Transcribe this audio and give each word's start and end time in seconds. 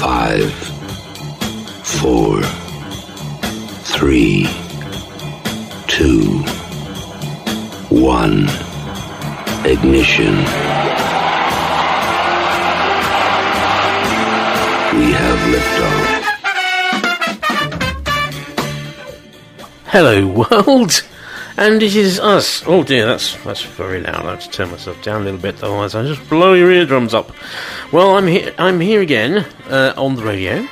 Five, 0.00 0.50
four, 1.84 2.40
three, 3.84 4.46
two, 5.88 6.38
one. 7.90 8.48
Ignition. 9.66 10.36
We 14.96 15.12
have 15.12 15.38
liftoff. 15.52 16.06
Hello, 19.84 20.26
world, 20.26 21.02
and 21.58 21.82
it 21.82 21.94
is 21.94 22.18
us. 22.18 22.62
Oh 22.66 22.82
dear, 22.82 23.04
that's 23.04 23.36
that's 23.44 23.60
very 23.62 24.00
loud. 24.00 24.24
I 24.24 24.30
have 24.30 24.40
to 24.44 24.50
turn 24.50 24.70
myself 24.70 25.02
down 25.02 25.20
a 25.20 25.24
little 25.24 25.40
bit, 25.40 25.62
otherwise 25.62 25.94
I 25.94 26.04
just 26.04 26.26
blow 26.30 26.54
your 26.54 26.72
eardrums 26.72 27.12
up. 27.12 27.32
Well, 27.92 28.14
I'm 28.14 28.28
here. 28.28 28.54
I'm 28.56 28.78
here 28.78 29.00
again 29.00 29.44
uh, 29.68 29.94
on 29.96 30.14
the 30.14 30.22
radio. 30.22 30.64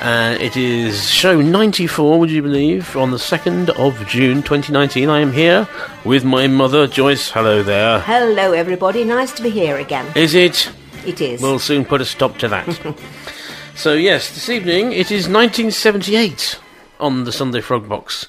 Uh, 0.00 0.36
it 0.38 0.54
is 0.54 1.08
show 1.08 1.40
94, 1.40 2.20
would 2.20 2.30
you 2.30 2.42
believe, 2.42 2.94
on 2.94 3.10
the 3.10 3.16
2nd 3.16 3.70
of 3.70 4.06
June 4.06 4.42
2019. 4.42 5.08
I 5.08 5.20
am 5.20 5.32
here 5.32 5.66
with 6.04 6.26
my 6.26 6.48
mother, 6.48 6.86
Joyce. 6.86 7.30
Hello 7.30 7.62
there. 7.62 8.00
Hello, 8.00 8.52
everybody. 8.52 9.02
Nice 9.02 9.32
to 9.32 9.42
be 9.42 9.48
here 9.48 9.78
again. 9.78 10.06
Is 10.14 10.34
it? 10.34 10.70
It 11.06 11.22
is. 11.22 11.40
We'll 11.40 11.58
soon 11.58 11.86
put 11.86 12.02
a 12.02 12.04
stop 12.04 12.36
to 12.38 12.48
that. 12.48 12.96
so, 13.74 13.94
yes, 13.94 14.28
this 14.34 14.50
evening 14.50 14.92
it 14.92 15.10
is 15.10 15.30
1978 15.30 16.60
on 17.00 17.24
the 17.24 17.32
Sunday 17.32 17.62
Frog 17.62 17.88
Box. 17.88 18.26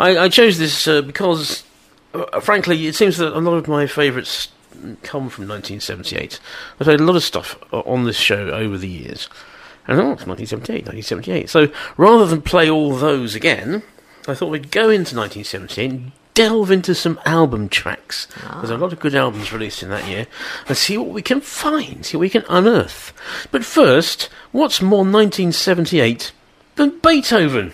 I, 0.00 0.18
I 0.18 0.28
chose 0.28 0.58
this 0.58 0.88
uh, 0.88 1.02
because, 1.02 1.62
uh, 2.14 2.40
frankly, 2.40 2.88
it 2.88 2.96
seems 2.96 3.18
that 3.18 3.32
a 3.32 3.38
lot 3.38 3.58
of 3.58 3.68
my 3.68 3.86
favourites 3.86 4.48
come 5.02 5.28
from 5.28 5.48
1978. 5.48 6.40
I've 6.78 6.84
played 6.84 7.00
a 7.00 7.04
lot 7.04 7.16
of 7.16 7.22
stuff 7.22 7.58
on 7.72 8.04
this 8.04 8.16
show 8.16 8.50
over 8.50 8.78
the 8.78 8.88
years. 8.88 9.28
And 9.86 9.98
oh, 9.98 10.12
it's 10.12 10.26
1978, 10.26 10.86
1978. 10.86 11.50
So 11.50 11.68
rather 11.96 12.26
than 12.26 12.42
play 12.42 12.70
all 12.70 12.94
those 12.94 13.34
again, 13.34 13.82
I 14.28 14.34
thought 14.34 14.50
we'd 14.50 14.70
go 14.70 14.90
into 14.90 15.16
1978 15.16 15.90
and 15.90 16.12
delve 16.34 16.70
into 16.70 16.94
some 16.94 17.20
album 17.24 17.68
tracks. 17.68 18.28
Ah. 18.44 18.58
There's 18.58 18.70
a 18.70 18.76
lot 18.76 18.92
of 18.92 19.00
good 19.00 19.14
albums 19.14 19.52
released 19.52 19.82
in 19.82 19.88
that 19.90 20.08
year, 20.08 20.26
and 20.68 20.76
see 20.76 20.96
what 20.96 21.08
we 21.08 21.22
can 21.22 21.40
find, 21.40 22.04
see 22.04 22.16
what 22.16 22.22
we 22.22 22.30
can 22.30 22.44
unearth. 22.48 23.12
But 23.50 23.64
first, 23.64 24.28
what's 24.52 24.80
more 24.80 25.04
1978 25.04 26.32
than 26.76 26.98
Beethoven? 27.00 27.72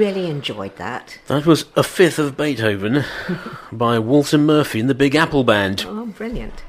Really 0.00 0.30
enjoyed 0.30 0.74
that. 0.76 1.18
That 1.26 1.44
was 1.44 1.66
A 1.76 1.82
Fifth 1.82 2.18
of 2.18 2.34
Beethoven 2.34 3.04
by 3.72 3.98
Walter 3.98 4.38
Murphy 4.38 4.80
and 4.80 4.88
the 4.88 4.94
Big 4.94 5.14
Apple 5.14 5.44
Band. 5.44 5.84
Oh, 5.86 6.06
brilliant. 6.06 6.62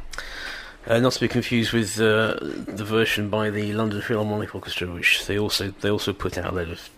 Uh, 0.86 1.00
not 1.00 1.14
to 1.14 1.20
be 1.22 1.30
confused 1.30 1.72
with 1.72 1.98
uh, 2.02 2.36
the 2.42 2.84
version 2.84 3.30
by 3.30 3.50
the 3.50 3.72
London 3.72 4.02
Philharmonic 4.02 4.54
Orchestra, 4.54 4.92
which 4.92 5.26
they 5.28 5.40
also 5.40 5.74
they 5.80 5.90
also 5.90 6.12
put 6.12 6.38
out 6.38 6.52
a 6.52 6.56
load 6.56 6.70
of 6.72 6.90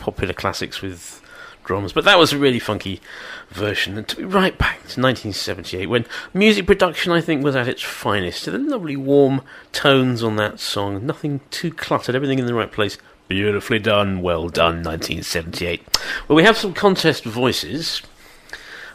popular 0.00 0.32
classics 0.32 0.80
with 0.80 1.20
drums. 1.64 1.92
But 1.92 2.04
that 2.06 2.18
was 2.18 2.32
a 2.32 2.38
really 2.38 2.58
funky 2.58 3.02
version. 3.50 3.98
And 3.98 4.08
to 4.08 4.16
be 4.16 4.24
right 4.24 4.56
back 4.56 4.76
to 4.76 5.02
1978, 5.02 5.86
when 5.86 6.06
music 6.32 6.66
production, 6.66 7.12
I 7.12 7.20
think, 7.20 7.44
was 7.44 7.56
at 7.56 7.68
its 7.68 7.82
finest. 7.82 8.46
The 8.46 8.56
lovely 8.56 8.96
warm 8.96 9.42
tones 9.72 10.22
on 10.22 10.36
that 10.36 10.60
song, 10.60 11.04
nothing 11.04 11.40
too 11.50 11.72
cluttered, 11.72 12.14
everything 12.14 12.38
in 12.38 12.46
the 12.46 12.54
right 12.54 12.72
place. 12.72 12.96
Beautifully 13.30 13.78
done, 13.78 14.22
well 14.22 14.48
done, 14.48 14.82
1978. 14.82 15.86
Well, 16.26 16.34
we 16.34 16.42
have 16.42 16.56
some 16.56 16.74
contest 16.74 17.22
voices 17.22 18.02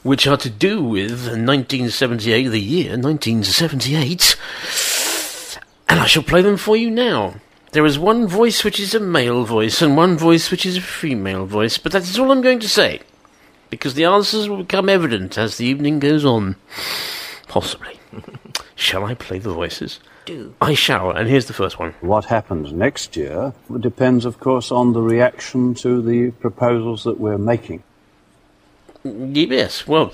which 0.03 0.27
are 0.27 0.35
to 0.35 0.49
do 0.49 0.83
with 0.83 1.29
1978, 1.29 2.49
the 2.49 2.59
year 2.59 2.97
1978. 2.97 4.35
And 5.87 6.01
I 6.01 6.05
shall 6.05 6.21
play 6.21 6.41
them 6.41 6.57
for 6.57 6.75
you 6.75 6.91
now. 6.91 7.35
There 7.71 7.85
is 7.85 7.97
one 7.97 8.27
voice 8.27 8.65
which 8.65 8.77
is 8.77 8.93
a 8.93 8.99
male 8.99 9.45
voice 9.45 9.81
and 9.81 9.95
one 9.95 10.17
voice 10.17 10.51
which 10.51 10.65
is 10.65 10.75
a 10.75 10.81
female 10.81 11.45
voice, 11.45 11.77
but 11.77 11.93
that 11.93 12.03
is 12.03 12.19
all 12.19 12.29
I'm 12.29 12.41
going 12.41 12.59
to 12.59 12.67
say, 12.67 12.99
because 13.69 13.93
the 13.93 14.03
answers 14.03 14.49
will 14.49 14.63
become 14.63 14.89
evident 14.89 15.37
as 15.37 15.55
the 15.55 15.65
evening 15.65 15.99
goes 15.99 16.25
on. 16.25 16.57
Possibly. 17.47 18.01
shall 18.75 19.05
I 19.05 19.13
play 19.13 19.39
the 19.39 19.53
voices? 19.53 20.01
Do. 20.25 20.55
I 20.59 20.73
shall, 20.73 21.11
and 21.11 21.29
here's 21.29 21.45
the 21.45 21.53
first 21.53 21.77
one. 21.77 21.93
What 22.01 22.25
happens 22.25 22.71
next 22.71 23.15
year 23.15 23.53
depends, 23.79 24.25
of 24.25 24.39
course, 24.39 24.71
on 24.71 24.93
the 24.93 25.01
reaction 25.01 25.75
to 25.75 26.01
the 26.01 26.31
proposals 26.31 27.03
that 27.03 27.19
we're 27.19 27.37
making. 27.37 27.83
Yes, 29.03 29.85
well, 29.85 30.11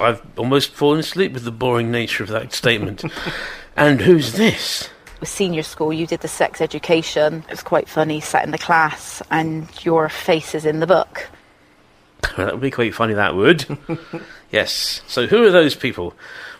I've 0.00 0.22
almost 0.36 0.72
fallen 0.72 0.98
asleep 0.98 1.32
with 1.32 1.44
the 1.44 1.52
boring 1.52 1.92
nature 1.92 2.24
of 2.24 2.30
that 2.30 2.52
statement. 2.52 3.04
and 3.76 4.00
who's 4.00 4.32
this? 4.32 4.90
with 5.24 5.30
senior 5.30 5.62
school, 5.62 5.90
you 5.90 6.06
did 6.06 6.20
the 6.20 6.28
sex 6.28 6.60
education. 6.60 7.44
It 7.48 7.50
was 7.50 7.62
quite 7.62 7.88
funny, 7.88 8.20
sat 8.20 8.44
in 8.44 8.50
the 8.50 8.58
class, 8.58 9.22
and 9.30 9.66
your 9.82 10.10
face 10.10 10.54
is 10.54 10.66
in 10.66 10.80
the 10.80 10.86
book. 10.86 11.28
Well, 12.22 12.32
that 12.46 12.52
would 12.52 12.60
be 12.60 12.70
quite 12.70 12.94
funny, 12.94 13.14
that 13.14 13.34
would. 13.34 13.64
yes. 14.50 15.00
So, 15.06 15.26
who 15.26 15.42
are 15.44 15.50
those 15.50 15.74
people 15.74 16.12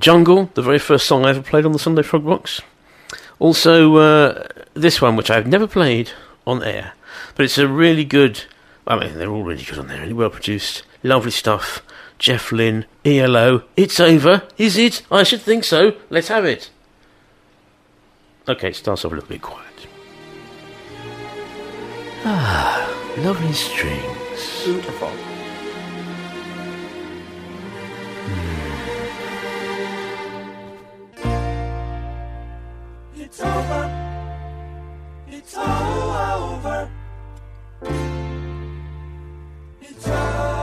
Jungle, 0.00 0.50
the 0.54 0.62
very 0.62 0.78
first 0.78 1.06
song 1.06 1.26
I 1.26 1.30
ever 1.30 1.42
played 1.42 1.66
on 1.66 1.72
the 1.72 1.78
Sunday 1.78 2.02
Frog 2.02 2.24
Box. 2.24 2.62
Also, 3.38 3.96
uh, 3.96 4.46
this 4.74 5.00
one, 5.00 5.16
which 5.16 5.30
I've 5.30 5.46
never 5.46 5.66
played 5.66 6.10
on 6.46 6.62
air, 6.62 6.94
but 7.36 7.44
it's 7.44 7.58
a 7.58 7.68
really 7.68 8.04
good. 8.04 8.44
I 8.86 8.98
mean, 8.98 9.18
they're 9.18 9.30
all 9.30 9.44
really 9.44 9.62
good 9.64 9.78
on 9.78 9.88
there, 9.88 10.00
really 10.00 10.12
well 10.12 10.30
produced, 10.30 10.82
lovely 11.02 11.30
stuff. 11.30 11.82
Jeff 12.18 12.50
Lynne, 12.50 12.84
ELO. 13.04 13.62
It's 13.76 14.00
over, 14.00 14.42
is 14.56 14.76
it? 14.76 15.02
I 15.10 15.22
should 15.22 15.40
think 15.40 15.62
so. 15.62 15.94
Let's 16.10 16.28
have 16.28 16.44
it. 16.44 16.70
Okay, 18.48 18.70
it 18.70 18.76
starts 18.76 19.04
off 19.04 19.12
a 19.12 19.14
little 19.14 19.28
bit 19.28 19.42
quiet. 19.42 19.86
Ah, 22.24 23.14
lovely 23.18 23.52
strings. 23.52 24.64
Beautiful. 24.64 25.12
It's 33.40 33.46
over. 33.46 33.84
It's 35.28 35.56
all 35.56 36.58
over. 36.58 36.90
It's 39.80 40.08
over. 40.08 40.57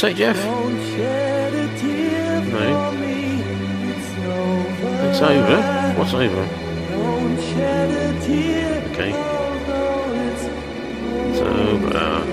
Say, 0.00 0.14
Jeff? 0.14 0.42
Don't 0.42 0.76
shed 0.96 1.52
a 1.54 1.78
tear 1.78 2.40
No. 2.46 2.92
It's 5.10 5.20
over. 5.20 5.62
What's 5.98 6.14
over? 6.14 6.48
Don't 6.88 7.36
shed 7.38 7.90
a 7.90 8.20
tear. 8.24 8.82
Okay. 8.92 9.12
although 9.12 10.14
it's 10.14 10.44
It's 11.38 11.40
over. 11.40 12.24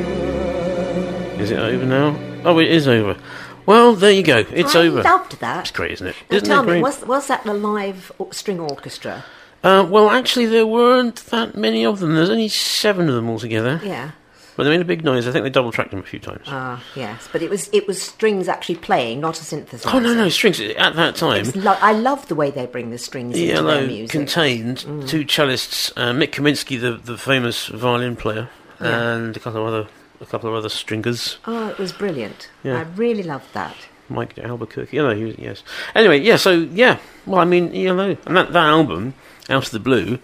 Is 1.44 1.52
it 1.52 1.60
over 1.60 1.86
now? 1.86 2.18
Oh, 2.46 2.58
it 2.60 2.72
is 2.72 2.88
over. 2.88 3.18
Well, 3.66 3.96
there 3.96 4.12
you 4.14 4.24
go. 4.24 4.46
It's 4.52 4.74
I 4.76 4.88
over. 4.88 5.04
loved 5.04 5.42
that. 5.42 5.62
It's 5.62 5.72
great, 5.72 5.92
isn't 5.92 6.08
it? 6.08 6.16
Now 6.30 6.38
Isn't 6.38 6.48
tell 6.48 6.60
it 6.64 6.66
me, 6.68 6.72
great? 6.72 6.84
was, 6.84 7.02
was 7.06 7.28
that 7.28 7.44
the 7.44 7.54
live 7.54 8.14
string 8.32 8.62
orchestra? 8.62 9.26
Uh, 9.62 9.86
well, 9.90 10.10
actually, 10.10 10.46
there 10.46 10.66
weren't 10.66 11.18
that 11.28 11.56
many 11.58 11.86
of 11.86 12.00
them. 12.00 12.16
There's 12.16 12.30
only 12.30 12.48
seven 12.48 13.10
of 13.10 13.16
them 13.16 13.28
altogether. 13.30 13.82
Yeah. 13.84 14.12
But 14.58 14.64
they 14.64 14.72
made 14.72 14.82
a 14.82 14.86
big 14.86 15.06
noise. 15.06 15.28
I 15.28 15.32
think 15.32 15.44
they 15.44 15.50
double 15.52 15.72
tracked 15.72 15.92
them 15.92 16.00
a 16.00 16.04
few 16.04 16.20
times. 16.20 16.42
Ah, 16.48 16.84
yes, 16.96 17.30
but 17.32 17.42
it 17.44 17.50
was 17.50 17.70
it 17.72 17.88
was 17.88 18.02
strings 18.02 18.48
actually 18.50 18.76
playing, 18.76 19.22
not 19.22 19.40
a 19.40 19.44
synthesizer. 19.44 19.94
oh 19.94 20.00
no, 20.00 20.14
no 20.16 20.28
strings 20.30 20.60
at 20.60 20.96
that 20.96 21.16
time. 21.16 21.46
Lo- 21.56 21.78
I 21.80 21.94
love 21.94 22.28
the 22.28 22.36
way 22.36 22.50
they 22.52 22.66
bring 22.66 22.90
the 22.90 22.98
strings 22.98 23.38
into 23.38 23.62
their 23.62 23.88
music. 23.88 24.10
contained 24.10 24.80
two 25.08 25.24
cellists, 25.26 25.94
uh, 25.96 26.12
Mik 26.12 26.34
Kaminski, 26.34 26.82
the 26.82 26.94
the 26.98 27.18
famous 27.18 27.68
violin 27.68 28.16
player, 28.16 28.50
Yeah. 28.82 29.14
and 29.14 29.38
a 29.38 29.40
couple 29.40 29.62
of 29.62 29.68
other 29.72 29.88
a 30.20 30.26
couple 30.26 30.50
of 30.50 30.56
other 30.56 30.70
stringers. 30.70 31.38
oh, 31.46 31.70
it 31.70 31.78
was 31.78 31.92
brilliant. 31.94 32.50
Yeah. 32.64 32.80
I 32.80 32.82
really 32.98 33.24
loved 33.24 33.54
that. 33.54 33.76
Mike 34.10 34.40
Albuquerque. 34.40 34.98
Know, 34.98 35.14
he 35.14 35.26
was, 35.26 35.36
yes. 35.38 35.64
Anyway, 35.94 36.18
yeah. 36.20 36.38
So 36.38 36.52
yeah. 36.52 36.98
Well, 37.28 37.40
I 37.42 37.46
mean, 37.46 37.74
you 37.76 37.94
know, 37.94 38.18
and 38.26 38.36
that, 38.38 38.54
that 38.54 38.66
album, 38.66 39.14
Out 39.50 39.66
of 39.66 39.72
the 39.72 39.80
Blue, 39.80 40.18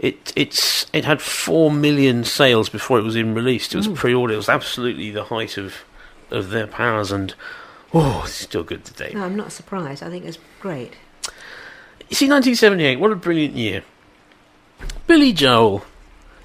it 0.00 0.32
it's 0.34 0.86
it 0.94 1.04
had 1.04 1.20
four 1.20 1.70
million 1.70 2.24
sales 2.24 2.68
before 2.68 2.98
it 2.98 3.02
was 3.02 3.16
even 3.16 3.34
released. 3.34 3.74
It 3.74 3.76
was 3.76 3.86
hmm. 3.86 3.94
pre-order. 3.94 4.34
It 4.34 4.38
was 4.38 4.48
absolutely 4.48 5.10
the 5.10 5.24
height 5.24 5.56
of 5.58 5.84
of 6.30 6.50
their 6.50 6.66
powers, 6.66 7.12
and 7.12 7.34
oh, 7.92 8.22
it's 8.24 8.34
still 8.34 8.64
good 8.64 8.84
today. 8.84 9.12
No, 9.14 9.24
I'm 9.24 9.36
not 9.36 9.52
surprised. 9.52 10.02
I 10.02 10.08
think 10.08 10.24
it's 10.24 10.38
great. 10.58 10.94
You 12.08 12.16
see, 12.16 12.28
1978. 12.28 12.98
What 12.98 13.12
a 13.12 13.16
brilliant 13.16 13.54
year. 13.54 13.84
Billy 15.06 15.32
Joel. 15.32 15.84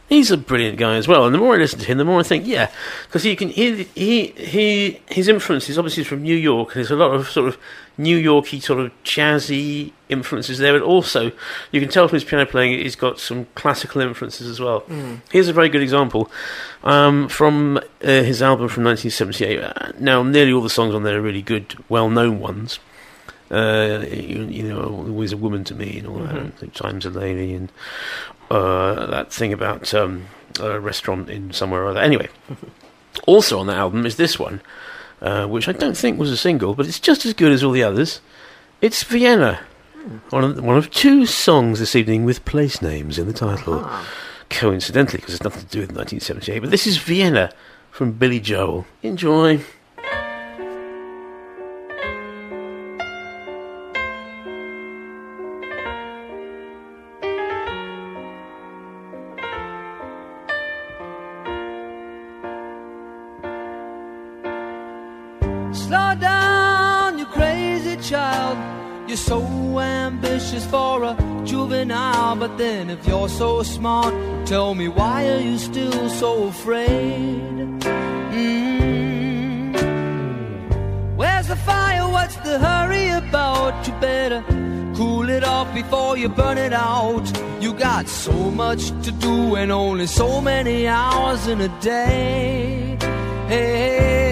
He's 0.07 0.29
a 0.29 0.37
brilliant 0.37 0.77
guy 0.77 0.97
as 0.97 1.07
well, 1.07 1.25
and 1.25 1.33
the 1.33 1.39
more 1.39 1.55
I 1.55 1.57
listen 1.57 1.79
to 1.79 1.85
him, 1.85 1.97
the 1.97 2.05
more 2.05 2.19
I 2.19 2.23
think, 2.23 2.45
yeah, 2.45 2.69
because 3.07 3.25
you 3.25 3.35
can 3.35 3.49
he 3.49 3.85
he 3.95 4.27
he 4.37 5.01
his 5.09 5.27
influence 5.27 5.67
is 5.67 5.79
obviously 5.79 6.03
from 6.03 6.21
New 6.21 6.35
York, 6.35 6.69
and 6.69 6.75
there's 6.77 6.91
a 6.91 6.95
lot 6.95 7.11
of 7.15 7.27
sort 7.27 7.47
of 7.47 7.57
New 7.97 8.15
Yorky 8.15 8.59
sort 8.59 8.79
of 8.81 8.91
jazzy 9.03 9.93
influences 10.07 10.59
there, 10.59 10.73
but 10.77 10.83
also 10.85 11.31
you 11.71 11.79
can 11.81 11.89
tell 11.89 12.07
from 12.07 12.17
his 12.17 12.23
piano 12.23 12.45
playing 12.45 12.77
he's 12.77 12.95
got 12.95 13.19
some 13.19 13.47
classical 13.55 13.99
influences 13.99 14.47
as 14.47 14.59
well. 14.59 14.83
Here's 15.31 15.47
a 15.47 15.53
very 15.53 15.69
good 15.69 15.81
example 15.81 16.29
um, 16.83 17.27
from 17.27 17.77
uh, 17.77 17.81
his 18.21 18.43
album 18.43 18.67
from 18.69 18.83
1978. 18.83 19.59
Uh, 19.59 19.91
Now, 19.99 20.21
nearly 20.21 20.53
all 20.53 20.61
the 20.61 20.69
songs 20.69 20.93
on 20.93 21.01
there 21.01 21.17
are 21.17 21.21
really 21.21 21.41
good, 21.41 21.73
well-known 21.89 22.39
ones. 22.39 22.77
Uh, 23.51 24.03
you, 24.11 24.43
you 24.45 24.63
know, 24.63 24.83
always 25.07 25.31
a 25.31 25.37
woman 25.37 25.63
to 25.63 25.75
me, 25.75 25.99
and 25.99 26.07
all 26.07 26.17
that. 26.17 26.35
and 26.35 26.73
Times 26.73 27.05
a 27.05 27.11
lady, 27.11 27.53
and 27.53 27.71
uh, 28.49 29.05
that 29.07 29.31
thing 29.31 29.53
about 29.53 29.93
um, 29.93 30.27
a 30.59 30.79
restaurant 30.79 31.29
in 31.29 31.53
somewhere 31.53 31.83
or 31.83 31.89
other. 31.89 31.99
Anyway, 31.99 32.29
also 33.27 33.59
on 33.59 33.67
that 33.67 33.77
album 33.77 34.05
is 34.05 34.17
this 34.17 34.37
one, 34.39 34.61
uh, 35.21 35.47
which 35.47 35.67
I 35.67 35.71
don't 35.71 35.97
think 35.97 36.19
was 36.19 36.31
a 36.31 36.37
single, 36.37 36.75
but 36.75 36.87
it's 36.87 36.99
just 36.99 37.25
as 37.25 37.33
good 37.33 37.51
as 37.51 37.63
all 37.63 37.71
the 37.71 37.83
others. 37.83 38.21
It's 38.81 39.03
Vienna. 39.03 39.61
One 40.29 40.43
of, 40.43 40.63
one 40.63 40.77
of 40.77 40.91
two 40.91 41.25
songs 41.25 41.79
this 41.79 41.95
evening 41.95 42.25
with 42.25 42.45
place 42.45 42.81
names 42.81 43.17
in 43.17 43.25
the 43.25 43.33
title. 43.33 43.81
Ah. 43.83 44.07
Coincidentally, 44.51 45.17
because 45.17 45.33
it's 45.33 45.43
nothing 45.43 45.63
to 45.63 45.67
do 45.67 45.79
with 45.79 45.89
1978. 45.89 46.59
But 46.59 46.69
this 46.69 46.85
is 46.85 46.97
Vienna 46.97 47.51
from 47.89 48.11
Billy 48.11 48.39
Joel. 48.39 48.85
Enjoy. 49.01 49.61
You're 69.15 69.23
so 69.39 69.79
ambitious 69.79 70.65
for 70.65 71.01
a 71.05 71.15
juvenile, 71.45 72.35
but 72.35 72.57
then 72.57 72.89
if 72.89 73.07
you're 73.07 73.29
so 73.29 73.63
smart, 73.63 74.13
tell 74.45 74.75
me 74.75 74.89
why 74.89 75.29
are 75.29 75.39
you 75.39 75.57
still 75.57 76.09
so 76.09 76.47
afraid? 76.47 77.79
Mm. 78.35 79.71
Where's 81.15 81.47
the 81.47 81.55
fire? 81.55 82.09
What's 82.09 82.35
the 82.47 82.59
hurry 82.59 83.07
about? 83.07 83.87
You 83.87 83.93
better 84.01 84.43
cool 84.97 85.29
it 85.29 85.45
off 85.45 85.73
before 85.73 86.17
you 86.17 86.27
burn 86.27 86.57
it 86.57 86.73
out. 86.73 87.25
You 87.61 87.73
got 87.73 88.09
so 88.09 88.33
much 88.51 88.89
to 89.05 89.11
do 89.13 89.55
and 89.55 89.71
only 89.71 90.07
so 90.07 90.41
many 90.41 90.89
hours 90.89 91.47
in 91.47 91.61
a 91.61 91.69
day. 91.79 92.97
Hey, 93.47 94.24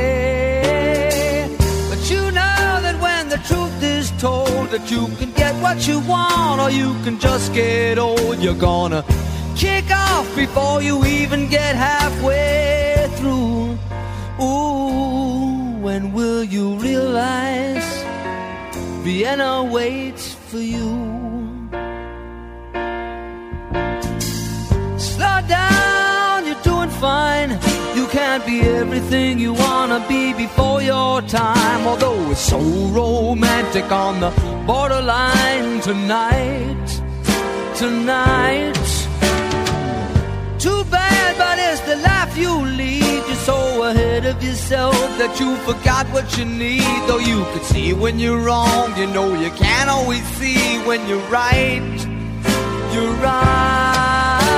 told 4.23 4.69
that 4.69 4.89
you 4.89 5.07
can 5.19 5.29
get 5.33 5.53
what 5.61 5.85
you 5.85 5.99
want 6.07 6.61
or 6.61 6.71
you 6.71 6.93
can 7.03 7.19
just 7.19 7.53
get 7.53 7.99
old, 7.99 8.39
you're 8.39 8.61
gonna 8.71 9.03
kick 9.53 9.91
off 9.91 10.27
before 10.33 10.81
you 10.81 11.03
even 11.03 11.49
get 11.49 11.75
halfway 11.75 13.09
through. 13.17 13.77
Ooh, 14.39 15.75
when 15.85 16.13
will 16.13 16.45
you 16.55 16.75
realize 16.75 17.87
Vienna 19.03 19.61
waits 19.61 20.25
for 20.49 20.63
you? 20.73 20.89
Slow 24.97 25.37
down, 25.59 26.45
you're 26.47 26.63
doing 26.71 26.91
fine. 27.05 27.49
You 27.97 28.07
can't 28.07 28.45
be 28.45 28.61
everything 28.61 29.37
you 29.37 29.51
wanna 29.53 29.99
be 30.07 30.33
before 30.33 30.81
your 30.81 31.21
time. 31.23 31.85
Although 31.85 32.02
it's 32.33 32.49
so 32.49 32.59
romantic 32.99 33.91
on 33.91 34.19
the 34.19 34.31
borderline 34.65 35.79
tonight, 35.81 36.87
tonight. 37.75 38.73
Too 40.57 40.83
bad, 40.85 41.37
but 41.37 41.59
it's 41.59 41.81
the 41.81 41.97
life 41.97 42.35
you 42.35 42.51
lead. 42.79 43.21
You're 43.27 43.45
so 43.51 43.83
ahead 43.83 44.25
of 44.25 44.41
yourself 44.43 44.95
that 45.19 45.39
you 45.39 45.55
forgot 45.57 46.07
what 46.07 46.35
you 46.35 46.45
need. 46.45 46.99
Though 47.07 47.19
you 47.19 47.45
could 47.53 47.65
see 47.65 47.93
when 47.93 48.17
you're 48.17 48.39
wrong, 48.39 48.97
you 48.97 49.05
know 49.05 49.27
you 49.39 49.51
can't 49.51 49.89
always 49.91 50.23
see 50.39 50.79
when 50.87 51.07
you're 51.07 51.29
right. 51.29 51.97
You're 52.93 53.15
right. 53.27 54.53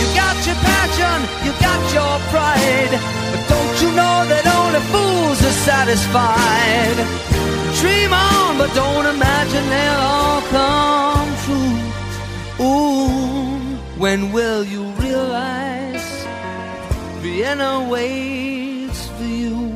You 0.00 0.06
got 0.22 0.36
your 0.46 0.58
passion, 0.68 1.18
you 1.44 1.52
got 1.66 1.80
your 1.96 2.14
pride. 2.28 3.27
Don't 3.48 3.76
you 3.82 3.90
know 4.00 4.16
that 4.32 4.44
only 4.58 4.82
fools 4.92 5.38
are 5.48 5.58
satisfied? 5.70 6.98
Dream 7.80 8.12
on, 8.12 8.58
but 8.58 8.70
don't 8.74 9.06
imagine 9.06 9.64
they'll 9.74 10.04
all 10.16 10.40
come 10.58 11.30
true. 11.44 11.78
Ooh, 12.60 13.76
when 14.02 14.32
will 14.32 14.64
you 14.64 14.82
realize 15.04 16.26
Vienna 17.22 17.86
waits 17.88 19.06
for 19.16 19.24
you? 19.24 19.68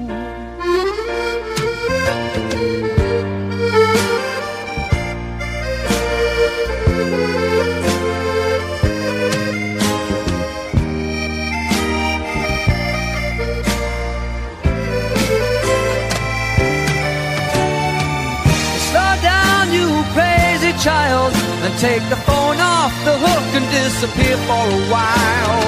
Child, 20.82 21.32
and 21.62 21.78
take 21.78 22.02
the 22.08 22.16
phone 22.26 22.58
off 22.58 22.92
the 23.04 23.14
hook 23.16 23.46
and 23.54 23.64
disappear 23.70 24.36
for 24.48 24.64
a 24.78 24.82
while. 24.90 25.62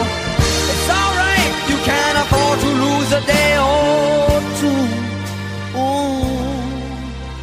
It's 0.73 0.89
alright, 0.91 1.55
you 1.71 1.79
can't 1.87 2.19
afford 2.19 2.59
to 2.59 2.71
lose 2.85 3.11
a 3.13 3.23
day 3.23 3.55
or 3.55 4.43
two. 4.59 4.85
Ooh, 5.79 6.27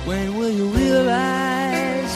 when 0.04 0.36
will 0.38 0.52
you 0.52 0.68
realize 0.68 2.14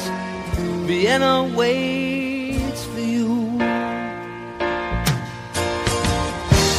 Vienna 0.88 1.48
waits 1.56 2.84
for 2.92 3.00
you? 3.00 3.32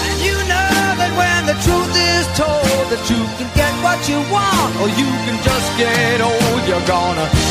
And 0.06 0.18
you 0.20 0.36
know 0.52 0.76
that 1.00 1.12
when 1.16 1.40
the 1.48 1.56
truth 1.64 1.94
is 2.12 2.26
told 2.36 2.84
that 2.92 3.02
you 3.08 3.24
can 3.40 3.48
get 3.56 3.72
what 3.80 4.00
you 4.04 4.20
want 4.28 4.72
or 4.82 4.88
you 5.00 5.08
can 5.24 5.40
just 5.48 5.68
get 5.78 6.20
old, 6.20 6.60
you're 6.68 6.86
gonna 6.86 7.45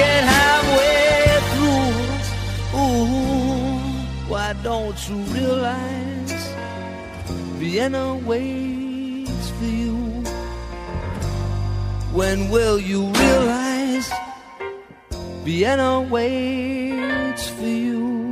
get 0.00 0.22
halfway 0.36 1.24
through. 1.52 2.80
Ooh, 2.80 4.30
why 4.32 4.48
don't 4.62 4.98
you 5.08 5.16
realize 5.36 6.42
Vienna 7.60 8.06
waits 8.30 9.48
for 9.56 9.70
you. 9.82 9.96
When 12.18 12.38
will 12.50 12.78
you 12.78 13.02
realize 13.24 14.10
Vienna 15.44 16.00
waits 16.00 17.48
for 17.48 17.72
you? 17.86 18.29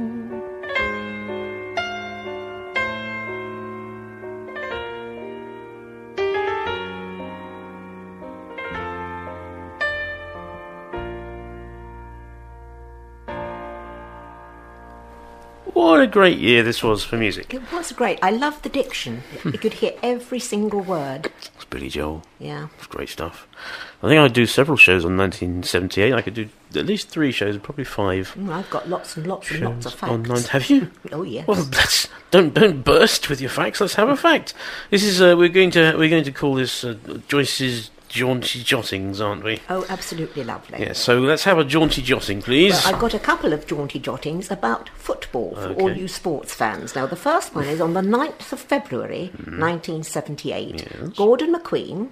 What 15.78 16.00
a 16.00 16.08
great 16.08 16.38
year 16.38 16.64
this 16.64 16.82
was 16.82 17.04
for 17.04 17.16
music. 17.16 17.54
It 17.54 17.62
was 17.72 17.92
great. 17.92 18.18
I 18.20 18.30
loved 18.30 18.64
the 18.64 18.68
diction. 18.68 19.22
you 19.44 19.52
could 19.52 19.74
hear 19.74 19.92
every 20.02 20.40
single 20.40 20.80
word. 20.80 21.30
It's 21.54 21.64
Billy 21.70 21.88
Joel. 21.88 22.24
Yeah. 22.40 22.66
It's 22.78 22.88
great 22.88 23.08
stuff. 23.08 23.46
I 24.02 24.08
think 24.08 24.18
I'd 24.18 24.32
do 24.32 24.44
several 24.44 24.76
shows 24.76 25.04
on 25.04 25.16
1978. 25.16 26.12
I 26.14 26.20
could 26.20 26.34
do 26.34 26.48
at 26.74 26.84
least 26.84 27.10
three 27.10 27.30
shows, 27.30 27.56
probably 27.58 27.84
five. 27.84 28.34
Mm, 28.36 28.52
I've 28.52 28.68
got 28.70 28.88
lots 28.88 29.16
and 29.16 29.28
lots 29.28 29.52
and 29.52 29.60
lots 29.60 29.86
of 29.86 29.92
shows 29.92 30.02
on 30.02 30.24
facts. 30.24 30.28
nine- 30.46 30.50
Have 30.50 30.68
you? 30.68 30.90
Oh 31.12 31.22
yes. 31.22 31.46
Well, 31.46 31.58
let's 31.72 32.08
don't 32.32 32.52
don't 32.54 32.82
burst 32.84 33.28
with 33.30 33.40
your 33.40 33.50
facts. 33.50 33.80
Let's 33.80 33.94
have 33.94 34.08
a 34.08 34.16
fact. 34.16 34.54
This 34.90 35.04
is 35.04 35.22
uh, 35.22 35.36
we're 35.38 35.48
going 35.48 35.70
to 35.70 35.94
we're 35.96 36.10
going 36.10 36.24
to 36.24 36.32
call 36.32 36.54
this 36.56 36.82
uh, 36.82 36.96
Joyce's 37.28 37.90
jaunty 38.08 38.62
jottings, 38.62 39.20
aren't 39.20 39.44
we? 39.44 39.60
oh, 39.68 39.84
absolutely 39.90 40.42
lovely. 40.42 40.80
Yeah. 40.80 40.94
So 40.94 41.20
let's 41.20 41.44
have 41.44 41.58
a 41.58 41.64
jaunty 41.64 42.00
jotting, 42.02 42.40
please. 42.40 42.72
Well, 42.72 42.94
I've 42.94 43.00
got 43.00 43.12
a 43.14 43.18
couple 43.18 43.52
of 43.52 43.66
jaunty 43.66 43.98
jottings 44.00 44.50
about 44.50 44.88
football 44.96 45.17
for 45.32 45.74
all 45.74 45.92
you 45.96 46.08
sports 46.08 46.54
fans. 46.54 46.94
Now, 46.94 47.06
the 47.06 47.16
first 47.16 47.54
one 47.54 47.66
is 47.66 47.80
on 47.80 47.94
the 47.94 48.00
9th 48.00 48.52
of 48.52 48.60
February, 48.60 49.30
Mm-hmm. 49.36 49.60
1978. 49.60 51.14
Gordon 51.16 51.54
McQueen, 51.54 52.08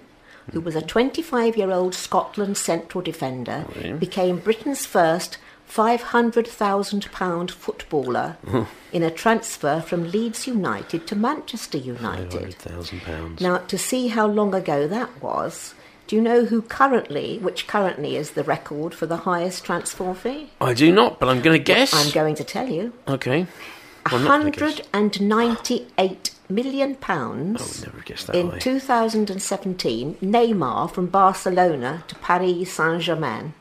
who 0.52 0.60
was 0.60 0.76
a 0.76 0.82
25 0.82 1.56
year 1.56 1.70
old 1.70 1.94
Scotland 1.94 2.56
central 2.56 3.02
defender, 3.02 3.64
became 3.98 4.38
Britain's 4.38 4.86
first 4.86 5.38
£500,000 5.68 7.50
footballer 7.50 8.36
in 8.92 9.02
a 9.02 9.10
transfer 9.10 9.80
from 9.80 10.10
Leeds 10.10 10.46
United 10.46 11.06
to 11.08 11.16
Manchester 11.16 11.78
United. 11.78 12.32
hundred 12.32 12.54
thousand 12.54 13.00
pounds. 13.02 13.40
Now, 13.40 13.58
to 13.58 13.78
see 13.78 14.08
how 14.08 14.26
long 14.26 14.54
ago 14.54 14.86
that 14.88 15.22
was, 15.22 15.74
do 16.06 16.16
you 16.16 16.22
know 16.22 16.44
who 16.44 16.62
currently, 16.62 17.38
which 17.38 17.66
currently 17.66 18.16
is 18.16 18.32
the 18.32 18.44
record 18.44 18.94
for 18.94 19.06
the 19.06 19.18
highest 19.18 19.64
transfer 19.64 20.14
fee? 20.14 20.50
I 20.60 20.72
do 20.74 20.92
not, 20.92 21.18
but 21.18 21.28
I'm 21.28 21.42
going 21.42 21.58
to 21.58 21.62
guess. 21.62 21.92
I'm 21.94 22.12
going 22.12 22.34
to 22.36 22.44
tell 22.44 22.68
you. 22.68 22.92
okay. 23.08 23.46
I'm 24.06 24.22
not 24.22 24.38
gonna 24.38 24.50
guess. 24.52 24.78
198 24.92 26.30
million 26.48 26.90
I 26.92 26.94
pounds 26.94 27.80
would 27.80 27.92
never 27.92 28.04
guess 28.04 28.24
that 28.24 28.36
in 28.36 28.50
high. 28.50 28.58
2017. 28.58 30.14
Neymar 30.22 30.90
from 30.92 31.06
Barcelona 31.08 32.04
to 32.06 32.14
Paris 32.16 32.72
Saint 32.72 33.02
Germain. 33.02 33.52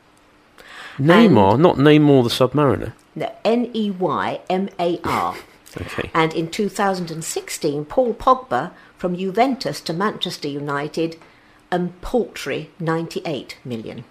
Neymar, 1.00 1.60
not 1.60 1.78
Neymar 1.78 2.24
the 2.24 2.30
Submariner. 2.30 2.94
No, 3.16 3.32
N 3.44 3.72
E 3.74 3.90
Y 3.92 4.40
M 4.50 4.70
A 4.80 5.00
R. 5.04 5.36
Okay. 5.78 6.10
And 6.14 6.34
in 6.34 6.50
2016, 6.52 7.84
Paul 7.84 8.14
Pogba 8.14 8.72
from 8.98 9.18
Juventus 9.18 9.82
to 9.82 9.92
Manchester 9.92 10.48
United, 10.48 11.18
and 11.76 12.00
paltry 12.02 12.70
98 12.80 13.58
million. 13.66 14.04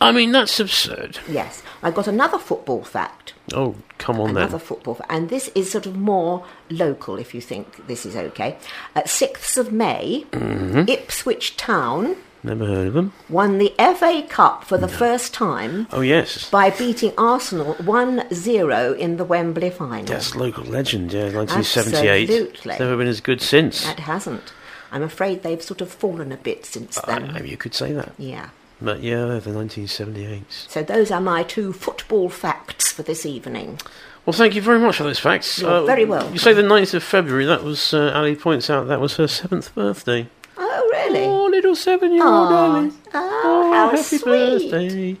I 0.00 0.10
mean, 0.10 0.32
that's 0.32 0.58
absurd. 0.58 1.18
Yes, 1.28 1.62
I 1.82 1.92
got 1.92 2.08
another 2.08 2.38
football 2.38 2.82
fact. 2.82 3.34
Oh, 3.54 3.76
come 3.98 4.18
on 4.20 4.30
Another 4.30 4.58
then. 4.58 4.66
football, 4.66 4.94
fact. 4.94 5.12
and 5.12 5.28
this 5.28 5.48
is 5.54 5.70
sort 5.70 5.86
of 5.86 5.96
more 5.96 6.44
local, 6.70 7.18
if 7.18 7.34
you 7.34 7.40
think 7.40 7.86
this 7.86 8.04
is 8.04 8.16
okay. 8.16 8.56
At 8.96 9.08
sixth 9.08 9.56
of 9.56 9.72
May, 9.72 10.26
Mm-hmm. 10.32 10.88
Ipswich 10.88 11.56
Town 11.56 12.16
Never 12.42 12.66
heard 12.66 12.88
of 12.88 12.94
them. 12.94 13.12
won 13.28 13.58
the 13.58 13.72
FA 13.78 14.24
Cup 14.28 14.64
for 14.64 14.76
the 14.76 14.88
first 14.88 15.32
time 15.32 15.86
Oh, 15.92 16.00
yes. 16.00 16.50
by 16.50 16.70
beating 16.70 17.12
Arsenal 17.16 17.74
1-0 17.74 18.98
in 18.98 19.16
the 19.18 19.24
Wembley 19.24 19.70
final. 19.70 20.04
That's 20.06 20.34
local 20.34 20.64
legend, 20.64 21.12
yeah, 21.12 21.30
1978. 21.32 22.22
Absolutely. 22.28 22.72
It's 22.72 22.80
never 22.80 22.96
been 22.96 23.06
as 23.06 23.20
good 23.20 23.40
since. 23.40 23.84
That 23.84 24.00
hasn't. 24.00 24.52
I'm 24.92 25.02
afraid 25.02 25.42
they've 25.42 25.62
sort 25.62 25.80
of 25.80 25.90
fallen 25.90 26.30
a 26.30 26.36
bit 26.36 26.64
since 26.66 27.00
then. 27.06 27.32
maybe 27.32 27.48
you 27.48 27.56
could 27.56 27.74
say 27.74 27.92
that. 27.92 28.12
yeah. 28.18 28.50
But 28.80 29.00
yeah, 29.02 29.38
the 29.38 29.50
1978s. 29.50 30.68
So 30.68 30.82
those 30.82 31.10
are 31.12 31.20
my 31.20 31.44
two 31.44 31.72
football 31.72 32.28
facts 32.28 32.90
for 32.90 33.02
this 33.04 33.24
evening. 33.24 33.78
Well, 34.26 34.32
thank 34.34 34.54
you 34.56 34.62
very 34.62 34.78
much 34.80 34.96
for 34.96 35.04
those 35.04 35.18
facts. 35.20 35.62
Uh, 35.62 35.68
You're 35.68 35.86
very 35.86 36.04
well. 36.04 36.30
You 36.32 36.38
say 36.38 36.52
the 36.52 36.62
9th 36.62 36.94
of 36.94 37.02
February, 37.04 37.44
that 37.46 37.62
was, 37.62 37.94
uh, 37.94 38.12
Ali 38.14 38.34
points 38.36 38.68
out, 38.70 38.88
that 38.88 39.00
was 39.00 39.16
her 39.16 39.28
seventh 39.28 39.74
birthday. 39.74 40.28
Oh, 40.58 40.88
really? 40.92 41.24
Oh, 41.24 41.44
little 41.46 41.74
seven 41.76 42.12
year 42.12 42.24
old 42.24 42.52
Aw. 42.52 42.74
Ali. 42.76 42.92
Oh, 43.14 43.72
how 43.72 43.90
happy 43.90 44.02
sweet. 44.02 44.24
birthday. 44.24 45.16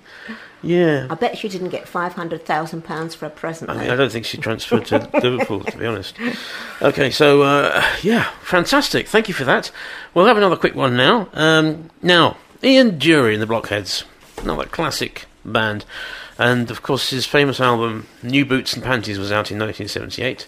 Yeah. 0.62 1.06
I 1.10 1.14
bet 1.14 1.36
she 1.38 1.48
didn't 1.48 1.70
get 1.70 1.86
£500,000 1.86 3.16
for 3.16 3.26
a 3.26 3.30
present. 3.30 3.70
I 3.70 3.74
though. 3.74 3.80
mean, 3.80 3.90
I 3.90 3.96
don't 3.96 4.12
think 4.12 4.24
she 4.24 4.36
transferred 4.38 4.86
to 4.86 4.98
Liverpool, 5.22 5.60
to 5.64 5.76
be 5.76 5.86
honest. 5.86 6.14
Okay, 6.80 7.10
so 7.10 7.42
uh, 7.42 7.84
yeah, 8.02 8.30
fantastic. 8.42 9.08
Thank 9.08 9.28
you 9.28 9.34
for 9.34 9.44
that. 9.44 9.70
We'll 10.14 10.26
have 10.26 10.36
another 10.36 10.56
quick 10.56 10.74
one 10.74 10.96
now. 10.96 11.28
Um, 11.32 11.90
now, 12.02 12.36
Ian 12.62 12.98
Dury 12.98 13.32
and 13.32 13.42
the 13.42 13.46
Blockheads, 13.46 14.04
another 14.38 14.66
classic 14.66 15.26
band, 15.44 15.84
and 16.38 16.70
of 16.70 16.82
course 16.82 17.10
his 17.10 17.26
famous 17.26 17.60
album 17.60 18.06
New 18.22 18.44
Boots 18.44 18.74
and 18.74 18.82
Panties 18.84 19.18
was 19.18 19.32
out 19.32 19.50
in 19.50 19.58
1978. 19.58 20.46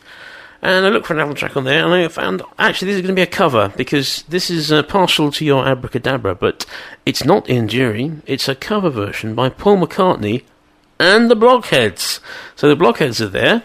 And 0.62 0.87
I 0.87 0.88
looked 0.88 1.07
for 1.07 1.14
an 1.14 1.21
album 1.21 1.35
track 1.37 1.57
on 1.57 1.64
there, 1.64 1.85
and 1.85 1.93
I 1.93 2.09
found 2.09 2.43
actually 2.59 2.88
this 2.88 2.97
is 2.97 3.03
going 3.03 3.14
to 3.14 3.19
be 3.19 3.23
a 3.23 3.27
cover 3.27 3.73
because 3.77 4.23
this 4.29 4.51
is 4.51 4.73
uh, 4.73 4.83
partial 4.83 5.31
to 5.33 5.45
your 5.45 5.67
Abracadabra, 5.67 6.35
but 6.35 6.64
it's 7.05 7.25
not 7.25 7.47
Dury. 7.47 8.23
It's 8.27 8.49
a 8.49 8.55
cover 8.55 8.90
version 8.90 9.35
by 9.35 9.51
Paul 9.51 9.79
McCartney 9.79 10.43
and 10.99 11.31
the 11.31 11.37
Blockheads. 11.37 12.21
So 12.57 12.69
the 12.69 12.77
Blockheads 12.77 13.21
are 13.21 13.29
there 13.29 13.62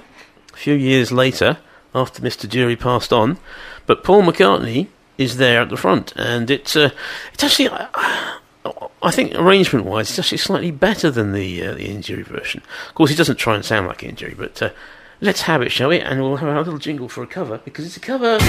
a 0.54 0.58
few 0.58 0.74
years 0.74 1.12
later 1.12 1.60
after 1.96 2.22
Mr. 2.22 2.50
Dury 2.50 2.78
passed 2.78 3.14
on, 3.14 3.38
but 3.86 4.04
Paul 4.04 4.24
McCartney 4.24 4.88
is 5.18 5.38
there 5.38 5.62
at 5.62 5.70
the 5.70 5.78
front, 5.78 6.14
and 6.16 6.52
it's 6.52 6.76
uh, 6.76 6.92
it's 7.34 7.44
actually. 7.44 7.70
I 7.70 8.30
I 9.02 9.12
think 9.12 9.34
arrangement-wise, 9.36 10.10
it's 10.10 10.20
actually 10.20 10.40
slightly 10.40 10.72
better 10.72 11.10
than 11.10 11.32
the 11.32 11.66
uh, 11.66 11.74
the 11.74 11.90
Ian 11.90 12.02
Dury 12.02 12.26
version. 12.26 12.62
Of 12.90 12.96
course, 12.96 13.10
he 13.10 13.16
doesn't 13.16 13.38
try 13.38 13.56
and 13.56 13.64
sound 13.64 13.88
like 13.88 14.04
Ian 14.04 14.16
Dury, 14.16 14.38
but 14.38 14.62
uh, 14.62 14.70
let's 15.22 15.42
have 15.42 15.62
it, 15.62 15.72
shall 15.72 15.90
we? 15.90 16.00
And 16.00 16.22
we'll 16.22 16.38
have 16.38 16.56
a 16.56 16.62
little 16.62 16.80
jingle 16.80 17.10
for 17.10 17.24
a 17.24 17.28
cover 17.28 17.60
because 17.64 17.86
it's 17.86 17.98
a 17.98 18.00
cover. 18.00 18.40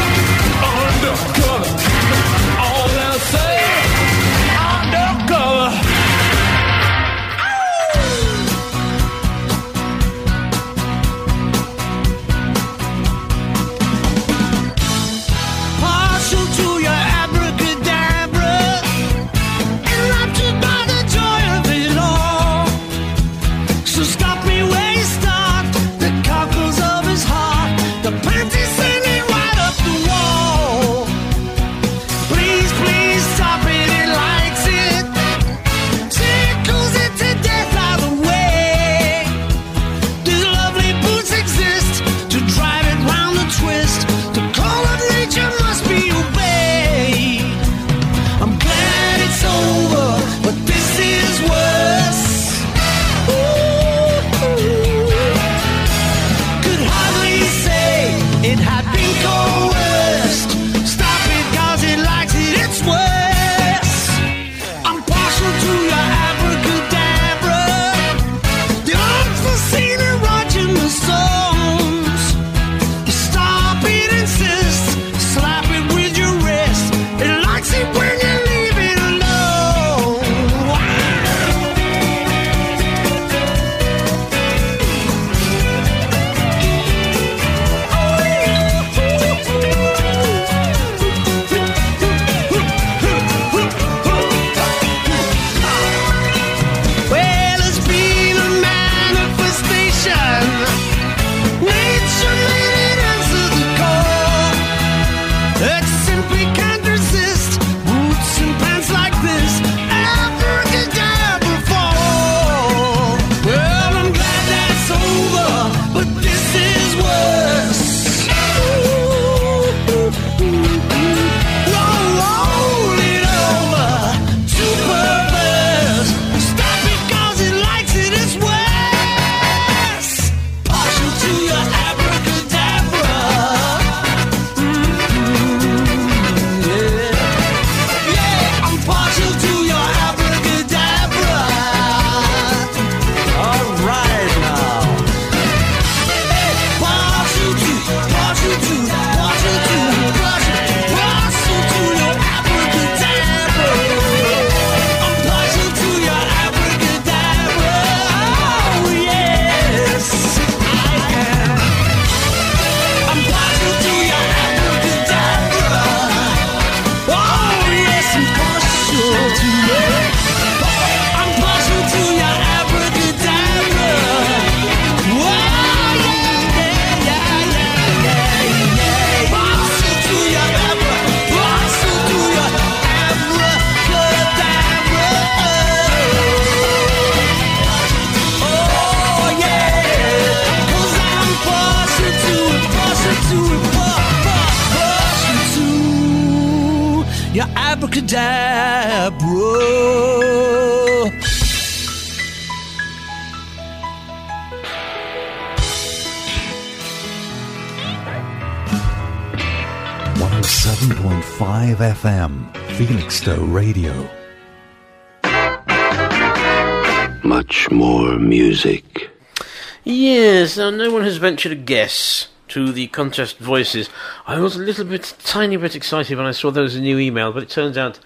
Has 221.40 221.50
ventured 221.50 221.59
a 221.59 221.64
guess 221.66 222.29
to 222.48 222.72
the 222.72 222.87
contest 222.88 223.38
voices. 223.38 223.88
I 224.26 224.40
was 224.40 224.57
a 224.57 224.61
little 224.61 224.85
bit, 224.85 225.14
tiny 225.24 225.57
bit 225.57 225.74
excited 225.76 226.16
when 226.18 226.26
I 226.26 226.33
saw 226.33 226.50
there 226.50 226.62
was 226.64 226.76
a 226.76 226.81
new 226.81 226.98
email, 226.98 227.33
but 227.33 227.42
it 227.42 227.48
turns 227.50 227.79
out 227.79 227.98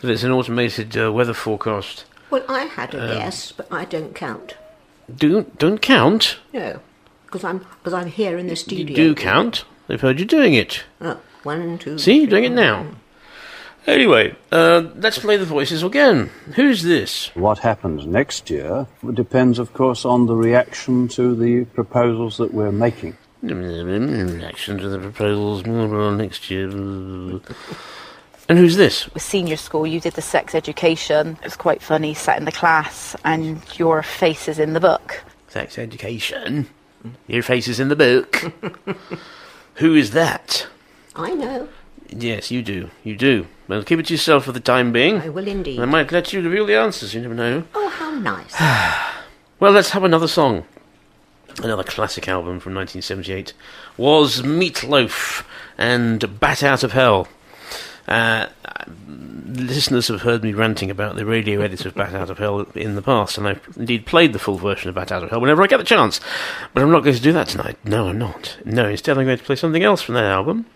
that 0.00 0.10
it's 0.10 0.22
an 0.22 0.30
automated 0.32 0.96
uh, 0.96 1.12
weather 1.12 1.34
forecast. 1.34 2.04
Well, 2.30 2.44
I 2.48 2.60
had 2.60 2.94
Um, 2.94 3.00
a 3.02 3.14
guess, 3.14 3.52
but 3.52 3.66
I 3.72 3.84
don't 3.84 4.14
count. 4.14 4.54
Do 5.14 5.46
don't 5.58 5.80
count. 5.80 6.38
No, 6.52 6.80
because 7.26 7.42
I'm 7.42 7.58
because 7.58 7.94
I'm 7.94 8.08
here 8.08 8.36
in 8.38 8.46
the 8.46 8.52
You 8.52 8.56
studio. 8.56 8.96
do 8.96 9.14
count. 9.14 9.64
They've 9.86 10.00
heard 10.00 10.20
you 10.20 10.26
doing 10.26 10.52
it. 10.54 10.84
Oh, 11.00 11.18
one, 11.44 11.78
two. 11.78 11.98
See, 11.98 12.18
you're 12.18 12.26
doing 12.30 12.44
it 12.44 12.52
now. 12.52 12.86
Anyway, 13.88 14.36
uh, 14.52 14.82
let's 14.96 15.18
play 15.18 15.38
the 15.38 15.46
voices 15.46 15.82
again. 15.82 16.28
Who's 16.56 16.82
this? 16.82 17.34
What 17.34 17.60
happens 17.60 18.04
next 18.04 18.50
year 18.50 18.86
depends, 19.14 19.58
of 19.58 19.72
course, 19.72 20.04
on 20.04 20.26
the 20.26 20.34
reaction 20.34 21.08
to 21.08 21.34
the 21.34 21.64
proposals 21.64 22.36
that 22.36 22.52
we're 22.52 22.70
making. 22.70 23.16
Reaction 23.40 24.76
to 24.76 24.90
the 24.90 24.98
proposals 24.98 25.64
next 25.64 26.50
year. 26.50 26.68
And 26.68 28.58
who's 28.58 28.76
this? 28.76 29.10
With 29.14 29.22
senior 29.22 29.56
school, 29.56 29.86
you 29.86 30.00
did 30.00 30.12
the 30.12 30.22
sex 30.22 30.54
education. 30.54 31.38
It 31.40 31.44
was 31.44 31.56
quite 31.56 31.80
funny, 31.80 32.12
sat 32.12 32.36
in 32.36 32.44
the 32.44 32.52
class, 32.52 33.16
and 33.24 33.58
your 33.78 34.02
face 34.02 34.48
is 34.48 34.58
in 34.58 34.74
the 34.74 34.80
book. 34.80 35.24
Sex 35.48 35.78
education. 35.78 36.68
Your 37.26 37.42
face 37.42 37.68
is 37.68 37.80
in 37.80 37.88
the 37.88 37.96
book. 37.96 38.52
Who 39.76 39.94
is 39.94 40.10
that? 40.10 40.66
I 41.16 41.30
know. 41.32 41.70
Yes, 42.10 42.50
you 42.50 42.62
do. 42.62 42.90
You 43.04 43.16
do. 43.16 43.46
Well, 43.68 43.82
keep 43.82 43.98
it 43.98 44.06
to 44.06 44.14
yourself 44.14 44.44
for 44.44 44.52
the 44.52 44.60
time 44.60 44.92
being. 44.92 45.20
I 45.20 45.28
will 45.28 45.46
indeed. 45.46 45.78
I 45.78 45.84
might 45.84 46.10
let 46.10 46.32
you 46.32 46.40
reveal 46.40 46.66
the 46.66 46.76
answers. 46.76 47.14
You 47.14 47.20
never 47.20 47.34
know. 47.34 47.64
Oh, 47.74 47.88
how 47.88 48.10
nice. 48.10 48.54
Well, 49.60 49.72
let's 49.72 49.90
have 49.90 50.04
another 50.04 50.28
song. 50.28 50.66
Another 51.60 51.82
classic 51.82 52.28
album 52.28 52.60
from 52.60 52.76
1978 52.76 53.52
was 53.96 54.42
Meatloaf 54.42 55.44
and 55.76 56.38
Bat 56.38 56.62
Out 56.62 56.84
of 56.84 56.92
Hell. 56.92 57.26
Uh, 58.06 58.46
listeners 59.48 60.06
have 60.06 60.22
heard 60.22 60.44
me 60.44 60.52
ranting 60.52 60.92
about 60.92 61.16
the 61.16 61.26
radio 61.26 61.60
edit 61.60 61.84
of 61.84 61.94
Bat 61.96 62.14
Out 62.14 62.30
of 62.30 62.38
Hell 62.38 62.60
in 62.76 62.94
the 62.94 63.02
past, 63.02 63.36
and 63.36 63.48
I've 63.48 63.68
indeed 63.76 64.06
played 64.06 64.32
the 64.32 64.38
full 64.38 64.58
version 64.58 64.88
of 64.88 64.94
Bat 64.94 65.10
Out 65.10 65.24
of 65.24 65.30
Hell 65.30 65.40
whenever 65.40 65.64
I 65.64 65.66
get 65.66 65.78
the 65.78 65.84
chance. 65.84 66.20
But 66.72 66.84
I'm 66.84 66.92
not 66.92 67.02
going 67.02 67.16
to 67.16 67.22
do 67.22 67.32
that 67.32 67.48
tonight. 67.48 67.76
No, 67.84 68.08
I'm 68.08 68.18
not. 68.18 68.58
No, 68.64 68.88
instead 68.88 69.18
I'm 69.18 69.26
going 69.26 69.38
to 69.38 69.44
play 69.44 69.56
something 69.56 69.82
else 69.82 70.00
from 70.02 70.14
that 70.14 70.24
album. 70.24 70.66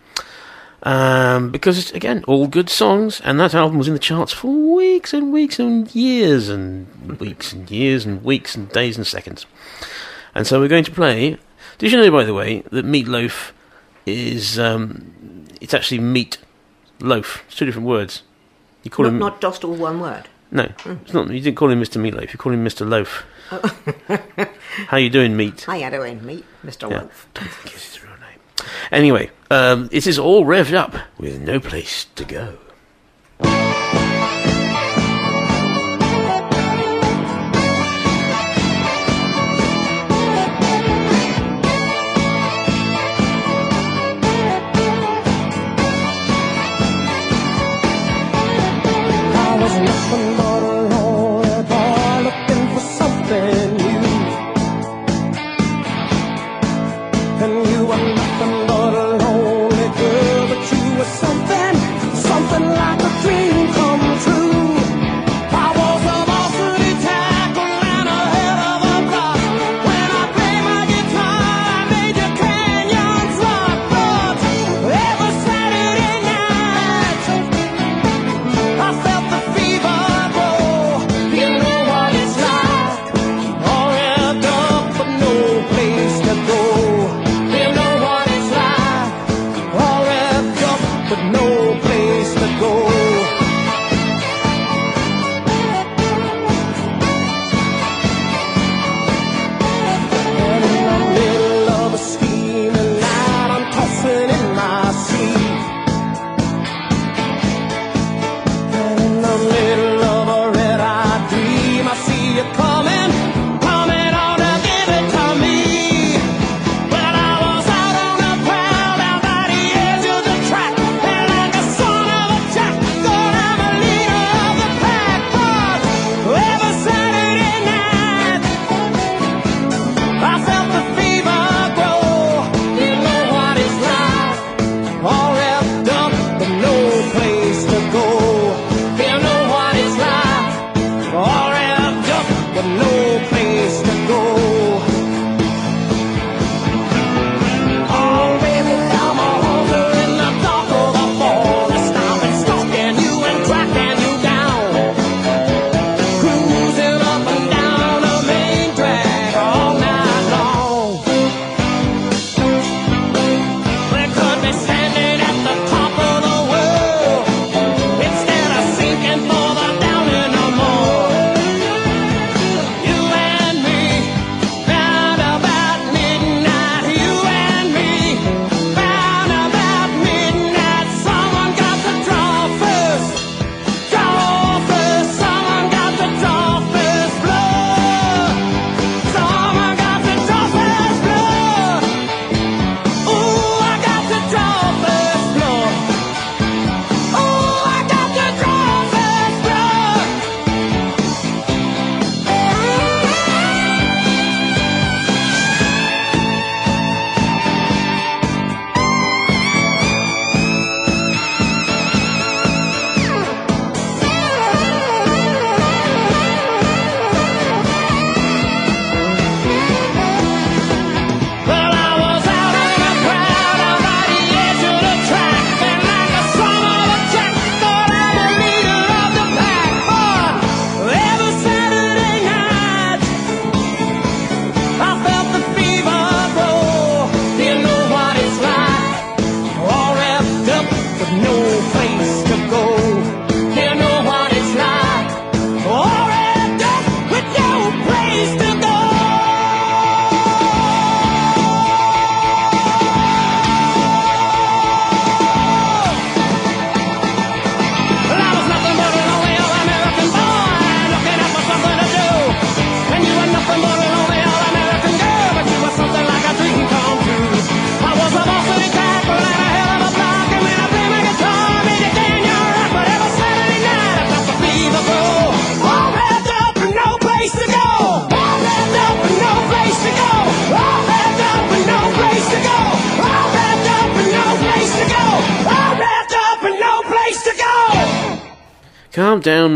Um, 0.84 1.50
because 1.50 1.92
again, 1.92 2.24
all 2.26 2.48
good 2.48 2.68
songs, 2.68 3.20
and 3.24 3.38
that 3.38 3.54
album 3.54 3.78
was 3.78 3.86
in 3.86 3.94
the 3.94 4.00
charts 4.00 4.32
for 4.32 4.74
weeks 4.74 5.14
and 5.14 5.32
weeks 5.32 5.60
and 5.60 5.92
years 5.94 6.48
and 6.48 7.20
weeks 7.20 7.52
and 7.52 7.70
years 7.70 8.04
and 8.04 8.24
weeks 8.24 8.56
and 8.56 8.68
days 8.70 8.96
and 8.96 9.06
seconds. 9.06 9.46
And 10.34 10.46
so 10.46 10.58
we're 10.60 10.68
going 10.68 10.84
to 10.84 10.90
play. 10.90 11.38
Did 11.78 11.92
you 11.92 11.98
know, 11.98 12.10
by 12.10 12.24
the 12.24 12.34
way, 12.34 12.62
that 12.70 12.84
meatloaf 12.84 13.52
is 14.06 14.58
um, 14.58 15.46
it's 15.60 15.74
actually 15.74 16.00
meat 16.00 16.38
loaf. 17.00 17.44
It's 17.46 17.56
two 17.56 17.66
different 17.66 17.86
words. 17.86 18.22
You 18.82 18.90
call 18.90 19.04
not, 19.04 19.12
him 19.12 19.18
not 19.18 19.40
just 19.40 19.64
all 19.64 19.74
one 19.74 20.00
word. 20.00 20.28
no, 20.50 20.68
it's 20.84 21.14
not. 21.14 21.30
You 21.30 21.40
didn't 21.40 21.56
call 21.56 21.70
him 21.70 21.80
Mr. 21.80 22.00
Meatloaf. 22.00 22.32
You 22.32 22.38
call 22.38 22.52
him 22.52 22.64
Mr. 22.64 22.88
Loaf. 22.88 23.24
How 24.88 24.96
you 24.96 25.10
doing, 25.10 25.36
meat? 25.36 25.62
Hi, 25.62 25.80
Edwin, 25.80 26.24
meat, 26.26 26.44
Mr. 26.64 26.90
Yeah. 26.90 27.02
Wolf. 27.02 27.28
Anyway, 28.90 29.30
um, 29.50 29.88
it 29.92 30.06
is 30.06 30.18
all 30.18 30.44
revved 30.44 30.74
up 30.74 30.94
with 31.18 31.40
no 31.40 31.60
place 31.60 32.06
to 32.16 32.24
go. 32.24 32.58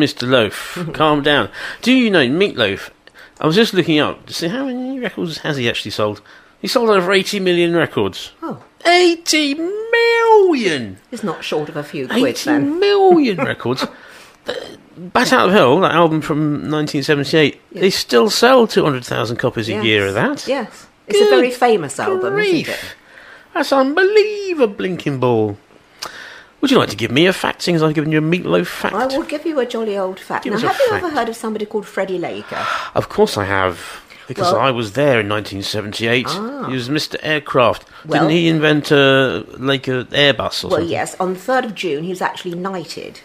Mr. 0.07 0.29
Loaf. 0.29 0.79
Calm 0.95 1.23
down. 1.23 1.51
Do 1.83 1.93
you 1.93 2.11
know 2.11 2.27
Meatloaf? 2.27 2.91
I 3.41 3.47
was 3.47 3.57
just 3.57 3.75
looking 3.75 3.99
up 3.99 4.27
to 4.27 4.33
see 4.33 4.49
how 4.49 4.65
many 4.67 4.99
records 5.01 5.39
has 5.39 5.57
he 5.57 5.69
actually 5.69 5.91
sold. 5.91 6.23
He 6.61 6.69
sold 6.69 6.89
over 6.91 7.13
80 7.13 7.41
million 7.41 7.75
records. 7.75 8.33
Oh, 8.43 8.63
80 8.87 9.55
million! 9.55 10.99
it's 11.11 11.23
not 11.23 11.45
short 11.45 11.69
of 11.69 11.77
a 11.77 11.83
few 11.83 12.07
quid 12.09 12.25
80 12.37 12.45
then. 12.45 12.81
million 12.81 13.37
records. 13.45 13.87
Bat 14.97 15.33
Out 15.33 15.49
of 15.49 15.55
Hell, 15.55 15.81
that 15.81 15.93
album 15.93 16.23
from 16.23 16.53
1978, 16.71 17.61
they 17.73 17.91
still 17.91 18.31
sell 18.31 18.67
200,000 18.67 19.37
copies 19.37 19.69
a 19.69 19.73
Yes. 19.73 19.85
year 19.85 20.07
of 20.07 20.15
that. 20.15 20.47
Yes. 20.49 20.87
It's 21.07 21.19
Good 21.19 21.27
a 21.33 21.37
very 21.37 21.51
famous 21.51 21.99
album, 22.01 22.35
grief. 22.35 22.69
isn't 22.69 22.75
it? 22.75 22.95
That's 23.53 23.73
unbelievable, 23.73 24.75
blinking 24.75 25.21
ball. 25.21 25.59
Would 26.67 26.73
you 26.73 26.79
like 26.79 26.89
to 26.89 26.97
give 26.97 27.13
me 27.13 27.27
a 27.27 27.33
fact, 27.33 27.63
seeing 27.63 27.77
as 27.77 27.83
I've 27.85 27.95
given 27.95 28.11
you 28.11 28.19
a 28.19 28.21
meatloaf 28.21 28.67
fact? 28.67 28.93
I 28.93 29.07
will 29.07 29.23
give 29.23 29.47
you 29.47 29.61
a 29.61 29.67
jolly 29.67 29.97
old 29.97 30.19
fact. 30.19 30.43
Give 30.43 30.53
now, 30.53 30.59
have 30.59 30.77
you 30.77 30.89
fact. 30.89 31.05
ever 31.05 31.15
heard 31.15 31.29
of 31.29 31.37
somebody 31.37 31.65
called 31.65 31.87
Freddie 31.87 32.19
Laker? 32.19 32.59
Of 32.97 33.09
course 33.09 33.39
I 33.39 33.45
have. 33.45 34.03
Because 34.27 34.53
Well- 34.53 34.61
I 34.63 34.73
was 34.73 34.95
there 34.95 35.21
in 35.21 35.29
1978. 35.29 36.27
Ah. 36.29 36.67
He 36.67 36.73
was 36.75 36.89
Mr. 36.89 37.15
Aircraft. 37.23 37.85
Well- 38.05 38.23
Didn't 38.23 38.33
he 38.33 38.49
invent 38.49 38.91
a, 38.91 39.47
like 39.59 39.87
a 39.87 40.07
Airbus 40.11 40.65
or 40.65 40.67
Well, 40.67 40.79
something? 40.79 40.89
yes, 40.89 41.15
on 41.21 41.35
the 41.35 41.39
3rd 41.39 41.67
of 41.67 41.75
June, 41.77 42.03
he 42.03 42.11
was 42.11 42.21
actually 42.21 42.57
knighted. 42.57 43.21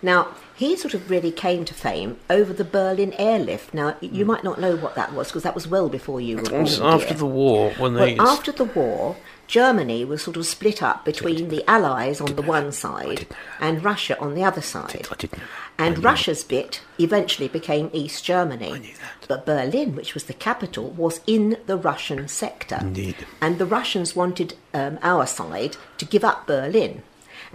Now, 0.00 0.28
he 0.54 0.74
sort 0.74 0.94
of 0.94 1.10
really 1.10 1.30
came 1.32 1.66
to 1.66 1.74
fame 1.74 2.16
over 2.30 2.54
the 2.54 2.64
Berlin 2.64 3.12
airlift. 3.18 3.74
Now, 3.74 3.96
you 4.00 4.24
might 4.24 4.42
not 4.42 4.58
know 4.58 4.74
what 4.74 4.94
that 4.94 5.12
was 5.12 5.26
because 5.28 5.42
that 5.42 5.54
was 5.54 5.68
well 5.68 5.90
before 5.90 6.22
you 6.22 6.36
were 6.36 6.42
It 6.44 6.48
born. 6.48 6.62
was 6.62 6.80
after 6.80 7.08
dear. 7.08 7.18
the 7.18 7.26
war 7.26 7.72
when 7.76 7.92
they. 7.92 8.14
Well, 8.14 8.26
after 8.28 8.52
the 8.52 8.64
war, 8.64 9.16
Germany 9.46 10.04
was 10.04 10.22
sort 10.22 10.36
of 10.36 10.46
split 10.46 10.82
up 10.82 11.04
between 11.04 11.48
the 11.48 11.68
Allies 11.68 12.20
on 12.20 12.34
the 12.34 12.42
one 12.42 12.72
side 12.72 13.26
and 13.60 13.84
Russia 13.84 14.18
on 14.18 14.34
the 14.34 14.44
other 14.44 14.60
side. 14.60 15.06
I 15.10 15.14
didn't 15.14 15.38
know. 15.38 15.44
And 15.78 16.02
Russia's 16.02 16.42
bit 16.42 16.80
eventually 16.98 17.48
became 17.48 17.90
East 17.92 18.24
Germany. 18.24 18.94
But 19.28 19.46
Berlin, 19.46 19.94
which 19.94 20.14
was 20.14 20.24
the 20.24 20.34
capital, 20.34 20.90
was 20.90 21.20
in 21.26 21.58
the 21.66 21.76
Russian 21.76 22.28
sector. 22.28 22.78
Indeed. 22.80 23.16
And 23.40 23.58
the 23.58 23.66
Russians 23.66 24.16
wanted 24.16 24.54
um, 24.72 24.98
our 25.02 25.26
side 25.26 25.76
to 25.98 26.04
give 26.04 26.24
up 26.24 26.46
Berlin. 26.46 27.02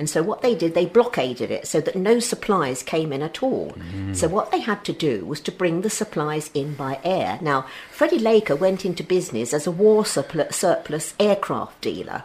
And 0.01 0.09
so 0.09 0.23
what 0.23 0.41
they 0.41 0.55
did, 0.55 0.73
they 0.73 0.87
blockaded 0.87 1.51
it 1.51 1.67
so 1.67 1.79
that 1.79 1.95
no 1.95 2.19
supplies 2.19 2.81
came 2.81 3.13
in 3.13 3.21
at 3.21 3.43
all. 3.43 3.75
So 4.15 4.27
what 4.27 4.49
they 4.49 4.59
had 4.59 4.83
to 4.85 4.93
do 4.93 5.23
was 5.27 5.39
to 5.41 5.51
bring 5.51 5.81
the 5.81 5.91
supplies 5.91 6.49
in 6.55 6.73
by 6.73 6.99
air. 7.03 7.37
Now, 7.39 7.67
Freddie 7.91 8.17
Laker 8.17 8.55
went 8.55 8.83
into 8.83 9.03
business 9.03 9.53
as 9.53 9.67
a 9.67 9.71
war 9.71 10.03
surplus, 10.03 10.55
surplus 10.55 11.13
aircraft 11.19 11.81
dealer. 11.81 12.23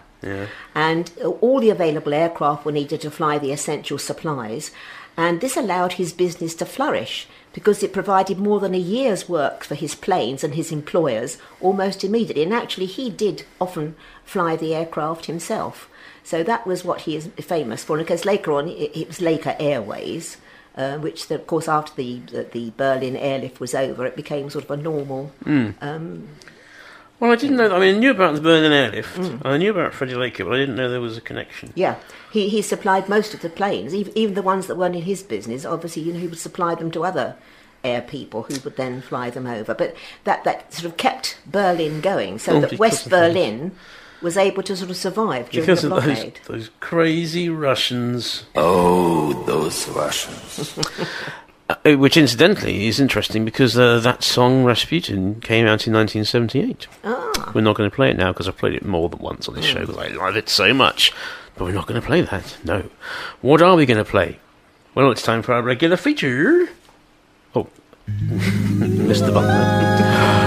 And 0.75 1.13
uh, 1.23 1.29
all 1.29 1.61
the 1.61 1.69
available 1.69 2.15
aircraft 2.15 2.65
were 2.65 2.73
needed 2.73 3.03
to 3.03 3.11
fly 3.11 3.37
the 3.37 3.53
essential 3.53 3.99
supplies. 3.99 4.71
And 5.15 5.43
this 5.43 5.59
allowed 5.59 5.93
his 6.01 6.15
business 6.15 6.55
to 6.55 6.65
flourish 6.65 7.29
because 7.53 7.83
it 7.83 7.93
provided 7.93 8.39
more 8.39 8.59
than 8.59 8.75
a 8.75 8.79
year's 8.79 9.29
work 9.29 9.65
for 9.65 9.75
his 9.75 9.95
planes 9.95 10.43
and 10.43 10.55
his 10.55 10.73
employers 10.73 11.37
almost 11.61 12.05
immediately. 12.05 12.43
And 12.43 12.55
actually, 12.55 12.87
he 12.87 13.11
did 13.11 13.45
often 13.61 13.97
fly 14.25 14.57
the 14.57 14.75
aircraft 14.75 15.27
himself. 15.27 15.91
So 16.27 16.43
that 16.43 16.67
was 16.67 16.85
what 16.85 17.03
he 17.03 17.15
is 17.15 17.29
famous 17.41 17.85
for. 17.85 17.97
And 17.97 18.05
because 18.05 18.25
later 18.25 18.53
on, 18.53 18.67
it, 18.69 18.91
it 18.97 19.07
was 19.07 19.21
Laker 19.21 19.55
Airways, 19.61 20.39
uh, 20.77 20.99
which, 20.99 21.31
of 21.31 21.47
course, 21.47 21.69
after 21.69 21.95
the, 21.95 22.19
the 22.33 22.43
the 22.53 22.73
Berlin 22.77 23.17
airlift 23.17 23.61
was 23.61 23.75
over, 23.77 24.05
it 24.05 24.17
became 24.17 24.51
sort 24.51 24.65
of 24.65 24.71
a 24.73 24.77
normal. 24.77 25.31
Well, 27.19 27.33
I 27.33 27.37
didn't 27.37 27.57
know. 27.57 27.75
I 27.75 27.79
mean, 27.79 27.95
I 27.95 27.99
knew 27.99 28.11
about 28.11 28.35
the 28.35 28.41
Berlin 28.43 28.73
airlift. 28.73 29.17
Mm. 29.17 29.41
I 29.45 29.57
knew 29.57 29.71
about 29.71 29.95
Freddie 29.95 30.17
Laker, 30.17 30.45
but 30.45 30.53
I 30.55 30.59
didn't 30.59 30.77
know 30.77 30.91
there 30.91 31.01
was 31.01 31.17
a 31.17 31.23
connection. 31.23 31.73
Yeah, 31.75 31.95
he, 32.31 32.49
he 32.51 32.61
supplied 32.61 33.09
most 33.09 33.33
of 33.33 33.41
the 33.41 33.49
planes, 33.49 33.95
even, 33.95 34.13
even 34.19 34.35
the 34.35 34.43
ones 34.43 34.67
that 34.67 34.77
weren't 34.77 34.97
in 34.97 35.03
his 35.03 35.23
business. 35.23 35.65
Obviously, 35.65 36.03
you 36.03 36.13
know, 36.13 36.19
he 36.21 36.27
would 36.27 36.39
supply 36.39 36.75
them 36.75 36.91
to 36.91 37.05
other 37.05 37.37
air 37.83 38.03
people 38.03 38.43
who 38.43 38.61
would 38.65 38.77
then 38.77 39.01
fly 39.01 39.31
them 39.31 39.47
over. 39.47 39.73
But 39.75 39.97
that, 40.25 40.45
that 40.45 40.75
sort 40.75 40.87
of 40.87 40.99
kept 40.99 41.39
Berlin 41.47 42.03
going, 42.03 42.39
so 42.39 42.57
Oh, 42.57 42.61
that 42.61 42.79
West 42.79 43.05
the- 43.05 43.11
Berlin 43.11 43.73
was 44.23 44.37
able 44.37 44.63
to 44.63 44.77
sort 44.77 44.91
of 44.91 44.97
survive 44.97 45.51
during 45.51 45.67
Because 45.67 45.83
the 45.83 45.95
of 45.95 46.05
those, 46.05 46.15
blockade. 46.15 46.41
those 46.47 46.71
crazy 46.81 47.49
Russians. 47.49 48.45
Oh, 48.55 49.33
those 49.45 49.89
Russians. 49.89 50.79
Uh, 51.69 51.95
which, 51.97 52.17
incidentally, 52.17 52.87
is 52.87 53.01
interesting 53.01 53.45
because 53.45 53.77
uh, 53.77 53.99
that 53.99 54.23
song 54.23 54.63
Rasputin 54.63 55.41
came 55.41 55.65
out 55.67 55.85
in 55.89 55.93
1978. 55.95 56.87
Ah, 57.03 57.51
We're 57.57 57.61
not 57.61 57.75
going 57.75 57.91
to 57.91 57.95
play 57.97 58.09
it 58.09 58.17
now 58.17 58.31
because 58.33 58.47
I've 58.47 58.57
played 58.57 58.75
it 58.75 58.85
more 58.85 59.09
than 59.09 59.19
once 59.19 59.49
on 59.49 59.57
this 59.57 59.65
show 59.65 59.81
because 59.81 59.97
I 59.99 60.07
love 60.11 60.37
it 60.37 60.49
so 60.49 60.73
much. 60.73 61.13
But 61.57 61.65
we're 61.65 61.73
not 61.73 61.89
going 61.89 62.01
to 62.01 62.07
play 62.07 62.21
that. 62.21 62.57
No. 62.63 62.89
What 63.41 63.63
are 63.63 63.75
we 63.75 63.85
going 63.85 63.99
to 63.99 64.05
play? 64.09 64.39
Well, 64.95 65.11
it's 65.11 65.23
time 65.25 65.43
for 65.43 65.55
our 65.55 65.63
regular 65.63 65.97
feature. 65.97 66.69
Oh, 67.57 67.67
missed 68.07 69.27
the 69.27 69.33
button. 69.33 70.46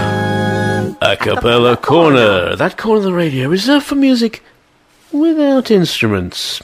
A 1.02 1.16
cappella 1.16 1.78
corner. 1.78 2.54
That 2.56 2.76
corner 2.76 2.98
of 2.98 3.04
the 3.04 3.14
radio 3.14 3.48
reserved 3.48 3.86
for 3.86 3.94
music 3.94 4.42
without 5.10 5.70
instruments. 5.70 6.62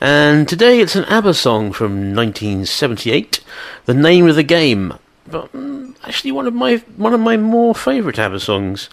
And 0.00 0.48
today 0.48 0.80
it's 0.80 0.96
an 0.96 1.04
ABBA 1.04 1.34
song 1.34 1.72
from 1.72 2.12
1978. 2.12 3.40
The 3.84 3.94
name 3.94 4.26
of 4.26 4.34
the 4.34 4.42
game. 4.42 4.94
But 5.28 5.52
mm, 5.52 5.94
actually, 6.02 6.32
one 6.32 6.48
of 6.48 6.54
my 6.54 6.78
one 6.96 7.14
of 7.14 7.20
my 7.20 7.36
more 7.36 7.72
favourite 7.72 8.18
ABBA 8.18 8.40
songs. 8.40 8.90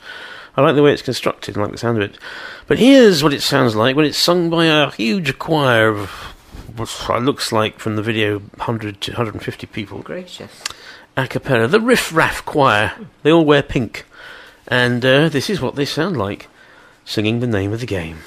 I 0.55 0.61
like 0.61 0.75
the 0.75 0.83
way 0.83 0.93
it's 0.93 1.01
constructed. 1.01 1.57
I 1.57 1.61
like 1.61 1.71
the 1.71 1.77
sound 1.79 1.97
of 1.97 2.03
it. 2.03 2.19
But 2.67 2.77
here's 2.77 3.23
what 3.23 3.33
it 3.33 3.41
sounds 3.41 3.75
like 3.75 3.95
when 3.95 4.05
it's 4.05 4.19
sung 4.19 4.51
by 4.51 4.65
a 4.65 4.91
huge 4.91 5.39
choir 5.39 5.89
of 5.89 6.09
what 6.75 7.23
looks 7.23 7.51
like 7.51 7.79
from 7.79 7.95
the 7.95 8.03
video 8.03 8.37
100 8.37 9.01
to 9.01 9.11
150 9.13 9.65
people 9.67 10.03
gracious. 10.03 10.63
a 11.17 11.27
cappella, 11.27 11.67
the 11.67 11.81
Riff 11.81 12.13
Raff 12.13 12.45
Choir. 12.45 12.93
They 13.23 13.31
all 13.31 13.45
wear 13.45 13.63
pink. 13.63 14.05
And 14.69 15.03
uh, 15.03 15.29
this 15.29 15.49
is 15.49 15.61
what 15.61 15.75
they 15.75 15.85
sound 15.85 16.17
like, 16.17 16.47
singing 17.03 17.39
the 17.39 17.47
name 17.47 17.73
of 17.73 17.79
the 17.79 17.87
game. 17.87 18.19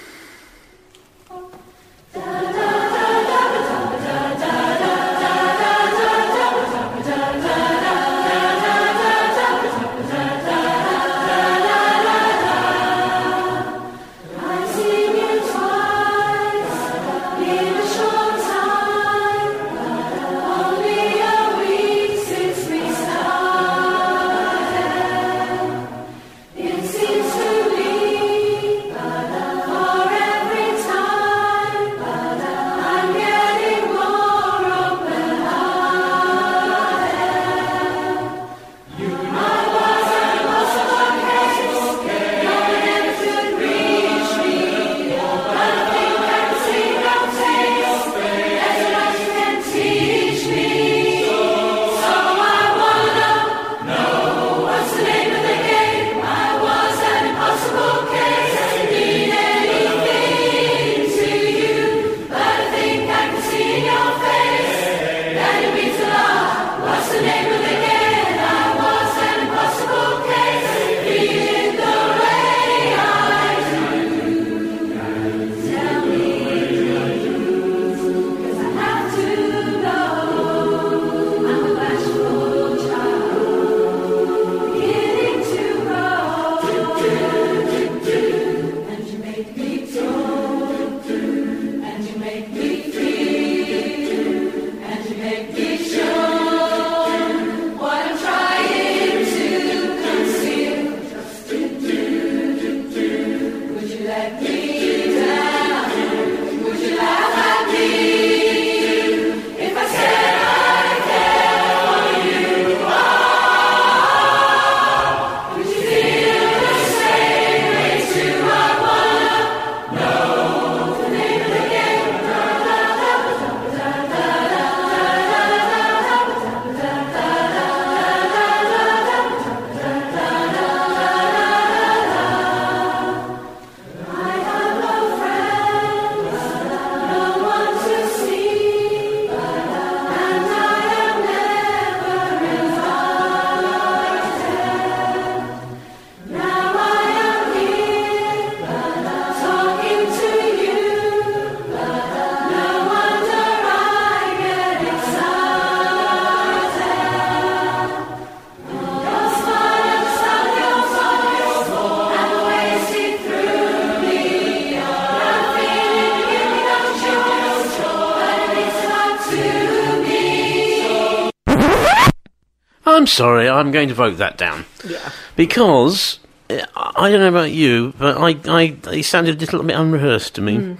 Sorry, 173.12 173.48
I'm 173.48 173.70
going 173.70 173.88
to 173.88 173.94
vote 173.94 174.16
that 174.18 174.36
down 174.38 174.64
Yeah. 174.84 175.10
because 175.36 176.18
I 176.50 177.10
don't 177.10 177.20
know 177.20 177.28
about 177.28 177.50
you, 177.52 177.94
but 177.98 178.18
I, 178.18 178.36
I 178.48 178.68
they 178.82 179.02
sounded 179.02 179.36
a 179.36 179.44
little 179.44 179.62
bit 179.62 179.76
unrehearsed 179.76 180.34
to 180.36 180.40
me. 180.40 180.56
Hmm. 180.56 180.74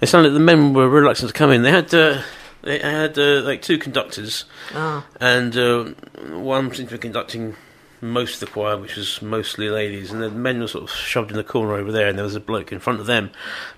They 0.00 0.06
sounded 0.06 0.30
the 0.30 0.40
men 0.40 0.72
were 0.74 0.88
reluctant 0.88 1.28
to 1.28 1.34
come 1.34 1.50
in. 1.50 1.62
They 1.62 1.70
had 1.70 1.92
uh, 1.92 2.22
they 2.62 2.78
had 2.78 3.18
uh, 3.18 3.42
like 3.42 3.62
two 3.62 3.78
conductors, 3.78 4.44
Ah. 4.74 5.04
and 5.20 5.56
uh, 5.56 5.84
one 6.32 6.72
seemed 6.74 6.88
to 6.90 6.94
be 6.94 6.98
conducting 6.98 7.56
most 8.00 8.34
of 8.34 8.40
the 8.40 8.46
choir, 8.52 8.76
which 8.78 8.96
was 8.96 9.20
mostly 9.20 9.68
ladies, 9.68 10.12
and 10.12 10.22
the 10.22 10.30
men 10.30 10.60
were 10.60 10.68
sort 10.68 10.84
of 10.84 10.90
shoved 10.90 11.30
in 11.32 11.36
the 11.36 11.42
corner 11.44 11.74
over 11.74 11.90
there, 11.92 12.06
and 12.08 12.16
there 12.16 12.24
was 12.24 12.36
a 12.36 12.40
bloke 12.40 12.70
in 12.72 12.78
front 12.78 13.00
of 13.00 13.06
them. 13.06 13.30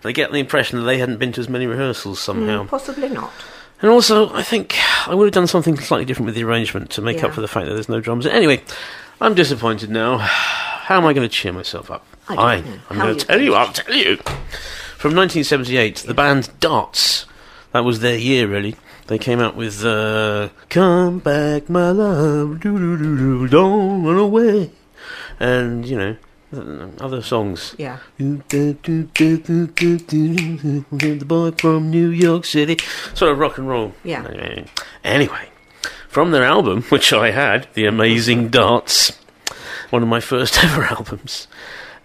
But 0.02 0.10
I 0.10 0.12
get 0.12 0.30
the 0.30 0.38
impression 0.38 0.78
that 0.78 0.84
they 0.84 0.98
hadn't 0.98 1.16
been 1.18 1.32
to 1.32 1.40
as 1.40 1.48
many 1.48 1.66
rehearsals 1.66 2.20
somehow. 2.20 2.64
Mm, 2.64 2.68
possibly 2.68 3.08
not. 3.08 3.32
And 3.80 3.90
also, 3.90 4.30
I 4.34 4.42
think 4.42 4.76
I 5.06 5.14
would 5.14 5.26
have 5.26 5.32
done 5.34 5.46
something 5.46 5.78
slightly 5.78 6.04
different 6.04 6.26
with 6.26 6.34
the 6.34 6.44
arrangement 6.44 6.90
to 6.90 7.02
make 7.02 7.18
Yeah. 7.18 7.26
up 7.26 7.34
for 7.34 7.40
the 7.40 7.48
fact 7.48 7.66
that 7.66 7.74
there's 7.74 7.88
no 7.88 8.00
drums. 8.00 8.26
Anyway, 8.26 8.62
I'm 9.20 9.34
disappointed 9.34 9.90
now. 9.90 10.18
How 10.18 10.96
am 10.98 11.06
I 11.06 11.12
going 11.12 11.28
to 11.28 11.34
cheer 11.34 11.52
myself 11.52 11.90
up? 11.90 12.04
I. 12.28 12.62
I'm 12.90 12.98
going 12.98 13.16
to 13.16 13.24
tell 13.26 13.40
you. 13.40 13.54
I'll 13.54 13.72
tell 13.72 13.94
you. 13.94 14.16
From 14.96 15.14
1978, 15.14 15.96
the 16.06 16.14
band 16.14 16.50
Darts. 16.60 17.26
That 17.72 17.84
was 17.84 18.00
their 18.00 18.18
year, 18.18 18.46
really. 18.48 18.76
They 19.06 19.18
came 19.18 19.40
out 19.40 19.56
with 19.56 19.84
uh, 19.84 20.50
"Come 20.68 21.18
Back, 21.20 21.68
My 21.70 21.90
Love," 21.90 22.60
"Don't 22.60 24.02
Run 24.04 24.16
Away," 24.18 24.70
and 25.40 25.86
you 25.86 25.96
know 25.96 26.16
other 26.52 27.22
songs. 27.22 27.74
Yeah. 27.78 27.98
The 28.18 28.74
boy 31.26 31.50
from 31.52 31.90
New 31.90 32.08
York 32.10 32.44
City. 32.44 32.78
Sort 33.14 33.32
of 33.32 33.38
rock 33.38 33.58
and 33.58 33.68
roll. 33.68 33.94
Yeah. 34.04 34.64
Anyway, 35.04 35.48
from 36.08 36.30
their 36.32 36.44
album, 36.44 36.82
which 36.88 37.12
I 37.12 37.30
had, 37.30 37.68
The 37.74 37.86
Amazing 37.86 38.48
Darts, 38.48 39.18
one 39.90 40.02
of 40.02 40.08
my 40.08 40.20
first 40.20 40.62
ever 40.64 40.84
albums, 40.84 41.46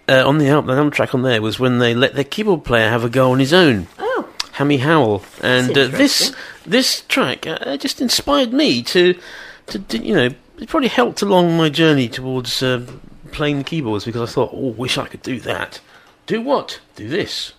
uh, 0.08 0.26
on 0.26 0.38
the 0.38 0.48
album, 0.48 0.68
the 0.68 0.76
album 0.76 0.90
track 0.92 1.14
on 1.14 1.22
there 1.22 1.42
was 1.42 1.58
when 1.58 1.78
they 1.78 1.94
let 1.94 2.14
their 2.14 2.24
keyboard 2.24 2.64
player 2.64 2.88
have 2.88 3.04
a 3.04 3.08
go 3.08 3.32
on 3.32 3.40
his 3.40 3.52
own. 3.52 3.88
Oh, 3.98 4.28
Hammy 4.52 4.78
Howell, 4.78 5.24
and 5.42 5.76
uh, 5.76 5.88
this 5.88 6.32
this 6.64 7.02
track 7.02 7.46
uh, 7.46 7.76
just 7.76 8.00
inspired 8.00 8.52
me 8.52 8.82
to, 8.84 9.18
to, 9.66 9.78
to 9.80 9.98
you 9.98 10.14
know 10.14 10.30
it 10.58 10.68
probably 10.68 10.88
helped 10.88 11.22
along 11.22 11.56
my 11.56 11.68
journey 11.68 12.08
towards 12.08 12.62
uh, 12.62 12.86
playing 13.26 13.58
the 13.58 13.64
keyboards 13.64 14.04
because 14.04 14.30
I 14.30 14.32
thought, 14.32 14.50
oh, 14.52 14.68
wish 14.68 14.98
I 14.98 15.06
could 15.06 15.22
do 15.22 15.40
that. 15.40 15.80
Do 16.26 16.40
what? 16.42 16.80
Do 16.94 17.08
this. 17.08 17.52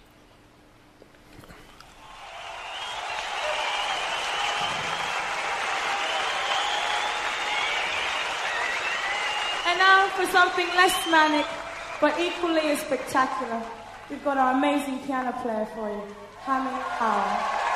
And 9.66 9.78
now 9.80 10.08
for 10.10 10.26
something 10.26 10.68
less 10.76 11.10
manic, 11.10 11.46
but 12.02 12.20
equally 12.20 12.72
as 12.72 12.80
spectacular, 12.80 13.62
we've 14.10 14.24
got 14.24 14.38
our 14.38 14.54
amazing 14.54 15.00
piano 15.00 15.32
player 15.42 15.68
for 15.76 15.90
you, 15.90 16.02
Hammy 16.40 16.72
Howell. 16.72 17.68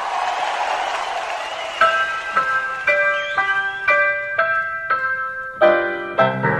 One 6.21 6.50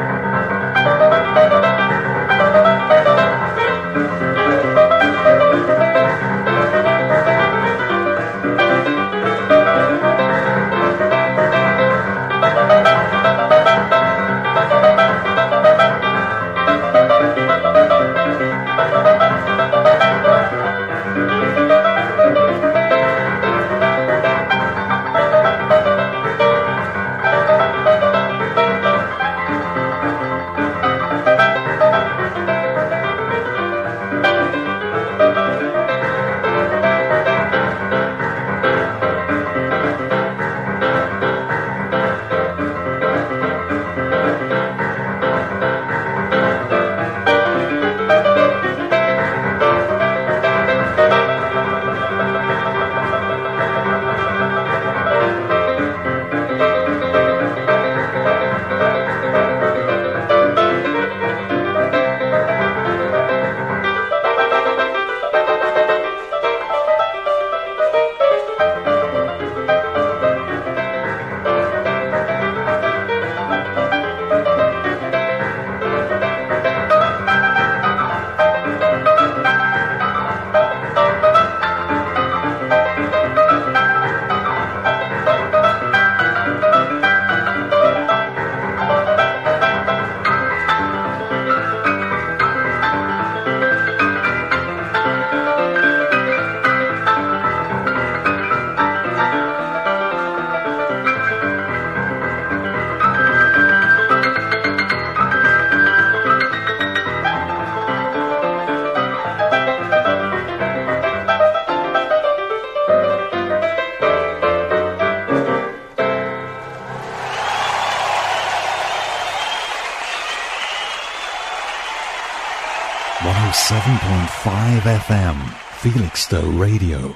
Felixstowe 126.32 126.58
Radio. 126.60 127.14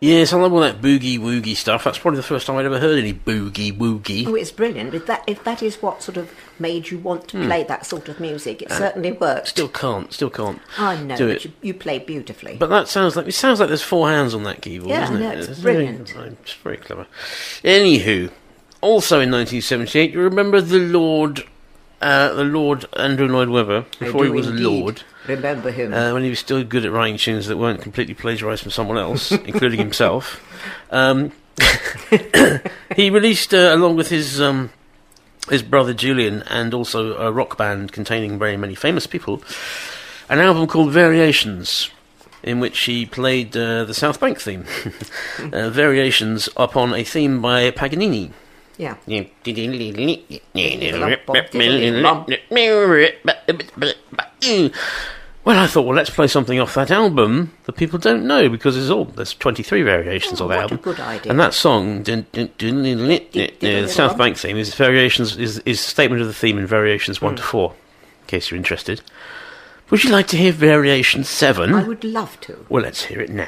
Yes, 0.00 0.32
I 0.32 0.38
love 0.38 0.52
all 0.54 0.60
that 0.60 0.80
boogie 0.80 1.18
woogie 1.18 1.54
stuff. 1.56 1.84
That's 1.84 1.98
probably 1.98 2.16
the 2.18 2.22
first 2.22 2.46
time 2.46 2.56
I'd 2.56 2.64
ever 2.66 2.78
heard 2.78 2.98
any 2.98 3.12
boogie 3.12 3.76
woogie. 3.76 4.26
oh, 4.26 4.34
it's 4.34 4.50
brilliant. 4.50 4.94
If 4.94 5.04
that 5.06 5.22
if 5.26 5.44
that 5.44 5.62
is 5.62 5.76
what 5.82 6.02
sort 6.02 6.16
of 6.16 6.32
made 6.58 6.90
you 6.90 6.98
want 6.98 7.30
Hmm. 7.30 7.40
to 7.42 7.46
play 7.46 7.64
that 7.64 7.84
sort 7.84 8.08
of 8.08 8.18
music, 8.20 8.62
it 8.62 8.70
certainly 8.72 9.12
worked. 9.12 9.48
Still 9.48 9.68
can't, 9.68 10.10
still 10.12 10.30
can't. 10.30 10.58
I 10.78 10.96
know, 11.02 11.16
do 11.16 11.26
but 11.28 11.36
it. 11.36 11.44
you, 11.44 11.52
you 11.62 11.74
play 11.74 11.98
beautifully. 11.98 12.56
But 12.58 12.68
that 12.70 12.88
sounds 12.88 13.14
like 13.16 13.26
it 13.26 13.32
sounds 13.32 13.60
like 13.60 13.68
there's 13.68 13.82
four 13.82 14.08
hands 14.08 14.32
on 14.34 14.42
that 14.44 14.62
keyboard, 14.62 14.90
Yeah, 14.90 15.00
doesn't 15.00 15.20
no, 15.20 15.30
it? 15.32 15.38
it's 15.40 15.58
very- 15.58 15.74
brilliant. 15.86 16.14
It's 16.42 16.52
very 16.54 16.76
clever. 16.78 17.06
Anywho, 17.62 18.30
also 18.80 19.20
in 19.20 19.30
1978, 19.30 20.12
you 20.12 20.20
remember 20.20 20.60
the 20.62 20.78
Lord, 20.78 21.44
uh, 22.00 22.34
the 22.34 22.44
Lord 22.44 22.84
Andrew 22.96 23.26
Lloyd 23.26 23.48
Webber 23.48 23.86
before 23.98 24.24
he 24.24 24.30
was 24.30 24.48
a 24.48 24.52
Lord. 24.52 25.02
Remember 25.26 25.70
him? 25.70 25.92
uh, 25.92 26.12
when 26.12 26.22
he 26.22 26.30
was 26.30 26.38
still 26.38 26.62
good 26.62 26.84
at 26.84 26.92
writing 26.92 27.16
tunes 27.16 27.46
that 27.46 27.56
weren't 27.56 27.82
completely 27.82 28.14
plagiarised 28.14 28.62
from 28.62 28.70
someone 28.70 28.98
else, 28.98 29.32
including 29.44 29.78
himself. 29.78 30.40
Um, 30.90 31.32
he 32.96 33.10
released, 33.10 33.52
uh, 33.54 33.74
along 33.74 33.96
with 33.96 34.08
his 34.08 34.40
um, 34.40 34.70
his 35.48 35.62
brother 35.62 35.94
Julian, 35.94 36.42
and 36.48 36.74
also 36.74 37.16
a 37.16 37.32
rock 37.32 37.56
band 37.56 37.92
containing 37.92 38.38
very 38.38 38.56
many 38.56 38.74
famous 38.74 39.06
people, 39.06 39.42
an 40.28 40.38
album 40.38 40.66
called 40.66 40.92
Variations. 40.92 41.90
In 42.42 42.60
which 42.60 42.78
he 42.80 43.06
played 43.06 43.56
uh, 43.56 43.84
the 43.84 43.94
South 43.94 44.20
Bank 44.20 44.40
theme, 44.40 44.66
uh, 45.52 45.68
variations 45.70 46.48
upon 46.56 46.94
a 46.94 47.02
theme 47.02 47.42
by 47.42 47.72
Paganini. 47.72 48.30
Yeah. 48.78 48.96
Well, 55.46 55.60
I 55.60 55.68
thought, 55.68 55.82
well, 55.86 55.94
let's 55.94 56.10
play 56.10 56.26
something 56.26 56.58
off 56.58 56.74
that 56.74 56.90
album 56.90 57.52
that 57.66 57.74
people 57.74 58.00
don't 58.00 58.26
know 58.26 58.48
because 58.48 58.74
there's 58.74 58.90
all 58.90 59.04
there's 59.04 59.32
23 59.32 59.82
variations 59.82 60.40
Oh, 60.40 60.46
of 60.46 60.50
a 60.50 60.58
album. 60.58 60.78
good 60.78 60.98
idea. 60.98 61.30
And 61.30 61.38
that 61.38 61.54
song, 61.54 62.02
dun, 62.02 62.26
dun, 62.32 62.50
dun, 62.58 62.82
the 62.82 63.86
South. 63.86 64.18
Bank 64.18 64.36
theme, 64.36 64.56
is 64.56 64.74
variations 64.74 65.36
is 65.36 65.60
is 65.60 65.78
a 65.78 65.82
statement 65.82 66.20
of 66.20 66.26
the 66.26 66.34
theme 66.34 66.58
in 66.58 66.66
variations 66.66 67.20
mm. 67.20 67.22
one 67.22 67.36
to 67.36 67.42
four. 67.44 67.74
In 68.22 68.26
case 68.26 68.50
you're 68.50 68.58
interested, 68.58 69.02
would 69.88 70.02
you 70.02 70.10
like 70.10 70.26
to 70.28 70.36
hear 70.36 70.50
variation 70.50 71.22
seven? 71.22 71.72
I 71.72 71.84
would 71.84 72.02
love 72.02 72.40
to. 72.40 72.66
Well, 72.68 72.82
let's 72.82 73.04
hear 73.04 73.20
it 73.20 73.30
now. 73.30 73.46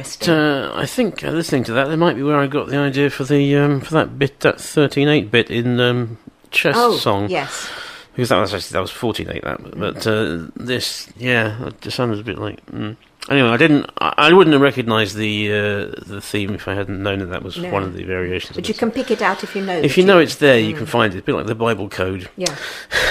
Interesting. 0.00 0.34
Uh, 0.34 0.72
I 0.74 0.86
think 0.86 1.24
uh, 1.24 1.30
listening 1.30 1.64
to 1.64 1.72
that, 1.72 1.88
that 1.88 1.96
might 1.96 2.16
be 2.16 2.22
where 2.22 2.38
I 2.38 2.46
got 2.46 2.68
the 2.68 2.76
idea 2.76 3.10
for 3.10 3.24
the 3.24 3.56
um, 3.56 3.80
for 3.80 3.94
that 3.94 4.18
bit, 4.18 4.40
that 4.40 4.60
thirteen 4.60 5.08
eight 5.08 5.30
bit 5.30 5.50
in 5.50 5.80
um, 5.80 6.18
chess 6.50 6.74
oh, 6.76 6.96
song. 6.96 7.28
yes. 7.30 7.70
because 8.12 8.30
that 8.30 8.38
was 8.40 8.54
actually 8.54 8.72
that 8.72 8.80
was 8.80 8.90
fourteen 8.90 9.30
eight. 9.30 9.42
That, 9.44 9.78
but 9.78 10.06
uh, 10.06 10.46
this, 10.56 11.08
yeah, 11.16 11.66
it 11.66 11.80
just 11.80 11.96
sounded 11.96 12.18
a 12.18 12.24
bit 12.24 12.38
like. 12.38 12.64
Mm. 12.66 12.96
Anyway, 13.28 13.48
I 13.48 13.56
didn't. 13.58 13.90
I, 13.98 14.14
I 14.16 14.32
wouldn't 14.32 14.52
have 14.54 14.62
recognised 14.62 15.14
the 15.16 15.52
uh, 15.52 16.02
the 16.06 16.20
theme 16.22 16.54
if 16.54 16.66
I 16.66 16.74
hadn't 16.74 17.02
known 17.02 17.18
that 17.18 17.26
that 17.26 17.42
was 17.42 17.58
No. 17.58 17.70
one 17.70 17.82
of 17.82 17.94
the 17.94 18.04
variations. 18.04 18.56
But 18.56 18.68
you 18.68 18.74
can 18.74 18.90
pick 18.90 19.10
it 19.10 19.20
out 19.22 19.44
if 19.44 19.54
you 19.54 19.62
know. 19.64 19.76
if 19.78 19.98
you 19.98 20.04
know 20.04 20.18
it's 20.18 20.36
there, 20.36 20.58
you 20.58 20.74
can 20.74 20.86
find 20.86 21.12
it. 21.12 21.18
It's 21.18 21.24
A 21.24 21.26
bit 21.26 21.34
like 21.34 21.46
the 21.46 21.54
Bible 21.54 21.88
code. 21.88 22.28
Yeah. 22.36 22.56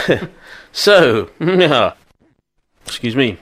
So, 0.72 1.30
yeah. 1.40 1.94
excuse 2.86 3.16
me. 3.16 3.38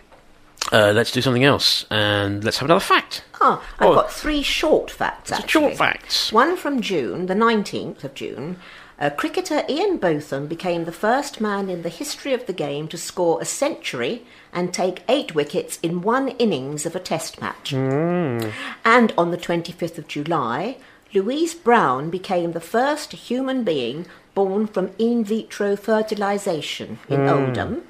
Uh, 0.71 0.91
let's 0.93 1.11
do 1.11 1.21
something 1.21 1.43
else, 1.45 1.85
and 1.89 2.43
let's 2.43 2.57
have 2.57 2.67
another 2.67 2.83
fact. 2.83 3.23
Ah, 3.41 3.61
I've 3.79 3.87
Oh. 3.89 3.95
got 3.95 4.11
three 4.11 4.41
short 4.41 4.91
facts. 4.91 5.31
Actually. 5.31 5.47
short 5.49 5.77
facts. 5.77 6.31
One 6.33 6.57
from 6.57 6.81
June, 6.81 7.27
the 7.27 7.35
19th 7.35 8.03
of 8.03 8.13
June. 8.13 8.57
Uh, 8.99 9.11
cricketer 9.11 9.63
Ian 9.69 9.97
Botham 9.97 10.47
became 10.47 10.85
the 10.85 10.91
first 10.91 11.39
man 11.39 11.69
in 11.69 11.83
the 11.83 11.89
history 11.89 12.33
of 12.33 12.47
the 12.47 12.53
game 12.53 12.87
to 12.87 12.97
score 12.97 13.39
a 13.39 13.45
century 13.45 14.25
and 14.51 14.73
take 14.73 15.03
eight 15.07 15.35
wickets 15.35 15.77
in 15.83 16.01
one 16.01 16.29
innings 16.39 16.83
of 16.85 16.95
a 16.95 16.99
test 16.99 17.39
match. 17.39 17.71
And 17.73 19.13
on 19.17 19.29
the 19.31 19.37
25th 19.37 19.99
of 19.99 20.07
July, 20.07 20.77
Louise 21.13 21.53
Brown 21.53 22.09
became 22.09 22.51
the 22.53 22.59
first 22.59 23.13
human 23.13 23.63
being 23.63 24.07
born 24.33 24.65
from 24.67 24.89
in 24.97 25.23
vitro 25.23 25.75
fertilization 25.75 26.97
in 27.07 27.27
Oldham. 27.29 27.83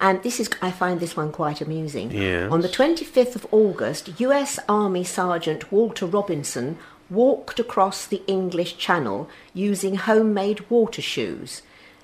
And 0.00 0.22
this 0.22 0.40
is, 0.40 0.48
I 0.62 0.70
find 0.70 0.98
this 0.98 1.16
one 1.16 1.30
quite 1.30 1.60
amusing. 1.60 2.10
Yes. 2.10 2.50
On 2.50 2.62
the 2.62 2.68
25th 2.68 3.36
of 3.36 3.46
August, 3.52 4.18
US 4.20 4.58
Army 4.68 5.04
Sergeant 5.04 5.70
Walter 5.70 6.06
Robinson 6.06 6.78
walked 7.10 7.60
across 7.60 8.06
the 8.06 8.22
English 8.26 8.76
Channel 8.78 9.28
using 9.52 9.96
homemade 9.96 10.60
water 10.70 11.02
shoes. 11.02 11.62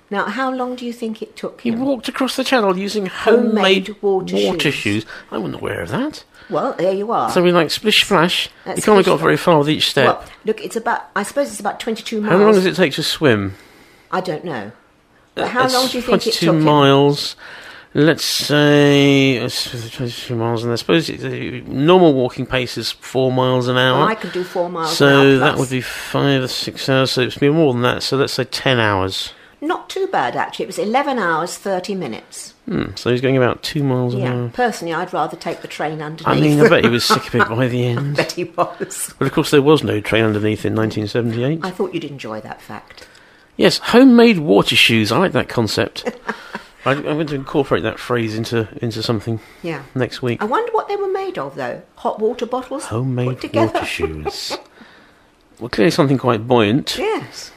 Now, 0.09 0.25
how 0.25 0.53
long 0.53 0.75
do 0.75 0.85
you 0.85 0.93
think 0.93 1.21
it 1.21 1.35
took 1.35 1.61
him? 1.61 1.75
He 1.75 1.81
walked 1.83 2.07
across 2.07 2.37
the 2.37 2.43
channel 2.45 2.77
using 2.77 3.07
Homemade 3.07 3.87
homemade, 3.87 4.01
water 4.01 4.71
shoes. 4.71 4.73
shoes. 4.73 5.05
I 5.31 5.37
wasn't 5.37 5.55
aware 5.55 5.81
of 5.81 5.89
that. 5.89 6.23
Well, 6.49 6.73
there 6.77 6.93
you 6.93 7.11
are. 7.11 7.29
So 7.29 7.43
we 7.43 7.51
like 7.51 7.71
splish 7.71 8.05
splash. 8.05 8.49
That's 8.63 8.77
you 8.77 8.83
can't 8.83 8.97
have 8.97 9.05
got 9.05 9.19
very 9.19 9.35
far 9.35 9.57
with 9.59 9.69
each 9.69 9.89
step. 9.89 10.05
well, 10.19 10.29
look, 10.45 10.63
it's 10.63 10.77
about, 10.77 11.09
I 11.13 11.23
suppose 11.23 11.49
it's 11.49 11.59
about 11.59 11.81
22 11.81 12.21
miles. 12.21 12.31
how 12.31 12.37
long 12.37 12.53
does 12.53 12.65
it 12.65 12.75
take 12.75 12.93
to 12.93 13.03
swim? 13.03 13.55
I 14.09 14.21
don't 14.21 14.45
know. 14.45 14.71
But 15.35 15.43
uh, 15.45 15.47
how 15.49 15.65
It's 15.65 15.73
long 15.73 15.87
do 15.87 15.97
you 15.97 16.01
think 16.01 16.25
it 16.25 16.33
22 16.35 16.45
took 16.45 16.55
him? 16.55 16.61
miles. 16.63 17.35
Let's 17.99 18.23
say 18.25 19.39
22 19.39 20.35
miles, 20.35 20.63
and 20.63 20.71
I 20.71 20.75
suppose 20.75 21.09
normal 21.09 22.13
walking 22.13 22.45
pace 22.45 22.77
is 22.77 22.91
four 22.91 23.31
miles 23.31 23.67
an 23.67 23.75
hour. 23.75 23.97
Well, 23.97 24.07
I 24.07 24.13
can 24.13 24.29
do 24.29 24.43
four 24.43 24.69
miles 24.69 24.91
an 24.91 24.95
so 24.97 25.07
hour 25.07 25.37
that 25.39 25.57
would 25.57 25.71
be 25.71 25.81
five 25.81 26.43
or 26.43 26.47
six 26.47 26.87
hours. 26.89 27.09
So 27.09 27.23
it's 27.23 27.39
been 27.39 27.53
more 27.53 27.73
than 27.73 27.81
that. 27.81 28.03
So 28.03 28.15
let's 28.17 28.33
say 28.33 28.43
ten 28.43 28.79
hours. 28.79 29.33
Not 29.61 29.89
too 29.89 30.05
bad, 30.11 30.35
actually. 30.35 30.65
It 30.65 30.67
was 30.67 30.77
11 30.77 31.17
hours, 31.17 31.57
30 31.57 31.95
minutes. 31.95 32.53
Hmm, 32.65 32.93
so 32.93 33.09
he's 33.09 33.21
going 33.21 33.35
about 33.35 33.63
two 33.63 33.81
miles 33.83 34.13
an 34.13 34.19
Yeah. 34.19 34.31
hour. 34.33 34.49
Personally, 34.49 34.93
I'd 34.93 35.11
rather 35.11 35.35
take 35.35 35.61
the 35.63 35.67
train 35.67 35.99
underneath. 35.99 36.27
I 36.27 36.39
mean, 36.39 36.61
I 36.61 36.69
bet 36.69 36.83
he 36.83 36.91
was 36.91 37.03
sick 37.03 37.27
of 37.27 37.33
it 37.33 37.49
by 37.49 37.67
the 37.67 37.83
end. 37.83 38.13
I 38.13 38.17
bet 38.17 38.33
he 38.33 38.43
was. 38.43 39.15
But 39.17 39.25
of 39.27 39.31
course, 39.33 39.49
there 39.49 39.63
was 39.63 39.83
no 39.83 39.99
train 40.01 40.23
underneath 40.23 40.63
in 40.63 40.75
1978. 40.75 41.61
I 41.65 41.71
thought 41.71 41.95
you'd 41.95 42.03
enjoy 42.03 42.41
that 42.41 42.61
fact. 42.61 43.07
Yes, 43.55 43.79
homemade 43.79 44.37
water 44.37 44.75
shoes. 44.75 45.11
I 45.11 45.17
like 45.17 45.31
that 45.31 45.49
concept. 45.49 46.15
I, 46.87 46.91
I'm 46.93 47.03
going 47.03 47.27
to 47.27 47.35
incorporate 47.35 47.83
that 47.83 47.99
phrase 47.99 48.35
into 48.35 48.67
into 48.81 49.03
something 49.03 49.39
Yeah. 49.61 49.83
next 49.93 50.21
week. 50.21 50.41
I 50.41 50.45
wonder 50.45 50.71
what 50.71 50.87
they 50.87 50.95
were 50.95 51.11
made 51.11 51.37
of, 51.37 51.55
though. 51.55 51.81
Hot 51.97 52.19
water 52.19 52.45
bottles 52.45 52.83
put 52.83 52.89
Homemade 52.91 53.41
together. 53.41 53.71
water 53.73 53.85
shoes. 53.97 54.57
well, 55.59 55.69
clearly 55.69 55.91
something 55.91 56.17
quite 56.17 56.47
buoyant. 56.47 56.97
yes. 56.97 57.51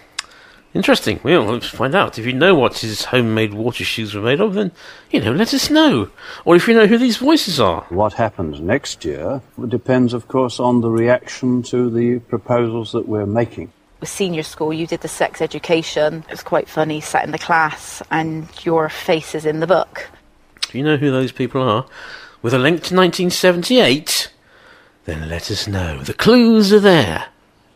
Interesting. 0.72 1.18
Well, 1.24 1.42
let's 1.46 1.66
find 1.66 1.96
out. 1.96 2.16
If 2.16 2.26
you 2.26 2.32
know 2.32 2.54
what 2.54 2.78
his 2.78 3.06
homemade 3.06 3.52
water 3.54 3.82
shoes 3.82 4.14
were 4.14 4.20
made 4.22 4.40
of, 4.40 4.54
then, 4.54 4.70
you 5.10 5.20
know, 5.20 5.32
let 5.32 5.52
us 5.52 5.68
know. 5.68 6.10
Or 6.44 6.54
if 6.54 6.68
you 6.68 6.74
know 6.74 6.86
who 6.86 6.96
these 6.96 7.16
voices 7.16 7.58
are. 7.58 7.82
What 7.88 8.12
happens 8.12 8.60
next 8.60 9.04
year 9.04 9.42
depends, 9.66 10.12
of 10.14 10.28
course, 10.28 10.60
on 10.60 10.80
the 10.80 10.88
reaction 10.88 11.64
to 11.64 11.90
the 11.90 12.20
proposals 12.20 12.92
that 12.92 13.08
we're 13.08 13.26
making. 13.26 13.72
With 14.00 14.08
senior 14.08 14.42
school, 14.42 14.72
you 14.72 14.86
did 14.86 15.02
the 15.02 15.08
sex 15.08 15.42
education. 15.42 16.24
It 16.26 16.30
was 16.30 16.42
quite 16.42 16.68
funny, 16.68 17.00
sat 17.00 17.24
in 17.24 17.32
the 17.32 17.38
class, 17.38 18.02
and 18.10 18.48
your 18.64 18.88
face 18.88 19.34
is 19.34 19.44
in 19.44 19.60
the 19.60 19.66
book. 19.66 20.08
Do 20.70 20.78
you 20.78 20.84
know 20.84 20.96
who 20.96 21.10
those 21.10 21.32
people 21.32 21.62
are, 21.62 21.86
with 22.42 22.54
a 22.54 22.58
link 22.58 22.76
to 22.84 22.94
1978, 22.94 24.30
then 25.04 25.28
let 25.28 25.50
us 25.50 25.66
know. 25.66 26.02
The 26.02 26.14
clues 26.14 26.72
are 26.72 26.80
there. 26.80 27.26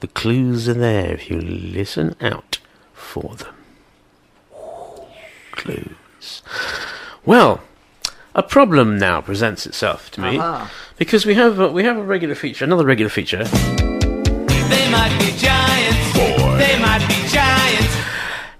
The 0.00 0.06
clues 0.06 0.68
are 0.68 0.74
there 0.74 1.12
if 1.12 1.30
you 1.30 1.40
listen 1.40 2.16
out 2.20 2.58
for 2.92 3.34
them. 3.36 3.54
Clues. 5.52 6.42
Well, 7.26 7.60
a 8.34 8.42
problem 8.42 8.98
now 8.98 9.20
presents 9.20 9.66
itself 9.66 10.10
to 10.12 10.20
me 10.20 10.38
Aha. 10.38 10.70
because 10.96 11.24
we 11.26 11.34
have 11.34 11.58
a, 11.60 11.70
we 11.70 11.84
have 11.84 11.96
a 11.96 12.02
regular 12.02 12.34
feature, 12.34 12.64
another 12.64 12.84
regular 12.84 13.10
feature. 13.10 13.44
They 13.44 14.90
might 14.90 15.16
be 15.18 15.36
giants. 15.38 15.93
They 16.14 16.78
might 16.80 17.04
be 17.08 17.28
giants. 17.28 17.94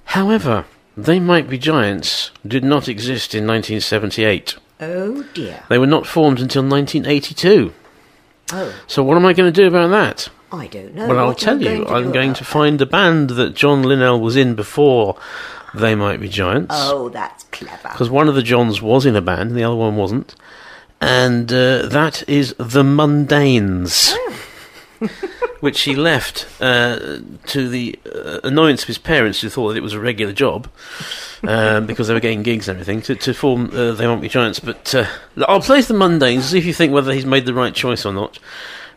However, 0.07 0.64
They 0.96 1.18
Might 1.20 1.48
Be 1.48 1.59
Giants 1.59 2.30
did 2.46 2.64
not 2.64 2.88
exist 2.88 3.34
in 3.34 3.46
1978. 3.46 4.57
Oh 4.80 5.24
dear. 5.34 5.62
They 5.68 5.78
were 5.78 5.86
not 5.86 6.07
formed 6.07 6.40
until 6.40 6.62
1982. 6.62 7.72
Oh, 8.52 8.74
So 8.86 9.02
what 9.02 9.16
am 9.16 9.24
I 9.26 9.32
going 9.32 9.52
to 9.52 9.61
do 9.62 9.66
about 9.66 9.88
that? 9.90 10.28
I 10.52 10.66
don't 10.68 10.94
know. 10.94 11.09
well, 11.09 11.18
I'll 11.18 11.34
tell 11.34 11.61
you. 11.61 11.84
going 11.84 11.88
I'm 11.88 12.12
going 12.12 12.34
to 12.34 12.44
find 12.44 12.78
the 12.78 12.86
band 12.86 13.30
that 13.30 13.55
John 13.55 13.82
Linnell 13.82 14.20
was 14.20 14.36
in 14.36 14.55
before 14.55 15.16
They 15.74 15.94
Might 15.94 16.20
Be 16.20 16.28
Giants. 16.28 16.74
Oh, 16.76 17.09
that's 17.09 17.44
clever. 17.44 17.88
Because 17.88 18.11
one 18.11 18.28
of 18.28 18.34
the 18.34 18.42
Johns 18.42 18.80
was 18.82 19.07
in 19.07 19.16
a 19.16 19.22
band, 19.22 19.50
and 19.50 19.57
the 19.59 19.64
other 19.64 19.74
one 19.76 19.96
wasn't. 19.96 20.34
And 21.00 21.52
uh, 21.52 21.86
that 21.88 22.28
is 22.28 22.55
The 22.59 22.82
Mundanes. 22.84 24.14
which 25.65 25.81
he 25.81 25.97
left 25.97 26.47
uh, 26.61 27.19
to 27.47 27.69
the 27.71 27.99
uh, 28.15 28.39
annoyance 28.45 28.83
of 28.83 28.87
his 28.87 28.99
parents, 28.99 29.41
who 29.41 29.49
thought 29.49 29.69
that 29.69 29.79
it 29.79 29.83
was 29.83 29.95
a 29.95 29.99
regular 29.99 30.35
job 30.35 30.69
um, 31.43 31.87
because 31.87 32.07
they 32.07 32.12
were 32.12 32.21
getting 32.21 32.43
gigs 32.43 32.69
and 32.69 32.79
everything, 32.79 33.01
to, 33.01 33.15
to 33.15 33.33
form 33.33 33.71
uh, 33.73 33.93
They 33.93 34.07
Won't 34.07 34.21
Be 34.21 34.29
Giants. 34.29 34.61
But 34.61 34.95
uh, 34.95 35.07
I'll 35.49 35.62
place 35.62 35.89
the 35.89 35.95
Mundanes, 35.95 36.43
see 36.43 36.59
if 36.59 36.67
you 36.67 36.75
think 36.75 36.93
whether 36.93 37.15
he's 37.15 37.25
made 37.25 37.47
the 37.47 37.55
right 37.55 37.75
choice 37.75 38.05
or 38.05 38.12
not. 38.12 38.39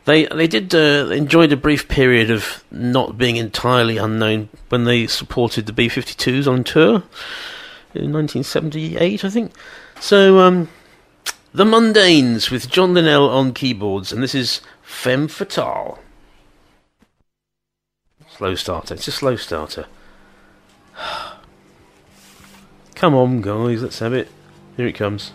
They 0.04 0.26
they 0.26 0.48
did 0.48 0.76
uh, 0.76 1.10
enjoyed 1.10 1.54
a 1.54 1.58
brief 1.58 1.88
period 1.88 2.30
of 2.30 2.66
not 2.70 3.18
being 3.18 3.38
entirely 3.38 3.96
unknown 3.96 4.50
when 4.68 4.84
they 4.84 5.08
supported 5.08 5.68
the 5.68 5.74
B 5.74 5.88
52s 5.88 6.52
on 6.52 6.66
tour 6.66 7.04
in 7.96 8.12
1978, 8.12 9.24
I 9.24 9.30
think. 9.30 9.54
So, 10.02 10.40
um, 10.40 10.68
the 11.54 11.64
Mundanes 11.64 12.52
with 12.52 12.70
John 12.70 12.94
Linnell 12.94 13.30
on 13.30 13.54
keyboards, 13.54 14.12
and 14.12 14.22
this 14.22 14.36
is 14.36 14.60
Femme 14.82 15.30
Fatale. 15.30 16.00
Slow 18.38 18.54
starter. 18.54 18.94
It's 18.94 19.08
a 19.08 19.12
slow 19.12 19.36
starter. 19.36 19.88
Come 22.94 23.16
on, 23.16 23.42
guys, 23.42 23.82
let's 23.82 23.98
have 23.98 24.14
it. 24.14 24.28
Here 24.76 24.86
it 24.86 24.94
comes. 24.94 25.32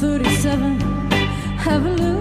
37. 0.00 0.78
Have 1.56 1.86
a 1.86 1.88
look. 1.88 2.15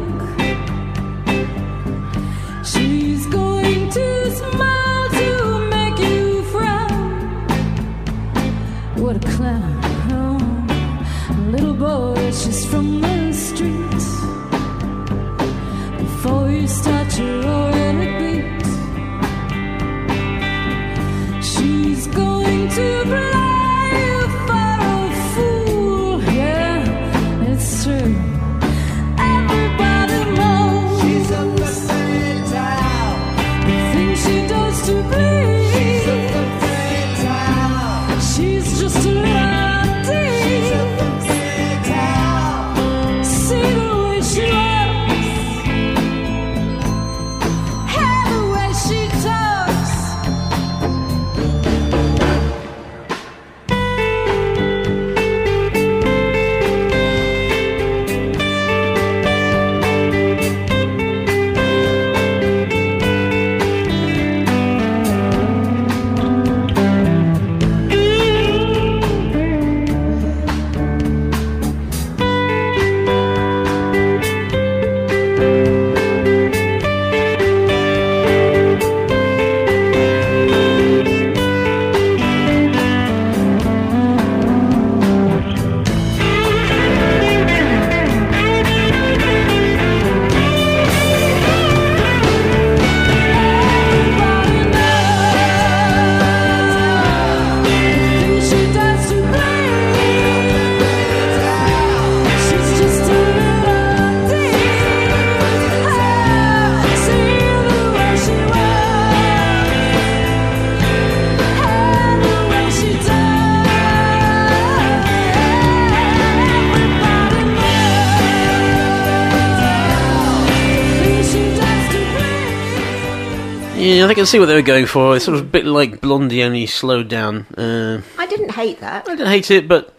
I 124.12 124.14
can 124.14 124.26
see 124.26 124.40
what 124.40 124.46
they 124.48 124.56
were 124.56 124.62
going 124.62 124.86
for. 124.86 125.16
It's 125.16 125.26
sort 125.26 125.38
of 125.38 125.44
a 125.44 125.48
bit 125.48 125.66
like 125.66 126.02
Blondie, 126.02 126.44
only 126.44 126.66
slowed 126.66 127.08
down. 127.10 127.46
Uh, 127.58 128.02
I 128.18 128.26
didn't 128.28 128.52
hate 128.52 128.80
that. 128.82 129.08
I 129.08 129.16
didn't 129.16 129.28
hate 129.32 129.52
it, 129.52 129.68
but 129.68 129.94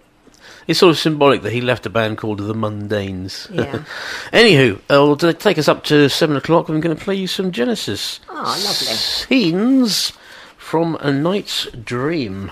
it's 0.67 0.79
sort 0.81 0.91
of 0.91 0.99
symbolic 0.99 1.43
that 1.43 1.53
he 1.53 1.61
left 1.61 1.87
a 1.87 1.91
band 1.91 2.19
called 2.19 2.39
the 2.41 2.55
Mundanes. 2.55 3.49
Yeah. 3.55 3.85
Anywho, 4.33 4.77
uh, 4.77 4.81
well, 4.89 5.17
to 5.17 5.33
take 5.33 5.59
us 5.59 5.69
up 5.69 5.85
to 5.85 6.09
seven 6.09 6.37
o'clock, 6.37 6.69
I'm 6.69 6.81
going 6.81 6.97
to 6.97 7.03
play 7.05 7.15
you 7.15 7.27
some 7.27 7.53
Genesis 7.53 8.21
Oh, 8.29 8.35
lovely. 8.35 8.95
scenes 8.97 10.13
from 10.57 10.97
A 11.01 11.13
Night's 11.13 11.67
Dream. 11.71 12.51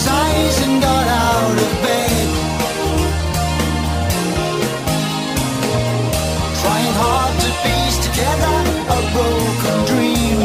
His 0.00 0.08
eyes 0.08 0.56
and 0.66 0.80
got 0.80 1.06
out 1.08 1.56
of 1.64 1.72
bed. 1.84 2.28
Trying 6.60 6.94
hard 7.02 7.34
to 7.44 7.50
piece 7.64 7.98
together 8.08 8.56
a 8.96 9.00
broken 9.14 9.76
dream. 9.90 10.38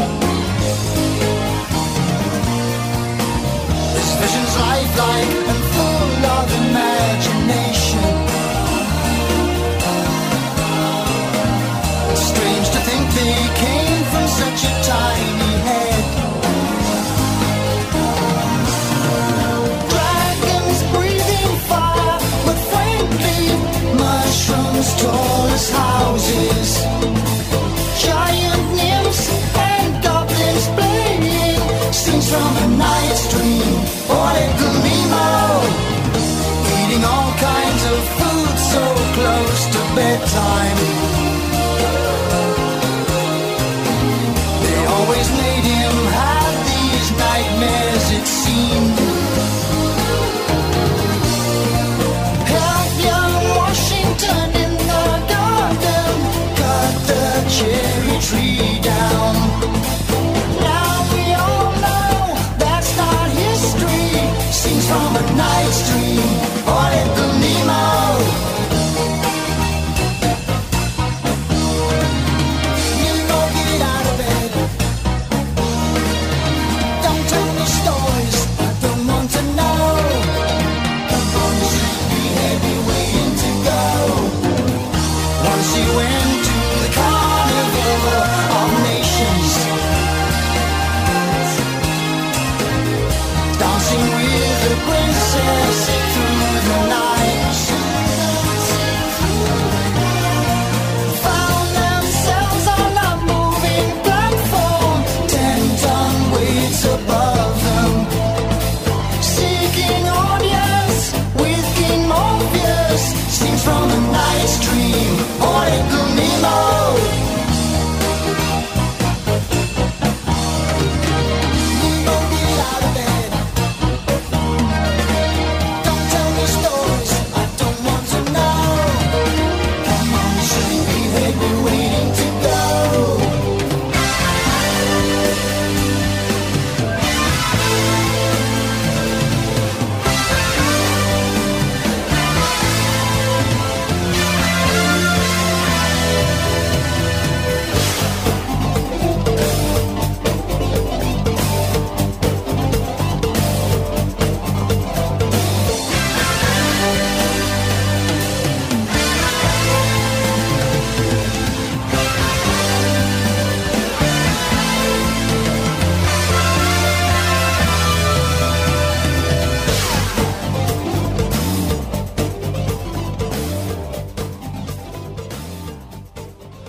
His 3.96 4.10
vision's 4.20 4.54
lifelike 4.66 5.36
and 5.52 5.62
full 5.74 6.24
of 6.38 6.48
imagination. 6.64 8.08
It's 12.12 12.26
strange 12.34 12.68
to 12.76 12.80
think 12.88 13.04
they 13.20 13.38
came 13.64 14.04
from 14.12 14.26
such 14.42 14.60
a 14.70 14.74
tiny 14.92 15.35
mushrooms 24.76 25.02
tall 25.02 25.48
as 25.48 25.70
houses. 25.70 26.84
Giant 28.02 28.45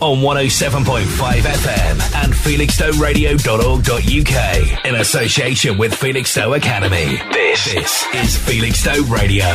on 0.07 0.19
107.5 0.19 1.41
FM 1.43 1.99
and 2.23 2.33
felixstoweradio.org.uk 2.33 4.85
in 4.85 4.95
association 4.95 5.77
with 5.79 5.93
Felixstowe 5.93 6.57
Academy. 6.57 7.17
This, 7.33 7.65
this 7.75 8.07
is 8.15 8.37
Felixstowe 8.37 9.03
Radio. 9.11 9.51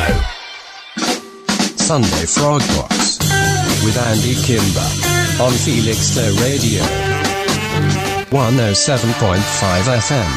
Sunday 1.78 2.26
Frog 2.26 2.60
Box 2.76 3.18
with 3.82 3.96
Andy 3.96 4.34
Kimber 4.44 4.90
on 5.42 5.52
Felixstowe 5.52 6.36
Radio 6.42 6.82
107.5 8.28 9.86
FM. 10.02 10.30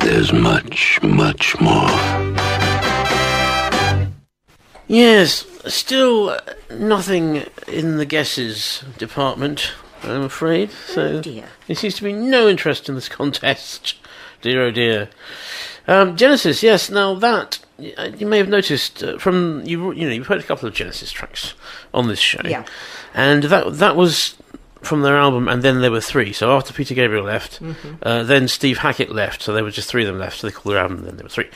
There's 0.00 0.32
much, 0.32 0.98
much 1.02 1.60
more. 1.60 1.90
Yes, 4.88 5.44
still 5.66 6.30
uh, 6.30 6.40
nothing 6.72 7.44
in 7.66 7.96
the 7.98 8.06
guesses 8.06 8.84
department, 8.98 9.72
I'm 10.02 10.22
afraid. 10.22 10.70
So 10.70 11.20
dear. 11.20 11.44
there 11.66 11.76
seems 11.76 11.94
to 11.96 12.02
be 12.02 12.12
no 12.12 12.48
interest 12.48 12.88
in 12.88 12.94
this 12.94 13.08
contest. 13.08 13.94
Dear 14.42 14.62
oh 14.62 14.70
dear. 14.70 15.10
Um, 15.86 16.16
Genesis, 16.16 16.62
yes. 16.62 16.88
Now 16.88 17.14
that 17.16 17.58
uh, 17.98 18.10
you 18.16 18.26
may 18.26 18.38
have 18.38 18.48
noticed 18.48 19.02
uh, 19.02 19.18
from 19.18 19.62
you, 19.66 19.92
you 19.92 20.06
know, 20.06 20.14
you've 20.14 20.28
heard 20.28 20.40
a 20.40 20.44
couple 20.44 20.66
of 20.66 20.72
Genesis 20.74 21.12
tracks 21.12 21.52
on 21.92 22.08
this 22.08 22.18
show, 22.18 22.40
Yeah. 22.42 22.64
and 23.12 23.42
that 23.44 23.74
that 23.78 23.96
was 23.96 24.36
from 24.82 25.02
their 25.02 25.16
album, 25.16 25.46
and 25.48 25.62
then 25.62 25.80
there 25.82 25.90
were 25.90 26.00
three. 26.00 26.32
So 26.32 26.56
after 26.56 26.72
Peter 26.72 26.94
Gabriel 26.94 27.24
left, 27.24 27.62
Mhm. 27.62 27.98
uh, 28.02 28.22
then 28.22 28.48
Steve 28.48 28.78
Hackett 28.78 29.12
left, 29.12 29.42
so 29.42 29.52
there 29.52 29.62
were 29.62 29.70
just 29.70 29.88
three 29.90 30.02
of 30.02 30.06
them 30.08 30.18
left. 30.18 30.38
So 30.40 30.46
they 30.46 30.52
called 30.52 30.74
their 30.74 30.80
album, 30.82 30.98
and 30.98 31.06
then 31.08 31.16
there 31.16 31.24
were 31.24 31.28
three. 31.30 31.48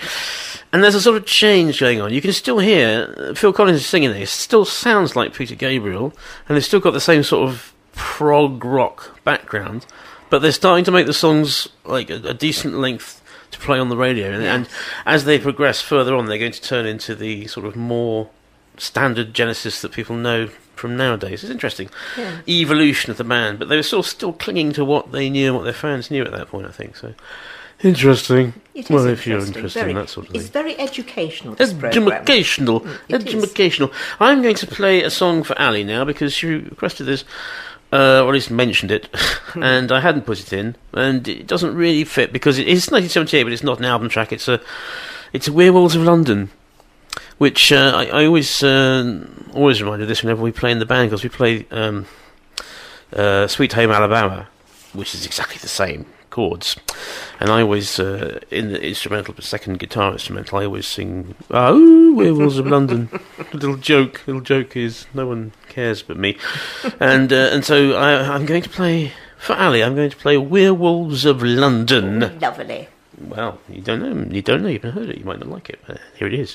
And 0.72 0.85
there's 0.85 0.95
a 0.95 1.01
sort 1.01 1.16
of 1.16 1.25
change 1.25 1.81
going 1.81 2.01
on. 2.03 2.12
You 2.12 2.20
can 2.20 2.33
still 2.33 2.59
hear 2.59 3.14
uh, 3.18 3.35
Phil 3.35 3.53
Collins 3.53 3.87
singing 3.87 4.11
this. 4.12 4.31
It 4.31 4.41
still 4.41 4.64
sounds 4.64 5.16
like 5.16 5.33
Peter 5.35 5.55
Gabriel, 5.55 6.12
and 6.49 6.57
they've 6.57 6.64
still 6.64 6.81
got 6.81 6.93
the 6.93 7.01
same 7.01 7.22
sort 7.22 7.49
of 7.49 7.72
prog 7.95 8.64
rock 8.64 9.18
background, 9.25 9.87
but 10.29 10.41
they're 10.43 10.53
starting 10.53 10.85
to 10.85 10.91
make 10.91 11.07
the 11.07 11.12
songs 11.14 11.68
like 11.85 12.11
a, 12.11 12.16
a 12.29 12.35
decent 12.35 12.75
length 12.79 13.22
to 13.53 13.59
play 13.59 13.79
on 13.79 13.89
the 13.89 13.97
radio. 13.97 14.33
And, 14.33 14.43
and 14.43 14.68
as 15.07 15.25
they 15.25 15.39
progress 15.39 15.81
further 15.81 16.14
on, 16.14 16.27
they're 16.27 16.39
going 16.39 16.53
to 16.53 16.61
turn 16.62 16.85
into 16.87 17.14
the 17.14 17.47
sort 17.47 17.64
of 17.66 17.75
more 17.77 18.29
standard 18.77 19.33
Genesis 19.33 19.81
that 19.81 19.93
people 19.93 20.16
know 20.16 20.49
from 20.75 20.97
nowadays. 20.97 21.43
It's 21.43 21.51
interesting. 21.53 21.89
Yeah. 22.16 22.39
Evolution 22.49 23.11
of 23.11 23.16
the 23.16 23.25
band, 23.25 23.59
but 23.59 23.68
they 23.68 23.77
were 23.77 23.83
sort 23.83 24.07
of 24.07 24.11
still 24.11 24.33
clinging 24.33 24.72
to 24.75 24.85
what 24.85 25.12
they 25.12 25.31
knew 25.31 25.47
and 25.49 25.57
what 25.57 25.64
their 25.64 25.72
fans 25.72 26.11
knew 26.11 26.22
at 26.25 26.33
that 26.33 26.49
point, 26.49 26.66
I 26.66 26.70
think. 26.70 26.97
So 26.97 27.14
interesting. 27.83 28.55
Well, 28.89 29.07
if 29.07 29.27
you're 29.27 29.39
interested 29.41 29.81
very- 29.81 29.91
in 29.91 29.97
that 29.97 30.09
sort 30.09 30.29
of 30.29 30.35
It's 30.35 30.45
thing. 30.45 30.53
very 30.53 30.79
educational. 30.79 31.57
Educational. 31.61 32.81
Mm, 32.81 32.99
it 33.09 33.27
is. 33.29 33.35
Educational. 33.45 33.93
I'm 34.20 34.43
going 34.43 34.55
to 34.57 34.66
play 34.66 35.03
a 35.03 35.11
song 35.11 35.43
for 35.43 35.59
Ali 35.61 35.85
now 35.85 36.05
because 36.05 36.33
she 36.33 36.47
requested 36.49 37.07
this, 37.07 37.25
uh, 37.93 38.22
or 38.25 38.29
at 38.29 38.35
least 38.35 38.51
mentioned 38.51 38.91
it, 38.91 39.09
and 39.55 39.93
I 39.93 40.01
hadn't 40.01 40.22
put 40.27 40.41
it 40.41 40.53
in, 40.53 40.77
and 40.93 41.27
it 41.29 41.47
doesn't 41.47 41.75
really 41.75 42.05
fit 42.05 42.33
because 42.33 42.59
it 42.59 42.66
is 42.68 42.91
1978, 42.91 43.43
but 43.45 43.53
it's 43.53 43.62
not 43.62 43.79
an 43.79 43.85
album 43.85 44.09
track. 44.09 44.33
It's 44.33 44.49
a, 44.49 44.61
it's 45.33 45.49
Werewolves 45.49 45.95
of 45.97 46.03
London, 46.03 46.51
which 47.39 47.72
uh, 47.72 47.93
I, 47.95 48.05
I 48.22 48.26
always, 48.26 48.62
uh, 48.62 49.26
always 49.55 49.82
remind 49.82 50.03
of 50.03 50.09
this 50.09 50.22
whenever 50.22 50.43
we 50.43 50.53
play 50.53 50.70
in 50.70 50.78
the 50.78 50.87
band 50.87 51.11
because 51.11 51.22
we 51.24 51.30
play 51.30 51.66
um, 51.70 52.07
uh, 53.12 53.47
Sweet 53.47 53.72
Home 53.74 53.91
Alabama, 53.91 54.49
which 54.93 55.14
is 55.14 55.26
exactly 55.26 55.59
the 55.59 55.68
same 55.68 56.07
chords. 56.30 56.76
And 57.39 57.51
I 57.51 57.61
always, 57.62 57.99
uh, 58.01 58.41
in 58.51 58.72
the 58.72 58.82
instrumental, 58.82 59.35
but 59.35 59.45
second 59.45 59.78
guitar 59.78 60.12
instrumental, 60.12 60.59
I 60.59 60.64
always 60.64 60.87
sing, 60.87 61.35
Oh, 61.51 62.12
Werewolves 62.14 62.59
of 62.59 62.66
London. 62.66 63.09
A 63.39 63.57
little 63.57 63.76
joke, 63.76 64.22
little 64.26 64.43
joke 64.43 64.76
is 64.76 65.07
no 65.14 65.26
one 65.26 65.53
cares 65.68 66.03
but 66.03 66.16
me. 66.16 66.37
and 67.01 67.32
uh, 67.32 67.51
and 67.53 67.64
so 67.64 67.93
I, 67.93 68.35
I'm 68.35 68.47
going 68.47 68.62
to 68.62 68.68
play, 68.68 69.12
for 69.39 69.55
Ali, 69.55 69.82
I'm 69.82 69.95
going 69.95 70.11
to 70.11 70.16
play 70.16 70.37
Werewolves 70.37 71.24
of 71.24 71.43
London. 71.43 72.39
Lovely. 72.41 72.89
Well, 73.20 73.61
you 73.68 73.80
don't 73.80 74.01
know, 74.01 74.35
you 74.35 74.43
don't 74.43 74.62
know, 74.62 74.68
you 74.68 74.80
haven't 74.82 74.93
heard 74.93 75.09
it, 75.11 75.18
you 75.18 75.24
might 75.24 75.39
not 75.39 75.49
like 75.49 75.70
it, 75.70 75.78
but 75.87 76.01
here 76.16 76.26
it 76.26 76.35
is. 76.35 76.55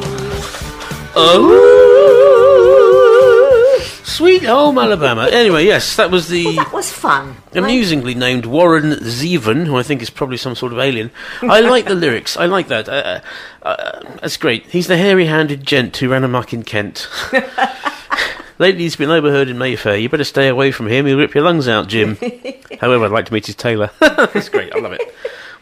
Ahoo, 1.14 2.17
sweet 4.18 4.42
home 4.42 4.78
Alabama. 4.78 5.28
Anyway, 5.30 5.64
yes, 5.64 5.94
that 5.96 6.10
was 6.10 6.28
the. 6.28 6.56
That 6.56 6.72
was 6.72 6.90
fun. 6.92 7.36
Amusingly 7.54 8.14
named 8.14 8.46
Warren 8.46 8.90
Zevon, 9.00 9.66
who 9.66 9.76
I 9.76 9.82
think 9.84 10.02
is 10.02 10.10
probably 10.10 10.36
some 10.36 10.54
sort 10.56 10.72
of 10.72 10.78
alien. 10.80 11.10
I 11.42 11.60
like 11.60 11.84
the 11.86 11.94
lyrics. 11.94 12.36
I 12.36 12.46
like 12.46 12.66
that. 12.68 12.88
Uh, 12.88 13.20
uh, 13.62 14.00
that's 14.20 14.36
great. 14.36 14.66
He's 14.66 14.88
the 14.88 14.96
hairy-handed 14.96 15.64
gent 15.64 15.96
who 15.98 16.08
ran 16.08 16.24
amok 16.24 16.52
in 16.52 16.62
Kent. 16.64 17.08
Lately, 18.60 18.82
he's 18.82 18.96
been 18.96 19.10
overheard 19.10 19.48
in 19.48 19.56
Mayfair. 19.56 19.96
You 19.96 20.08
better 20.08 20.24
stay 20.24 20.48
away 20.48 20.72
from 20.72 20.88
him. 20.88 21.06
He'll 21.06 21.16
rip 21.18 21.32
your 21.32 21.44
lungs 21.44 21.68
out, 21.68 21.86
Jim. 21.86 22.16
However, 22.80 23.04
I'd 23.04 23.12
like 23.12 23.26
to 23.26 23.32
meet 23.32 23.46
his 23.46 23.54
tailor. 23.54 23.90
That's 24.00 24.48
great. 24.48 24.74
I 24.74 24.80
love 24.80 24.92
it. 24.92 25.00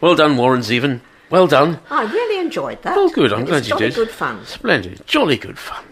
Well 0.01 0.15
done, 0.15 0.35
Warren 0.35 0.61
Zevon. 0.61 1.01
Well 1.29 1.45
done. 1.45 1.79
I 1.91 2.05
really 2.11 2.39
enjoyed 2.39 2.81
that. 2.81 2.97
Oh, 2.97 3.09
good. 3.09 3.31
I'm 3.33 3.41
It 3.43 3.47
glad 3.47 3.63
you 3.65 3.69
jolly 3.69 3.85
did. 3.87 3.95
good 3.95 4.09
fun. 4.09 4.43
Splendid. 4.47 5.05
Jolly 5.05 5.37
good 5.37 5.59
fun. 5.59 5.83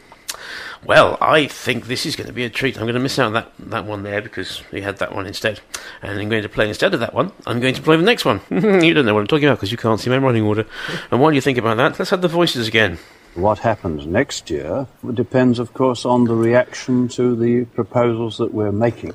Well, 0.86 1.18
I 1.20 1.48
think 1.48 1.88
this 1.88 2.06
is 2.06 2.16
going 2.16 2.28
to 2.28 2.34
be 2.34 2.44
a 2.44 2.50
treat. 2.50 2.78
I'm 2.78 2.84
going 2.84 2.94
to 2.94 3.00
miss 3.00 3.18
out 3.18 3.34
that, 3.34 3.52
that 3.58 3.86
one 3.86 4.04
there 4.04 4.22
because 4.22 4.62
we 4.72 4.82
had 4.82 4.98
that 5.00 5.16
one 5.16 5.26
instead. 5.26 5.60
And 6.04 6.20
I'm 6.20 6.30
going 6.30 6.44
to 6.44 6.50
play 6.50 6.68
instead 6.68 6.94
of 6.94 7.00
that 7.00 7.14
one, 7.14 7.32
I'm 7.48 7.60
going 7.60 7.74
to 7.74 7.82
play 7.82 7.98
the 7.98 8.04
next 8.04 8.24
one. 8.24 8.42
you 8.52 8.94
don't 8.94 9.06
know 9.06 9.16
what 9.16 9.22
I'm 9.22 9.28
talking 9.28 9.48
about 9.48 9.58
because 9.58 9.72
you 9.72 9.80
can't 9.80 10.00
see 10.00 10.12
my 10.12 10.20
running 10.20 10.44
order. 10.44 10.68
And 11.10 11.20
while 11.20 11.34
you 11.34 11.42
think 11.42 11.58
about 11.58 11.78
that, 11.78 11.98
let's 11.98 12.12
have 12.12 12.22
the 12.22 12.28
voices 12.28 12.68
again. 12.68 13.00
What 13.36 13.60
happens 13.60 14.06
next 14.08 14.50
year 14.50 14.88
depends, 15.14 15.60
of 15.60 15.74
course, 15.74 16.06
on 16.06 16.24
the 16.24 16.34
reaction 16.36 17.10
to 17.10 17.36
the 17.36 17.66
proposals 17.66 18.38
that 18.38 18.54
we're 18.54 18.72
making. 18.72 19.14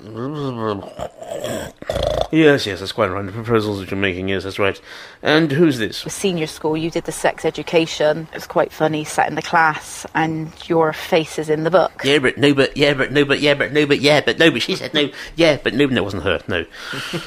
Yes, 2.31 2.67
yes, 2.67 2.81
that's 2.81 2.93
quite 2.93 3.09
right. 3.11 3.25
The 3.25 3.33
proposals 3.33 3.81
that 3.81 3.91
you're 3.91 3.99
making, 3.99 4.29
yes, 4.29 4.45
that's 4.45 4.59
right. 4.59 4.79
And 5.23 5.51
who's 5.51 5.79
this? 5.79 6.05
The 6.05 6.11
senior 6.11 6.47
school, 6.47 6.77
you 6.77 6.91
did 6.91 7.05
the 7.05 7.13
sex 7.13 7.47
education. 7.47 8.29
It's 8.35 8.47
quite 8.47 8.73
funny, 8.73 9.05
sat 9.05 9.29
in 9.29 9.37
the 9.37 9.43
class, 9.43 10.05
and 10.15 10.53
your 10.69 10.93
face 10.93 11.39
is 11.39 11.49
in 11.49 11.65
the 11.65 11.71
book. 11.71 12.03
Yeah, 12.05 12.19
but 12.19 12.37
no, 12.37 12.53
but 12.55 12.77
yeah, 12.77 12.93
but 12.93 13.11
no, 13.13 13.25
but 13.25 13.41
yeah, 13.41 13.55
but 13.55 13.73
no, 13.73 13.87
but 13.87 14.01
yeah, 14.01 14.21
but 14.21 14.39
no, 14.39 14.51
but 14.51 14.63
she 14.63 14.77
said 14.77 14.93
no, 14.93 15.11
yeah, 15.35 15.59
but 15.65 15.75
no, 15.75 15.87
but 15.87 15.95
no, 15.95 16.03
it 16.03 16.05
wasn't 16.05 16.23
her. 16.25 16.41
No, 16.47 16.67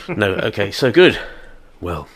no. 0.15 0.33
Okay, 0.35 0.71
so 0.71 0.91
good. 0.91 1.19
Well, 1.81 2.07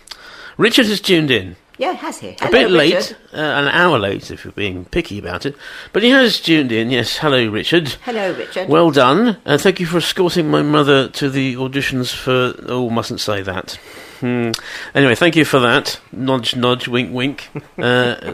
Richard 0.57 0.85
has 0.85 1.01
tuned 1.01 1.31
in. 1.31 1.55
Yeah, 1.77 1.93
has 1.93 2.17
he? 2.19 2.29
a 2.29 2.35
Hello, 2.39 2.51
bit 2.51 2.71
late, 2.71 3.15
uh, 3.33 3.37
an 3.37 3.67
hour 3.67 3.99
late, 3.99 4.31
if 4.31 4.43
you're 4.43 4.51
being 4.51 4.85
picky 4.85 5.19
about 5.19 5.45
it. 5.45 5.55
But 5.93 6.01
he 6.01 6.09
has 6.09 6.39
tuned 6.39 6.71
in. 6.71 6.89
Yes, 6.89 7.17
hello, 7.17 7.47
Richard. 7.47 7.89
Hello, 8.03 8.33
Richard. 8.33 8.67
Well 8.67 8.89
done. 8.89 9.37
Uh, 9.45 9.59
thank 9.59 9.79
you 9.79 9.85
for 9.85 9.97
escorting 9.97 10.49
my 10.49 10.63
mother 10.63 11.07
to 11.09 11.29
the 11.29 11.53
auditions 11.55 12.15
for. 12.15 12.55
Oh, 12.67 12.89
mustn't 12.89 13.19
say 13.19 13.43
that. 13.43 13.77
Hmm. 14.21 14.51
Anyway, 14.95 15.13
thank 15.13 15.35
you 15.35 15.45
for 15.45 15.59
that. 15.59 15.99
Nudge, 16.11 16.55
nudge, 16.55 16.87
wink, 16.87 17.13
wink. 17.13 17.49
Uh, 17.77 18.33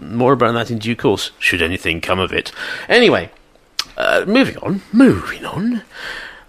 more 0.00 0.34
about 0.34 0.52
that 0.52 0.70
in 0.70 0.78
due 0.78 0.94
course, 0.94 1.30
should 1.38 1.62
anything 1.62 2.02
come 2.02 2.18
of 2.18 2.30
it. 2.30 2.52
Anyway, 2.90 3.30
uh, 3.96 4.22
moving 4.28 4.58
on. 4.58 4.82
Moving 4.92 5.46
on. 5.46 5.82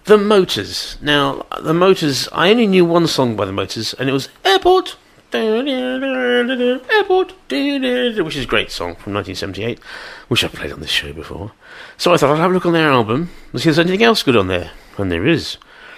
The 0.04 0.18
Motors. 0.18 0.98
Now, 1.00 1.46
the 1.62 1.72
Motors. 1.72 2.28
I 2.32 2.50
only 2.50 2.66
knew 2.66 2.84
one 2.84 3.06
song 3.06 3.34
by 3.34 3.46
the 3.46 3.52
Motors, 3.52 3.94
and 3.94 4.10
it 4.10 4.12
was 4.12 4.28
Airport. 4.44 4.96
Airport, 5.34 7.32
which 7.50 8.36
is 8.36 8.44
a 8.44 8.48
great 8.48 8.70
song 8.70 8.94
from 8.94 9.14
1978, 9.14 9.80
which 10.28 10.44
I've 10.44 10.52
played 10.52 10.72
on 10.72 10.80
this 10.80 10.90
show 10.90 11.12
before. 11.12 11.52
So 11.96 12.14
I 12.14 12.16
thought 12.16 12.30
I'd 12.36 12.40
have 12.40 12.50
a 12.52 12.54
look 12.54 12.66
on 12.66 12.72
their 12.72 12.90
album 12.90 13.30
and 13.52 13.60
see 13.60 13.68
if 13.68 13.76
there's 13.76 13.86
anything 13.86 14.04
else 14.04 14.22
good 14.22 14.36
on 14.36 14.46
there. 14.46 14.70
And 14.96 15.10
there 15.10 15.26
is. 15.26 15.56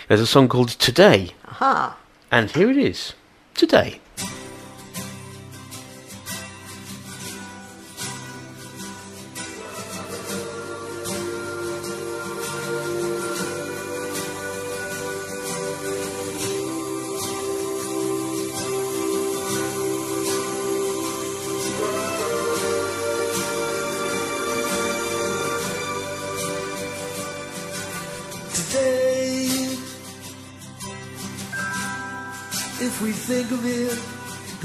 There's 0.08 0.20
a 0.20 0.26
song 0.26 0.48
called 0.48 0.70
Today, 0.70 1.32
Aha. 1.48 1.98
and 2.30 2.50
here 2.50 2.70
it 2.70 2.78
is. 2.78 3.12
Today. 3.54 3.90
Today, 3.90 4.00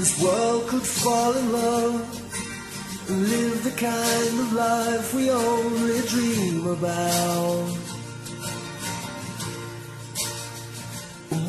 this 0.02 0.20
world 0.20 0.66
could 0.66 0.82
fall 0.82 1.32
in 1.32 1.52
love 1.52 1.94
and 3.08 3.28
live 3.30 3.62
the 3.62 3.70
kind 3.70 4.34
of 4.42 4.52
life 4.52 5.14
we 5.14 5.30
only 5.30 6.00
dream 6.08 6.66
about. 6.66 7.68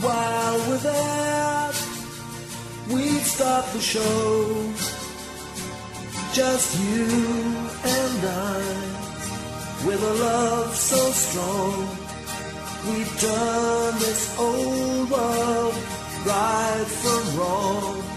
While 0.06 0.58
we're 0.68 0.84
there, 0.94 1.72
we'd 2.92 3.26
start 3.36 3.66
the 3.74 3.82
show. 3.82 4.72
Just 6.40 6.80
you 6.80 7.08
and 7.98 8.20
I, 8.54 8.60
with 9.88 10.02
a 10.12 10.16
love 10.30 10.76
so 10.76 11.02
strong. 11.26 11.76
We 12.88 12.98
turn 13.26 13.94
this 14.06 14.24
old 14.38 15.10
world 15.10 15.76
right 16.28 16.88
from 17.02 17.40
wrong. 17.40 18.13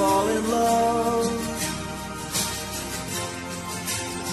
Fall 0.00 0.28
in 0.28 0.50
love 0.50 1.30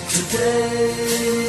today. 0.09 1.46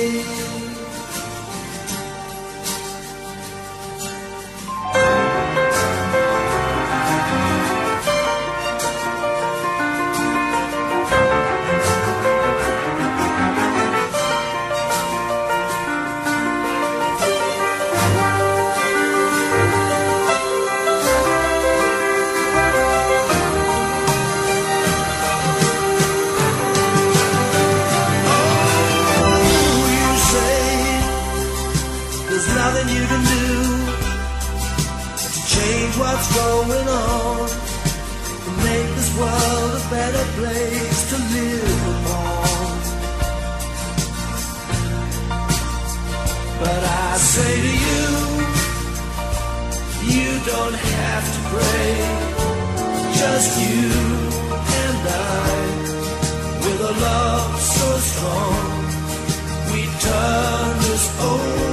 Place 40.39 41.01
to 41.11 41.17
live 41.37 41.83
upon. 41.95 42.79
But 46.63 46.83
I 47.07 47.11
say 47.35 47.55
to 47.67 47.73
you, 47.87 48.07
you 50.15 50.31
don't 50.53 50.79
have 50.95 51.25
to 51.35 51.41
pray, 51.53 51.91
just 53.21 53.51
you 53.67 53.91
and 54.85 55.01
I, 55.09 55.51
with 56.63 56.91
a 56.93 56.95
love 57.09 57.55
so 57.77 57.89
strong. 58.11 58.63
We 59.73 59.83
turn 60.07 60.71
this 60.87 61.05
old 61.29 61.68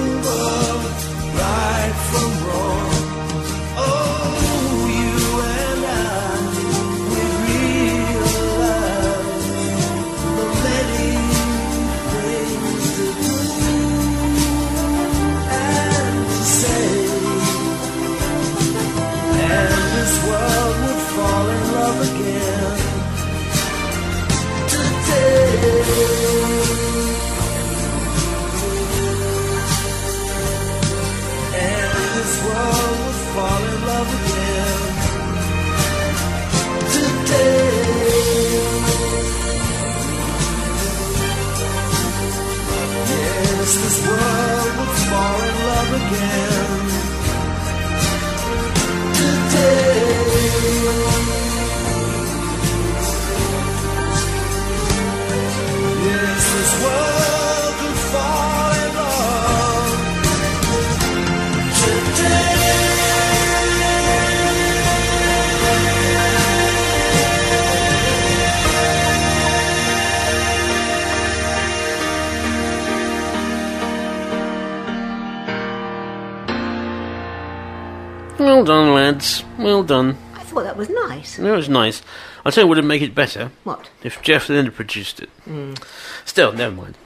done, 78.66 78.94
lads. 78.94 79.44
Well 79.58 79.84
done. 79.84 80.18
I 80.34 80.44
thought 80.44 80.64
that 80.64 80.78
was 80.78 80.90
nice. 80.90 81.38
That 81.38 81.56
was 81.56 81.70
nice. 81.70 82.02
I'll 82.46 82.52
tell 82.52 82.66
you 82.66 82.68
what 82.68 82.78
would 82.78 82.86
make 82.86 83.02
it 83.02 83.16
better. 83.16 83.52
What? 83.64 83.90
If 84.04 84.22
Jeff 84.22 84.50
Lynne 84.50 84.66
had 84.66 84.76
produced 84.76 85.20
it. 85.20 85.30
Mm. 85.48 85.82
Still, 86.26 86.52
never 86.52 86.76
mind. 86.76 86.98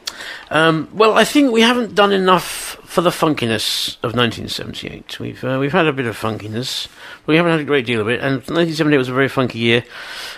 Um, 0.49 0.89
well, 0.91 1.13
I 1.13 1.23
think 1.23 1.51
we 1.51 1.61
haven't 1.61 1.95
done 1.95 2.11
enough 2.11 2.77
for 2.83 3.01
the 3.01 3.09
funkiness 3.09 3.95
of 4.03 4.15
1978. 4.15 5.19
We've 5.19 5.43
uh, 5.43 5.57
we've 5.59 5.71
had 5.71 5.87
a 5.87 5.93
bit 5.93 6.07
of 6.07 6.17
funkiness, 6.17 6.87
but 7.25 7.27
we 7.27 7.35
haven't 7.37 7.51
had 7.51 7.61
a 7.61 7.65
great 7.65 7.85
deal 7.85 8.01
of 8.01 8.09
it. 8.09 8.19
And 8.19 8.37
1978 8.37 8.97
was 8.97 9.09
a 9.09 9.13
very 9.13 9.29
funky 9.29 9.59
year. 9.59 9.83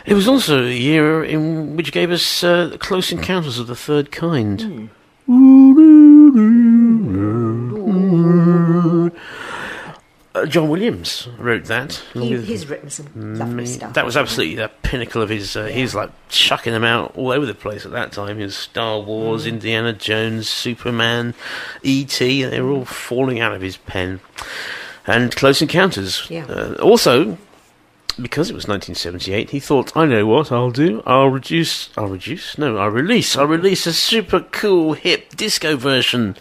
It 0.06 0.14
was 0.14 0.28
also 0.28 0.66
a 0.66 0.72
year 0.72 1.24
in 1.24 1.76
which 1.76 1.92
gave 1.92 2.12
us 2.12 2.44
uh, 2.44 2.76
Close 2.80 3.12
Encounters 3.12 3.58
of 3.58 3.68
the 3.68 3.76
Third 3.76 4.12
Kind. 4.12 4.90
Uh, 10.34 10.46
John 10.46 10.70
Williams 10.70 11.28
wrote 11.38 11.66
that. 11.66 12.02
He, 12.14 12.38
he's 12.42 12.66
written 12.70 12.90
some 12.90 13.08
lovely 13.38 13.66
stuff. 13.66 13.94
That 13.96 14.06
was 14.06 14.16
absolutely 14.16 14.56
the 14.56 14.70
pinnacle 14.82 15.22
of 15.22 15.28
his. 15.30 15.58
Uh, 15.58 15.66
He's 15.66 15.94
like 15.94 16.10
chucking 16.30 16.72
them 16.72 16.86
out 16.86 17.18
all 17.18 17.32
over 17.34 17.46
the 17.46 17.54
place 17.54 17.86
at 17.86 17.92
that 17.92 18.14
time. 18.14 18.38
His 18.38 18.56
Star 18.56 19.00
Wars, 19.02 19.44
Mm. 19.46 19.50
Indiana 19.50 19.92
Jones, 19.92 20.48
Superman, 20.48 21.34
E.T. 21.84 22.44
They 22.44 22.62
were 22.62 22.72
all 22.72 22.86
falling 22.86 23.42
out 23.42 23.52
of 23.54 23.62
his 23.62 23.76
pen. 23.76 24.22
And 25.06 25.36
Close 25.36 25.62
Encounters. 25.62 26.26
Yeah. 26.30 26.46
Uh, 26.46 26.76
also, 26.76 27.38
because 28.22 28.50
it 28.50 28.54
was 28.54 28.70
1978, 28.70 29.50
he 29.50 29.60
thought, 29.60 29.98
I 29.98 30.06
know 30.06 30.26
what 30.26 30.50
I'll 30.52 30.72
do. 30.72 31.04
I'll 31.06 31.28
reduce. 31.28 31.90
I'll 31.98 32.08
reduce? 32.08 32.58
No, 32.58 32.78
I'll 32.78 32.88
release. 32.90 33.36
I'll 33.36 33.48
release 33.48 33.86
a 33.86 33.92
super 33.94 34.40
cool, 34.40 34.94
hip 34.94 35.36
disco 35.36 35.76
version 35.76 36.38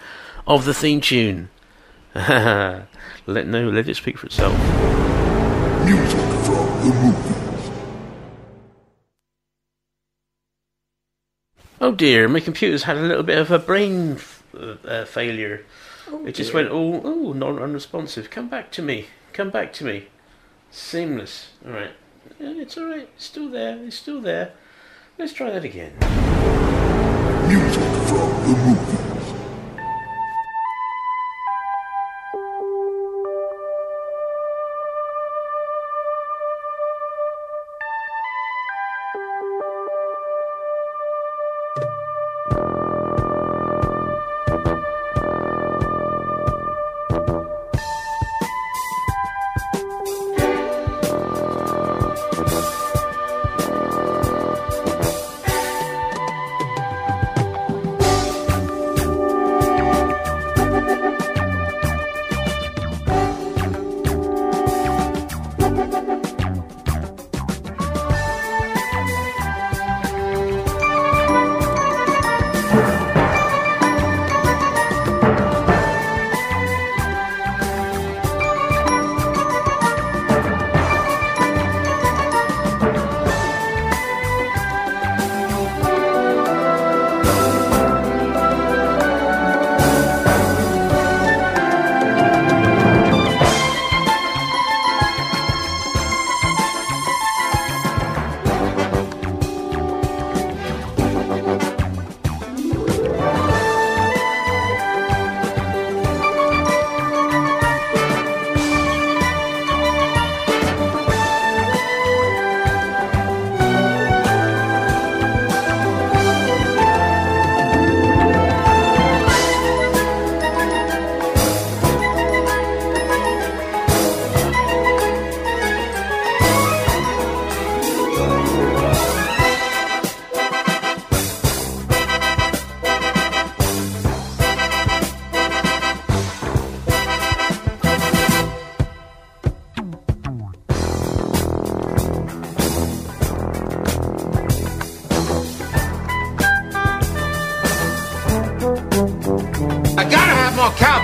of 0.47 0.64
the 0.64 0.74
theme 0.74 1.01
tune. 1.01 1.49
let 3.27 3.47
no, 3.47 3.68
let 3.71 3.89
it 3.89 3.97
speak 3.97 4.18
for 4.18 4.27
itself. 4.27 4.55
Music 5.85 6.21
from 6.45 6.66
the 6.83 6.95
movies. 6.95 7.71
Oh 11.81 11.93
dear, 11.93 12.29
my 12.29 12.41
computer's 12.41 12.83
had 12.83 12.99
a 12.99 13.01
little 13.01 13.23
bit 13.23 13.39
of 13.39 13.51
a 13.51 13.59
brain 13.59 14.12
f- 14.12 14.43
uh, 14.55 14.77
uh, 14.87 15.05
failure. 15.07 15.64
Oh, 16.11 16.27
it 16.27 16.35
just 16.35 16.53
dear. 16.53 16.62
went 16.62 16.73
all 16.73 17.01
oh 17.05 17.33
non 17.33 17.59
unresponsive. 17.59 18.29
Come 18.31 18.49
back 18.49 18.71
to 18.73 18.83
me. 18.83 19.07
Come 19.33 19.51
back 19.51 19.73
to 19.75 19.85
me. 19.85 20.09
Seamless. 20.71 21.51
All 21.66 21.73
right. 21.73 21.93
Yeah, 22.39 22.53
it's 22.57 22.77
all 22.77 22.85
right. 22.87 23.09
It's 23.16 23.25
still 23.25 23.49
there. 23.49 23.79
It's 23.85 23.97
still 23.97 24.21
there. 24.21 24.53
Let's 25.18 25.33
try 25.33 25.51
that 25.51 25.64
again. 25.64 25.93
Music 27.49 27.83
from 28.09 28.29
the 28.43 28.55
movies. 28.59 28.70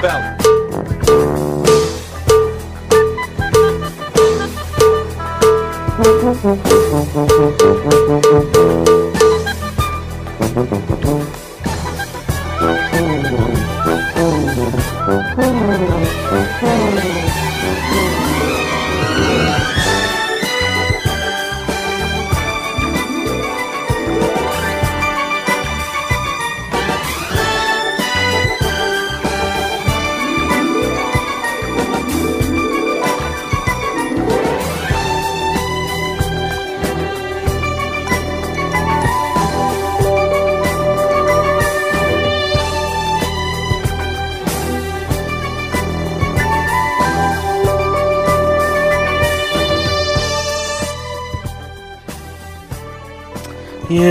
More 0.06 0.35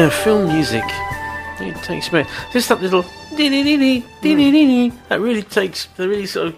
Yeah, 0.06 0.24
film 0.24 0.48
music. 0.54 0.84
It 1.60 1.76
takes 1.84 2.12
me. 2.12 2.26
Just 2.54 2.70
that 2.70 2.80
little 2.80 3.02
that 5.10 5.20
really 5.20 5.42
takes. 5.42 5.86
That 5.86 6.08
really 6.08 6.28
sort 6.28 6.48
of 6.50 6.56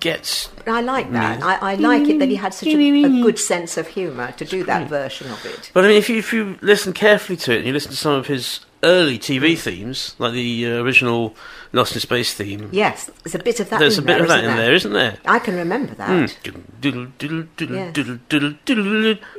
gets. 0.00 0.48
I 0.66 0.80
like 0.80 1.12
that. 1.12 1.42
I, 1.42 1.72
I 1.72 1.74
like 1.74 2.08
it 2.08 2.18
that 2.18 2.30
he 2.30 2.36
had 2.36 2.54
such 2.54 2.68
a, 2.68 2.78
a 2.78 3.22
good 3.22 3.38
sense 3.38 3.76
of 3.76 3.88
humour 3.88 4.32
to 4.32 4.46
do 4.46 4.64
that 4.64 4.88
version 4.88 5.30
of 5.30 5.44
it. 5.44 5.70
But 5.74 5.84
I 5.84 5.88
mean, 5.88 5.98
if 5.98 6.08
you 6.08 6.16
if 6.16 6.32
you 6.32 6.56
listen 6.62 6.94
carefully 6.94 7.36
to 7.38 7.52
it, 7.52 7.58
and 7.58 7.66
you 7.66 7.74
listen 7.74 7.90
to 7.90 7.96
some 7.96 8.14
of 8.14 8.26
his 8.26 8.60
early 8.82 9.18
TV 9.18 9.56
themes, 9.56 10.14
like 10.18 10.32
the 10.32 10.66
uh, 10.66 10.82
original 10.82 11.34
Lost 11.72 11.94
in 11.94 12.00
Space 12.00 12.34
theme. 12.34 12.68
Yes, 12.72 13.10
there's 13.22 13.34
a 13.34 13.38
bit 13.38 13.60
of 13.60 13.70
that. 13.70 13.78
There's 13.78 13.98
in 13.98 14.04
a 14.04 14.06
bit 14.06 14.14
there, 14.14 14.22
of 14.22 14.28
that 14.28 14.44
in 14.44 14.56
there, 14.56 14.74
isn't 14.74 14.92
there? 14.92 15.18
I 15.24 15.38
can 15.38 15.56
remember 15.56 15.94
that. 15.94 16.08
Mm. 16.08 16.28
Yeah. 17.70 17.92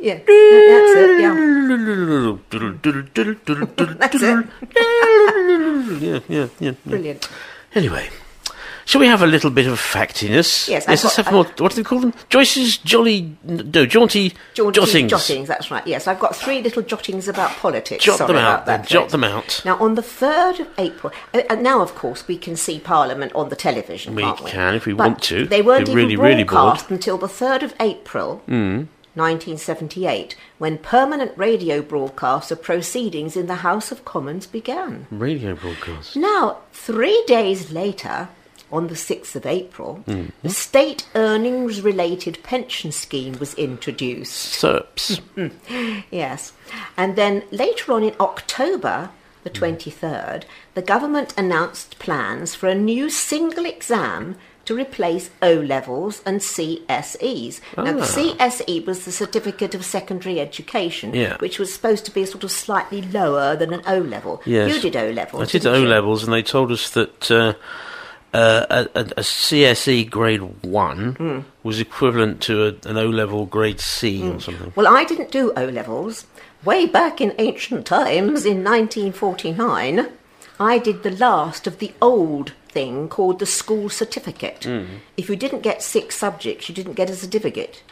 Yeah, 0.01 0.19
That's 3.99 4.15
it. 4.15 4.47
yeah, 5.99 5.99
yeah, 5.99 6.19
yeah, 6.27 6.47
yeah. 6.59 6.71
Brilliant. 6.85 7.29
Anyway, 7.75 8.09
Shall 8.85 8.99
we 9.01 9.07
have 9.07 9.21
a 9.21 9.27
little 9.27 9.49
bit 9.49 9.65
of 9.67 9.79
factiness? 9.79 10.67
Yes, 10.67 10.83
I've 10.83 10.89
let's 10.89 11.03
got- 11.03 11.15
have 11.25 11.31
more. 11.33 11.43
What 11.57 11.71
do 11.71 11.75
they 11.77 11.83
call 11.83 11.99
them? 11.99 12.13
Joyce's 12.29 12.77
jolly, 12.77 13.35
no, 13.43 13.85
jaunty, 13.85 14.33
Jaunty 14.53 14.79
jottings. 14.79 15.09
jottings, 15.11 15.47
that's 15.47 15.71
right. 15.71 15.85
Yes, 15.87 16.07
I've 16.07 16.19
got 16.19 16.35
three 16.35 16.61
little 16.61 16.81
jottings 16.83 17.27
about 17.27 17.51
politics. 17.51 18.03
Jot 18.03 18.17
Sorry 18.17 18.33
them 18.33 18.37
out. 18.43 18.65
Then. 18.65 18.83
Jot 18.85 19.09
them 19.09 19.23
out. 19.23 19.61
Now, 19.63 19.77
on 19.79 19.95
the 19.95 20.01
3rd 20.01 20.59
of 20.61 20.67
April, 20.77 21.13
uh, 21.33 21.41
and 21.49 21.63
now, 21.63 21.81
of 21.81 21.95
course, 21.95 22.27
we 22.27 22.37
can 22.37 22.55
see 22.55 22.79
Parliament 22.79 23.31
on 23.33 23.49
the 23.49 23.55
television, 23.55 24.15
We 24.15 24.23
can't 24.23 24.43
we? 24.43 24.51
can 24.51 24.75
if 24.75 24.85
we 24.85 24.93
But 24.93 25.07
want 25.07 25.21
to. 25.23 25.45
They 25.45 25.61
weren't 25.61 25.87
We're 25.87 25.95
really, 25.95 26.13
even 26.13 26.25
really 26.25 26.43
bored. 26.43 26.49
broadcast 26.49 26.91
until 26.91 27.17
the 27.17 27.27
3rd 27.29 27.63
of 27.63 27.73
April, 27.79 28.41
Mm. 28.49 28.87
1978, 29.15 30.35
when 30.57 30.77
permanent 30.77 31.31
radio 31.35 31.81
broadcasts 31.81 32.51
of 32.51 32.61
proceedings 32.61 33.37
in 33.37 33.45
the 33.47 33.55
House 33.55 33.91
of 33.91 34.03
Commons 34.05 34.45
began. 34.47 35.07
Radio 35.11 35.55
broadcast. 35.55 36.15
Now, 36.15 36.57
three 36.71 37.23
days 37.27 37.71
later, 37.71 38.29
on 38.73 38.87
the 38.87 38.95
6th 38.95 39.35
of 39.35 39.45
April, 39.45 40.03
Mhm. 40.07 40.31
the 40.41 40.49
State 40.49 41.05
Earnings 41.15 41.81
Related 41.81 42.39
Pension 42.43 42.91
Scheme 42.91 43.35
was 43.39 43.53
introduced. 43.53 44.53
SERPs. 44.61 45.21
yes. 46.11 46.51
And 46.97 47.15
then 47.15 47.43
later 47.51 47.93
on 47.93 48.03
in 48.03 48.15
October 48.19 49.09
the 49.43 49.49
23rd, 49.49 50.43
the 50.73 50.81
government 50.81 51.33
announced 51.37 51.99
plans 51.99 52.55
for 52.55 52.67
a 52.67 52.75
new 52.75 53.09
single 53.09 53.65
exam 53.65 54.35
to 54.65 54.73
replace 54.73 55.29
O 55.41 55.53
levels 55.55 56.21
and 56.25 56.39
CSEs. 56.41 57.59
Now, 57.75 57.97
Ah. 57.99 58.05
CSE 58.05 58.79
was 58.87 59.03
the 59.03 59.11
Certificate 59.11 59.75
of 59.75 59.83
Secondary 59.83 60.39
Education, 60.39 61.13
Yeah. 61.13 61.35
which 61.39 61.59
was 61.59 61.73
supposed 61.73 62.05
to 62.05 62.11
be 62.11 62.21
a 62.21 62.27
sort 62.27 62.45
of 62.45 62.51
slightly 62.51 63.01
lower 63.01 63.57
than 63.57 63.73
an 63.73 63.81
O 63.85 63.97
level. 63.97 64.41
Yes. 64.45 64.73
You 64.73 64.79
did 64.81 64.95
O 64.95 65.09
levels. 65.11 65.43
I 65.43 65.51
did 65.51 65.67
O 65.67 65.81
levels, 65.83 66.23
and 66.23 66.31
they 66.31 66.41
told 66.41 66.71
us 66.71 66.89
that 66.91 67.29
uh, 67.29 67.53
uh, 68.33 68.65
a, 68.69 68.99
a, 68.99 69.01
a 69.03 69.21
CSE 69.21 70.09
grade 70.09 70.41
one 70.63 71.15
Mm. 71.15 71.43
was 71.63 71.79
equivalent 71.79 72.41
to 72.41 72.63
a, 72.65 72.89
an 72.89 72.97
O 72.97 73.07
level 73.07 73.45
grade 73.45 73.79
C 73.79 74.27
or 74.27 74.39
something. 74.39 74.73
Well, 74.75 74.87
I 74.87 75.03
didn't 75.03 75.31
do 75.31 75.53
O 75.55 75.65
levels. 75.65 76.25
Way 76.65 76.85
back 76.85 77.19
in 77.21 77.33
ancient 77.39 77.85
times, 77.85 78.45
in 78.45 78.63
1949, 78.63 80.07
I 80.59 80.77
did 80.77 81.03
the 81.03 81.11
last 81.11 81.67
of 81.67 81.79
the 81.79 81.91
old 82.01 82.53
thing 82.69 83.07
called 83.09 83.39
the 83.39 83.45
school 83.45 83.89
certificate. 83.89 84.61
Mm. 84.61 84.87
If 85.17 85.29
you 85.29 85.35
didn't 85.35 85.61
get 85.61 85.83
six 85.83 86.15
subjects, 86.15 86.69
you 86.69 86.75
didn't 86.75 86.93
get 86.93 87.09
a 87.09 87.15
certificate. 87.15 87.83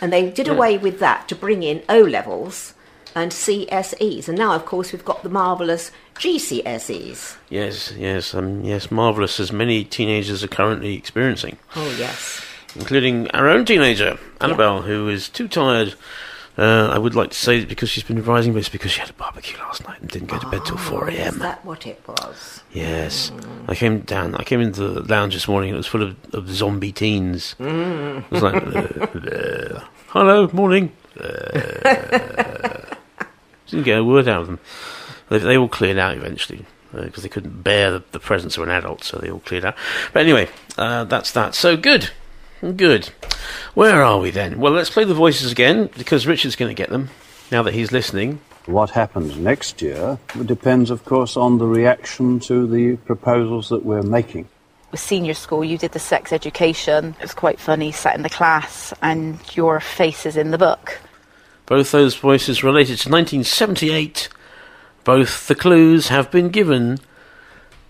And 0.00 0.12
they 0.12 0.30
did 0.30 0.46
Yeah. 0.46 0.54
away 0.54 0.78
with 0.78 0.98
that 1.00 1.28
to 1.28 1.34
bring 1.36 1.62
in 1.62 1.82
O 1.88 2.00
levels 2.00 2.74
and 3.14 3.32
CSEs. 3.32 4.28
And 4.28 4.38
now, 4.38 4.52
of 4.54 4.64
course, 4.64 4.92
we've 4.92 5.04
got 5.04 5.22
the 5.22 5.28
marvellous 5.28 5.90
GCSEs. 6.18 7.36
Yes, 7.48 7.92
yes, 7.96 8.34
um, 8.34 8.62
yes, 8.64 8.90
marvellous 8.90 9.38
as 9.40 9.52
many 9.52 9.84
teenagers 9.84 10.42
are 10.44 10.48
currently 10.48 10.94
experiencing, 10.94 11.58
Oh, 11.76 11.94
yes. 11.98 12.42
including 12.76 13.30
our 13.30 13.48
own 13.48 13.64
teenager, 13.64 14.18
Annabelle, 14.40 14.82
who 14.82 15.08
is 15.08 15.28
too 15.28 15.48
tired. 15.48 15.94
Uh, 16.56 16.90
I 16.92 16.98
would 16.98 17.14
like 17.14 17.30
to 17.30 17.36
say 17.36 17.60
that 17.60 17.68
because 17.68 17.88
she's 17.88 18.02
been 18.02 18.16
revising, 18.16 18.52
but 18.52 18.58
it's 18.58 18.68
because 18.68 18.90
she 18.90 18.98
had 19.00 19.10
a 19.10 19.12
barbecue 19.12 19.56
last 19.58 19.86
night 19.86 20.00
and 20.00 20.10
didn't 20.10 20.26
go 20.28 20.38
to 20.40 20.48
bed 20.48 20.64
till 20.66 20.76
4 20.76 21.04
Oh, 21.04 21.06
Is 21.08 21.18
a.m. 21.18 21.38
that 21.38 21.64
what 21.64 21.86
it 21.86 22.02
was? 22.08 22.62
Yes. 22.72 23.30
I 23.68 23.76
came 23.76 24.00
down, 24.00 24.34
I 24.34 24.42
came 24.42 24.60
into 24.60 24.88
the 24.88 25.02
lounge 25.02 25.34
this 25.34 25.46
morning 25.46 25.70
and 25.70 25.76
it 25.76 25.78
was 25.78 25.86
full 25.86 26.02
of, 26.02 26.16
of 26.34 26.48
zombie 26.50 26.90
teens. 26.90 27.54
Mm. 27.60 28.18
It 28.24 28.30
was 28.32 28.42
like, 28.42 28.56
uh, 28.56 29.78
uh, 29.78 29.84
hello, 30.08 30.48
morning. 30.52 30.90
Uh, 31.16 31.20
didn't 33.68 33.84
get 33.84 33.98
a 34.00 34.04
word 34.04 34.26
out 34.26 34.40
of 34.40 34.46
them. 34.48 34.58
They, 35.28 35.38
they 35.38 35.56
all 35.56 35.68
cleared 35.68 35.98
out 35.98 36.16
eventually 36.16 36.64
because 36.92 37.22
they 37.22 37.28
couldn't 37.28 37.62
bear 37.62 37.90
the, 37.90 38.04
the 38.12 38.20
presence 38.20 38.56
of 38.56 38.62
an 38.62 38.70
adult, 38.70 39.04
so 39.04 39.18
they 39.18 39.30
all 39.30 39.40
cleared 39.40 39.64
out. 39.64 39.76
But 40.12 40.22
anyway, 40.22 40.48
uh, 40.76 41.04
that's 41.04 41.32
that. 41.32 41.54
So 41.54 41.76
good. 41.76 42.10
Good. 42.60 43.10
Where 43.74 44.02
are 44.02 44.18
we 44.18 44.30
then? 44.30 44.58
Well, 44.58 44.72
let's 44.72 44.90
play 44.90 45.04
the 45.04 45.14
voices 45.14 45.52
again 45.52 45.90
because 45.96 46.26
Richard's 46.26 46.56
going 46.56 46.74
to 46.74 46.80
get 46.80 46.90
them 46.90 47.10
now 47.52 47.62
that 47.62 47.74
he's 47.74 47.92
listening. 47.92 48.40
What 48.66 48.90
happens 48.90 49.36
next 49.36 49.80
year 49.80 50.18
depends, 50.44 50.90
of 50.90 51.04
course, 51.04 51.36
on 51.36 51.58
the 51.58 51.66
reaction 51.66 52.40
to 52.40 52.66
the 52.66 52.96
proposals 52.96 53.68
that 53.70 53.84
we're 53.84 54.02
making. 54.02 54.48
With 54.90 55.00
senior 55.00 55.34
school, 55.34 55.64
you 55.64 55.78
did 55.78 55.92
the 55.92 55.98
sex 55.98 56.32
education. 56.32 57.14
It 57.18 57.22
was 57.22 57.34
quite 57.34 57.60
funny, 57.60 57.92
sat 57.92 58.16
in 58.16 58.22
the 58.22 58.28
class, 58.28 58.92
and 59.02 59.38
your 59.56 59.80
face 59.80 60.26
is 60.26 60.36
in 60.36 60.50
the 60.50 60.58
book. 60.58 61.00
Both 61.66 61.92
those 61.92 62.16
voices 62.16 62.64
related 62.64 62.98
to 63.00 63.10
1978. 63.10 64.28
Both 65.08 65.48
the 65.48 65.54
clues 65.54 66.08
have 66.08 66.30
been 66.30 66.50
given. 66.50 66.98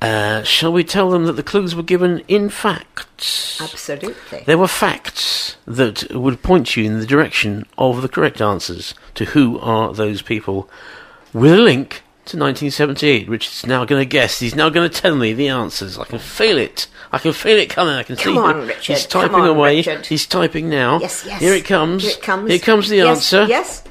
Uh, 0.01 0.45
shall 0.45 0.73
we 0.73 0.85
tell 0.85 1.11
them 1.11 1.25
that 1.27 1.33
the 1.33 1.43
clues 1.43 1.75
were 1.75 1.83
given 1.83 2.21
in 2.29 2.49
facts? 2.49 3.61
Absolutely. 3.61 4.45
There 4.47 4.57
were 4.57 4.69
facts 4.69 5.57
that 5.67 6.15
would 6.15 6.45
point 6.45 6.77
you 6.77 6.85
in 6.85 7.01
the 7.01 7.07
direction 7.07 7.67
of 7.77 8.03
the 8.03 8.09
correct 8.09 8.41
answers 8.41 8.95
to 9.17 9.25
who 9.25 9.59
are 9.59 9.93
those 9.93 10.23
people 10.23 10.71
with 11.33 11.53
a 11.53 11.57
link 11.57 12.05
to 12.27 12.37
1978. 12.37 13.29
Richard's 13.29 13.67
now 13.67 13.85
going 13.85 14.01
to 14.01 14.07
guess. 14.09 14.39
He's 14.39 14.55
now 14.55 14.69
going 14.69 14.89
to 14.89 15.01
tell 15.03 15.17
me 15.17 15.33
the 15.33 15.49
answers. 15.49 15.99
I 15.99 16.05
can 16.05 16.21
feel 16.21 16.57
it. 16.57 16.87
I 17.11 17.19
can 17.19 17.33
feel 17.33 17.59
it 17.59 17.69
coming. 17.69 17.95
I 17.95 18.05
can 18.05 18.15
Come 18.15 18.35
see 18.35 18.39
on, 18.39 18.61
him. 18.61 18.69
Richard. 18.69 18.93
He's 18.97 19.07
typing 19.07 19.41
on, 19.41 19.49
away. 19.49 19.79
Richard. 19.79 20.07
He's 20.07 20.25
typing 20.25 20.69
now. 20.71 21.01
Yes, 21.01 21.25
yes. 21.27 21.41
Here 21.41 21.55
it 21.55 21.65
comes. 21.65 22.05
Here 22.05 22.13
it 22.13 22.23
comes. 22.23 22.49
Here 22.49 22.61
comes 22.61 22.89
the 22.89 22.99
Yes, 22.99 23.09
answer. 23.33 23.47
Yes. 23.49 23.83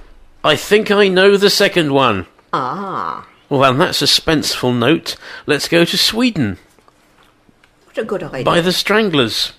I 0.45 0.55
think 0.55 0.91
I 0.91 1.09
know 1.09 1.35
the 1.35 1.49
second 1.49 1.91
one. 1.91 2.25
Ah, 2.59 3.27
Well, 3.49 3.63
on 3.63 3.77
that 3.77 3.91
suspenseful 3.91 4.75
note, 4.75 5.15
let's 5.45 5.67
go 5.67 5.85
to 5.85 5.95
Sweden 5.97 6.57
what 7.85 7.97
a 7.99 8.03
good 8.03 8.23
idea. 8.23 8.43
by 8.43 8.61
the 8.61 8.71
Stranglers. 8.73 9.53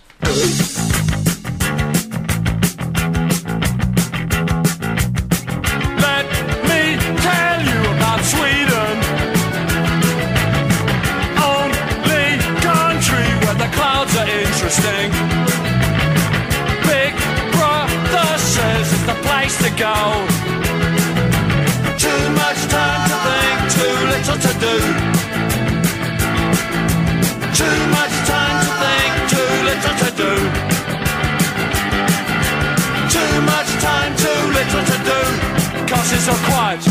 Cause 36.28 36.44
quiet 36.44 36.84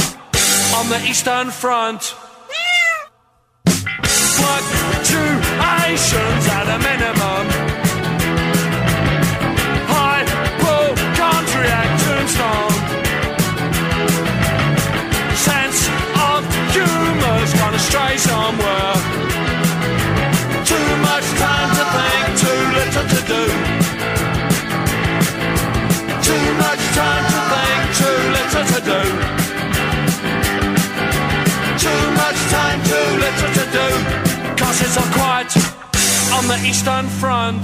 on 0.76 0.90
the 0.90 1.00
Eastern 1.08 1.52
Front. 1.52 2.16
Fluctuations 4.04 6.48
at 6.50 6.68
a 6.68 6.80
minimum. 6.80 7.87
It's 35.00 35.16
quiet 35.16 35.56
on 36.34 36.48
the 36.48 36.58
Eastern 36.68 37.08
Front. 37.08 37.62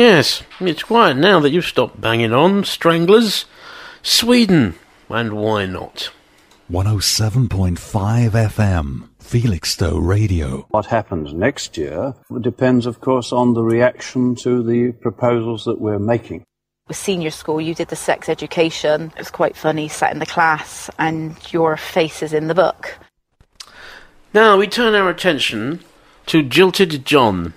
Yes, 0.00 0.42
it's 0.60 0.82
quiet 0.82 1.18
now 1.18 1.40
that 1.40 1.50
you've 1.50 1.66
stopped 1.66 2.00
banging 2.00 2.32
on, 2.32 2.64
stranglers. 2.64 3.44
Sweden, 4.02 4.76
and 5.10 5.34
why 5.34 5.66
not? 5.66 6.08
107.5 6.70 8.30
FM, 8.30 9.08
Felixstowe 9.18 9.98
Radio. 9.98 10.64
What 10.70 10.86
happens 10.86 11.34
next 11.34 11.76
year 11.76 12.14
depends, 12.40 12.86
of 12.86 13.02
course, 13.02 13.30
on 13.30 13.52
the 13.52 13.62
reaction 13.62 14.34
to 14.36 14.62
the 14.62 14.92
proposals 14.92 15.66
that 15.66 15.82
we're 15.82 15.98
making. 15.98 16.44
With 16.88 16.96
senior 16.96 17.30
school, 17.30 17.60
you 17.60 17.74
did 17.74 17.88
the 17.88 17.94
sex 17.94 18.30
education. 18.30 19.12
It 19.14 19.18
was 19.18 19.30
quite 19.30 19.54
funny, 19.54 19.86
sat 19.88 20.14
in 20.14 20.18
the 20.18 20.24
class, 20.24 20.88
and 20.98 21.36
your 21.52 21.76
face 21.76 22.22
is 22.22 22.32
in 22.32 22.46
the 22.46 22.54
book. 22.54 22.98
Now 24.32 24.56
we 24.56 24.66
turn 24.66 24.94
our 24.94 25.10
attention 25.10 25.80
to 26.24 26.42
Jilted 26.42 27.04
John. 27.04 27.52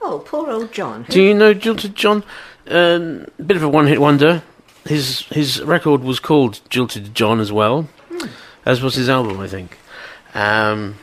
Oh, 0.00 0.22
poor 0.24 0.50
old 0.50 0.72
John. 0.72 1.04
Do 1.08 1.22
you 1.22 1.34
know 1.34 1.54
Jilted 1.54 1.94
John? 1.94 2.24
Um, 2.68 3.26
bit 3.44 3.56
of 3.56 3.62
a 3.62 3.68
one-hit 3.68 4.00
wonder. 4.00 4.42
His 4.84 5.20
his 5.26 5.62
record 5.62 6.02
was 6.02 6.20
called 6.20 6.60
Jilted 6.70 7.12
John 7.12 7.40
as 7.40 7.52
well, 7.52 7.88
as 8.64 8.80
was 8.80 8.94
his 8.94 9.08
album, 9.08 9.40
I 9.40 9.48
think. 9.48 9.78
Um, 10.34 10.96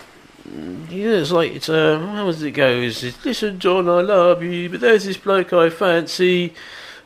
yeah, 0.90 1.16
it's 1.16 1.32
like 1.32 1.54
it's 1.54 1.70
uh, 1.70 2.00
how 2.00 2.26
does 2.26 2.42
it 2.44 2.52
go? 2.52 2.68
Is 2.68 3.04
it, 3.04 3.16
listen, 3.26 3.60
John, 3.60 3.90
I 3.90 4.02
love 4.02 4.42
you, 4.44 4.70
but 4.70 4.80
there's 4.80 5.06
this 5.06 5.18
bloke 5.18 5.52
I 5.52 5.70
fancy. 5.70 6.54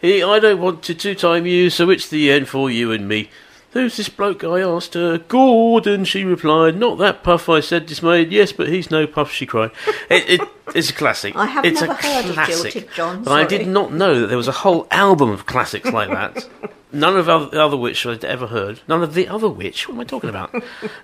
He, 0.01 0.21
I 0.21 0.37
don't 0.37 0.61
want 0.61 0.83
to 0.83 0.93
two-time 0.93 1.47
you, 1.47 1.71
so 1.71 1.89
it's 1.89 2.09
the 2.09 2.31
end 2.31 2.47
for 2.47 2.69
you 2.69 2.91
and 2.91 3.07
me. 3.07 3.29
Who's 3.77 3.95
this 3.97 4.09
bloke? 4.09 4.43
I 4.43 4.61
asked 4.61 4.95
her. 4.95 5.19
Gordon, 5.19 6.03
she 6.03 6.23
replied. 6.23 6.75
Not 6.77 6.97
that 6.97 7.21
puff, 7.21 7.47
I 7.47 7.59
said, 7.59 7.85
dismayed. 7.85 8.31
Yes, 8.31 8.51
but 8.51 8.69
he's 8.69 8.89
no 8.89 9.05
puff, 9.05 9.31
she 9.31 9.45
cried. 9.45 9.69
It, 10.09 10.41
it, 10.41 10.49
it's 10.73 10.89
a 10.89 10.93
classic. 10.93 11.35
I 11.35 11.45
have 11.45 11.63
it's 11.63 11.81
never 11.81 11.93
a 11.93 11.95
heard 11.95 12.25
of. 12.25 12.35
Jilted 12.35 12.91
John, 12.95 13.23
But 13.23 13.33
I 13.33 13.45
did 13.45 13.67
not 13.67 13.93
know 13.93 14.19
that 14.21 14.27
there 14.27 14.37
was 14.37 14.47
a 14.47 14.51
whole 14.51 14.87
album 14.89 15.29
of 15.29 15.45
classics 15.45 15.91
like 15.91 16.09
that. 16.09 16.49
None 16.91 17.17
of 17.17 17.29
other, 17.29 17.59
other 17.59 17.77
which 17.77 18.03
I'd 18.07 18.25
ever 18.25 18.47
heard. 18.47 18.79
None 18.87 19.03
of 19.03 19.13
the 19.13 19.27
other 19.27 19.47
which. 19.47 19.87
What 19.87 19.93
am 19.93 19.99
I 19.99 20.03
talking 20.05 20.29
about? 20.31 20.55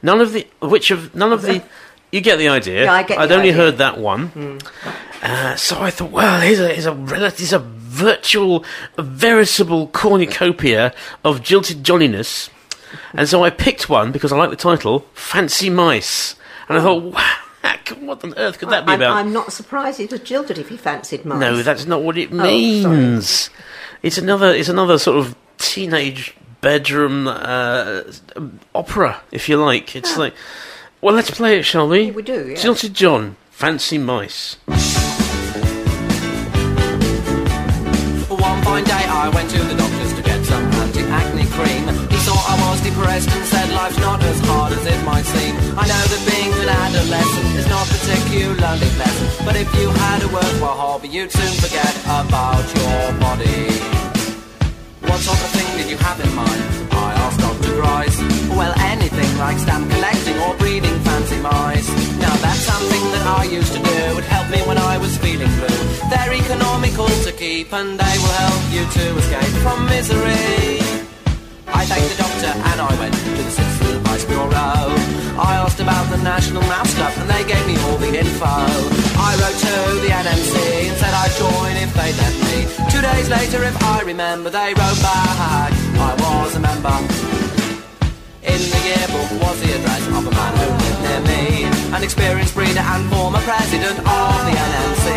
None 0.02 0.20
of 0.20 0.34
the 0.34 0.48
which 0.62 0.90
of 0.90 1.14
none 1.14 1.32
of 1.32 1.44
the. 1.44 1.62
You 2.12 2.22
get 2.22 2.38
the 2.38 2.48
idea. 2.48 2.86
Yeah, 2.86 2.94
I 2.94 3.04
get 3.04 3.20
I'd 3.20 3.32
only 3.32 3.50
idea. 3.50 3.62
Heard 3.62 3.78
that 3.80 3.98
one. 4.00 4.60
Uh, 5.22 5.56
so 5.58 5.80
I 5.80 5.92
thought, 5.92 6.10
well, 6.12 6.40
here's 6.42 6.60
a 6.60 6.70
here's 6.70 6.86
a 6.86 6.96
here's 6.96 7.54
a 7.54 7.60
virtual, 7.60 8.66
a 8.98 9.04
veritable 9.04 9.88
cornucopia 9.88 10.94
of 11.24 11.44
jilted 11.44 11.84
jolliness, 11.84 12.50
and 13.14 13.28
so 13.28 13.44
I 13.44 13.50
picked 13.50 13.90
one 13.90 14.12
because 14.12 14.32
I 14.32 14.38
like 14.38 14.50
the 14.50 14.56
title, 14.56 15.06
"Fancy 15.14 15.70
Mice," 15.70 16.36
and 16.70 16.78
I 16.78 16.82
thought, 16.82 17.04
wow, 17.04 17.36
what 18.00 18.24
on 18.24 18.34
earth 18.38 18.60
could 18.60 18.70
that 18.70 18.86
be 18.86 18.94
I'm, 18.94 19.02
about? 19.02 19.18
I'm 19.18 19.34
not 19.34 19.52
surprised 19.54 20.00
he 20.00 20.06
was 20.06 20.20
jilted 20.22 20.58
if 20.58 20.70
he 20.70 20.78
fancied 20.78 21.26
mice. 21.26 21.40
No, 21.40 21.62
that's 21.64 21.86
not 21.86 22.02
what 22.04 22.18
it 22.18 22.30
Oh, 22.32 22.36
means. 22.44 23.50
it's 24.02 24.18
another. 24.18 24.54
It's 24.54 24.70
another 24.70 24.98
sort 24.98 25.18
of 25.18 25.36
teenage 25.58 26.36
bedroom 26.62 27.28
uh, 27.28 28.04
opera, 28.74 29.22
if 29.32 29.50
you 29.50 29.58
like. 29.58 29.96
It's 29.96 30.18
like, 30.18 30.34
well, 31.02 31.14
let's 31.14 31.30
play 31.32 31.60
it, 31.60 31.64
shall 31.64 31.88
we? 31.90 32.12
we 32.12 32.22
do, 32.24 32.48
yeah. 32.50 32.56
Jilted 32.56 32.94
John, 32.94 33.36
Fancy 33.52 33.98
Mice. 33.98 34.56
One 38.30 38.62
fine 38.64 38.84
day 38.84 38.92
I 38.94 39.30
went 39.34 39.50
to 39.52 39.58
the 39.60 39.76
doctor's 39.76 39.93
depressed 42.84 43.30
and 43.32 43.46
said 43.46 43.70
life's 43.72 43.98
not 43.98 44.22
as 44.24 44.40
hard 44.48 44.74
as 44.74 44.86
it 44.86 45.02
might 45.04 45.26
seem. 45.26 45.56
I 45.80 45.88
know 45.88 46.04
that 46.12 46.22
being 46.28 46.52
an 46.64 46.70
adolescent 46.70 47.50
is 47.56 47.68
not 47.68 47.88
particularly 47.88 48.90
pleasant, 49.00 49.30
but 49.46 49.56
if 49.56 49.70
you 49.80 49.90
had 49.90 50.20
a 50.24 50.28
worthwhile 50.28 50.76
hobby, 50.76 51.08
you'd 51.08 51.32
soon 51.32 51.54
forget 51.64 51.94
about 52.04 52.66
your 52.76 53.04
body. 53.24 53.72
What 55.08 55.20
sort 55.24 55.40
of 55.40 55.50
thing 55.56 55.70
did 55.78 55.90
you 55.90 55.98
have 55.98 56.20
in 56.20 56.32
mind? 56.36 56.62
I 56.92 57.14
asked 57.24 57.40
Dr. 57.40 57.74
Grice. 57.80 58.20
Well, 58.60 58.74
anything 58.92 59.32
like 59.38 59.58
stamp 59.58 59.90
collecting 59.90 60.38
or 60.46 60.54
breeding 60.58 60.98
fancy 61.08 61.40
mice. 61.40 61.90
Now 62.20 62.36
that's 62.44 62.64
something 62.68 63.04
that 63.16 63.26
I 63.40 63.44
used 63.46 63.74
to 63.74 63.80
do. 63.80 64.00
It 64.20 64.26
helped 64.26 64.52
me 64.52 64.62
when 64.68 64.78
I 64.78 64.98
was 64.98 65.18
feeling 65.18 65.52
blue. 65.60 65.82
They're 66.12 66.34
economical 66.34 67.08
to 67.08 67.32
keep 67.32 67.72
and 67.74 68.00
they 68.00 68.16
will 68.22 68.36
help 68.46 68.64
you 68.76 68.84
to 68.98 69.04
escape 69.22 69.56
from 69.64 69.86
misery. 69.86 71.13
I 71.74 71.86
thanked 71.90 72.10
the 72.14 72.20
doctor 72.22 72.54
and 72.54 72.78
I 72.80 72.94
went 73.02 73.14
to 73.18 73.30
the 73.34 73.50
Citizen 73.50 73.98
Advice 73.98 74.26
Bureau. 74.26 74.94
I 75.42 75.58
asked 75.58 75.82
about 75.82 76.06
the 76.14 76.22
National 76.22 76.62
Mouse 76.70 76.94
Club 76.94 77.12
and 77.18 77.28
they 77.30 77.44
gave 77.50 77.66
me 77.66 77.76
all 77.90 77.98
the 77.98 78.14
info. 78.14 78.46
I 78.46 79.34
wrote 79.42 79.58
to 79.58 79.76
the 80.06 80.12
NMC 80.14 80.54
and 80.94 80.96
said 81.02 81.14
I'd 81.18 81.34
join 81.34 81.74
if 81.82 81.90
they'd 81.98 82.14
let 82.14 82.36
me. 82.46 82.58
Two 82.94 83.02
days 83.02 83.28
later, 83.28 83.66
if 83.66 83.76
I 83.82 84.06
remember, 84.06 84.50
they 84.54 84.78
wrote 84.78 85.02
back 85.02 85.74
I 85.98 86.14
was 86.22 86.54
a 86.56 86.62
member. 86.62 86.98
In 88.46 88.62
the 88.62 88.80
yearbook 88.86 89.30
was 89.42 89.58
the 89.66 89.74
address 89.74 90.04
of 90.14 90.24
a 90.30 90.34
man 90.34 90.54
who 90.62 90.68
lived 90.78 91.02
near 91.02 91.22
me, 91.26 91.44
an 91.96 92.04
experienced 92.04 92.54
breeder 92.54 92.86
and 92.86 93.02
former 93.10 93.42
president 93.42 93.98
of 93.98 94.38
the 94.46 94.54
NMC. 94.54 95.08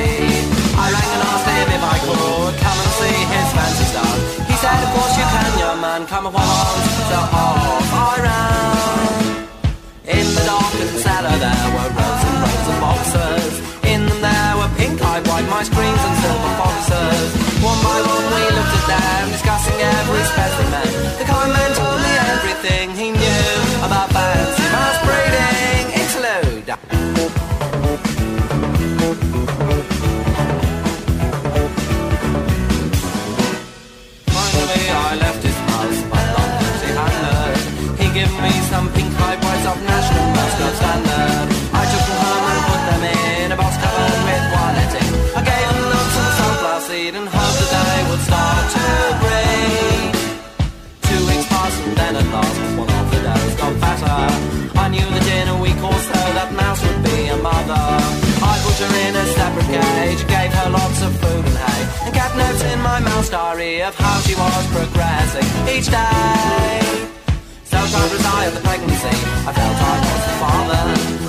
I 0.73 0.87
rang 0.89 1.11
and 1.17 1.23
asked 1.31 1.49
him 1.53 1.69
if 1.77 1.83
I 1.85 1.97
could 2.01 2.55
come 2.65 2.79
and 2.81 2.93
see 2.97 3.19
his 3.29 3.49
fancy 3.53 3.87
stuff. 3.93 4.16
Said, 4.67 4.83
of 4.83 4.91
course 4.95 5.17
you 5.17 5.23
can, 5.23 5.59
young 5.61 5.81
man, 5.81 6.07
come 6.09 6.27
at 6.27 6.33
once. 6.33 6.91
So 7.09 7.19
off 7.39 7.93
I 7.95 8.15
ran. 8.27 9.47
In 10.19 10.27
the 10.35 10.43
darkened 10.45 10.99
cellar 11.05 11.37
there 11.39 11.69
were 11.77 11.96
each 65.77 65.93
day. 65.93 66.81
So 67.69 67.77
proud 67.77 68.09
was 68.09 68.25
I 68.25 68.49
of 68.49 68.55
the 68.57 68.65
pregnancy, 68.65 69.13
I 69.45 69.53
felt 69.53 69.77
I 69.77 69.97
was 70.09 70.25
the 70.25 70.37
father. 70.41 70.85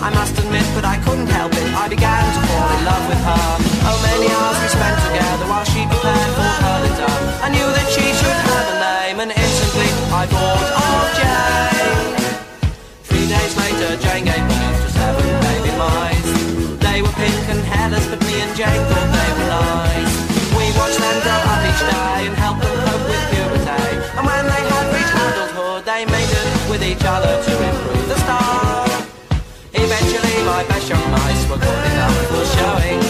I 0.08 0.10
must 0.16 0.40
admit 0.40 0.64
that 0.80 0.88
I 0.88 0.96
couldn't 1.04 1.28
help 1.28 1.52
it, 1.52 1.68
I 1.76 1.92
began 1.92 2.24
to 2.24 2.42
fall 2.48 2.70
in 2.72 2.82
love 2.88 3.06
with 3.12 3.22
her. 3.28 3.48
Oh, 3.92 3.98
many 4.08 4.32
hours 4.32 4.58
we 4.64 4.68
spent 4.72 4.98
together 5.04 5.46
while 5.52 5.68
she 5.68 5.84
prepared 5.84 6.32
for 6.40 6.52
her 6.64 6.78
litter. 6.80 7.14
I 7.44 7.48
knew 7.52 7.68
that 7.76 7.88
she 7.92 8.08
should 8.16 8.40
have 8.48 8.66
a 8.72 8.78
name, 8.88 9.18
and 9.20 9.32
instantly 9.36 9.90
I 10.16 10.24
thought 10.32 10.70
of 10.80 11.06
Jane. 11.20 12.08
Three 13.04 13.28
days 13.28 13.54
later, 13.60 13.90
Jane 14.00 14.24
gave 14.32 14.44
birth 14.48 14.80
to 14.80 14.90
seven 14.96 15.28
baby 15.44 15.74
mice. 15.76 16.32
They 16.88 17.04
were 17.04 17.16
pink 17.20 17.44
and 17.52 17.62
hairless, 17.68 18.08
but 18.08 18.24
me 18.24 18.40
and 18.48 18.54
Jane 18.56 18.84
thought 18.88 19.10
they 19.12 19.30
were 19.36 19.50
nice. 19.60 20.14
We 20.56 20.72
watched 20.80 21.04
them 21.04 21.18
grow 21.20 21.42
up 21.52 21.62
each 21.68 21.84
day 21.92 22.37
each 26.98 27.06
other 27.06 27.44
to 27.44 27.52
improve 27.70 28.08
the 28.08 28.16
style. 28.20 29.08
Eventually, 29.74 30.44
my 30.46 30.64
young 30.88 31.12
mice 31.12 31.50
were 31.50 31.58
good 31.58 31.92
enough 31.92 32.28
for 32.28 32.46
showing. 32.58 33.07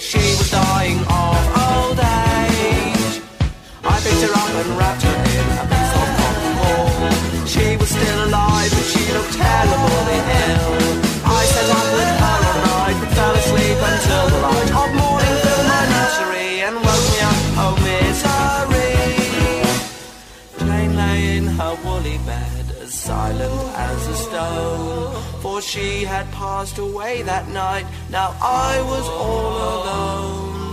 She 0.00 0.18
was 0.18 0.50
dying 0.50 0.98
of 0.98 1.08
old 1.08 1.98
age. 1.98 3.22
I 3.84 4.00
picked 4.00 4.22
her 4.22 4.32
up 4.34 4.50
and 4.50 4.76
wrapped 4.76 5.02
her 5.02 5.14
in 5.14 5.46
a 5.54 5.66
piece 5.70 5.94
of 6.00 6.08
cotton 6.18 6.52
wool. 6.58 7.46
She 7.46 7.76
was 7.76 7.90
still 7.90 8.24
alive, 8.26 8.70
but 8.70 8.84
she 8.84 9.12
looked 9.12 9.34
terribly 9.34 10.18
ill. 10.48 11.03
Silent 23.04 23.52
as 23.76 24.08
a 24.08 24.16
stone. 24.16 25.12
For 25.42 25.60
she 25.60 26.04
had 26.04 26.26
passed 26.32 26.78
away 26.78 27.20
that 27.22 27.46
night, 27.48 27.86
now 28.08 28.28
I 28.40 28.80
was 28.92 29.06
all 29.24 29.54
alone. 29.72 30.64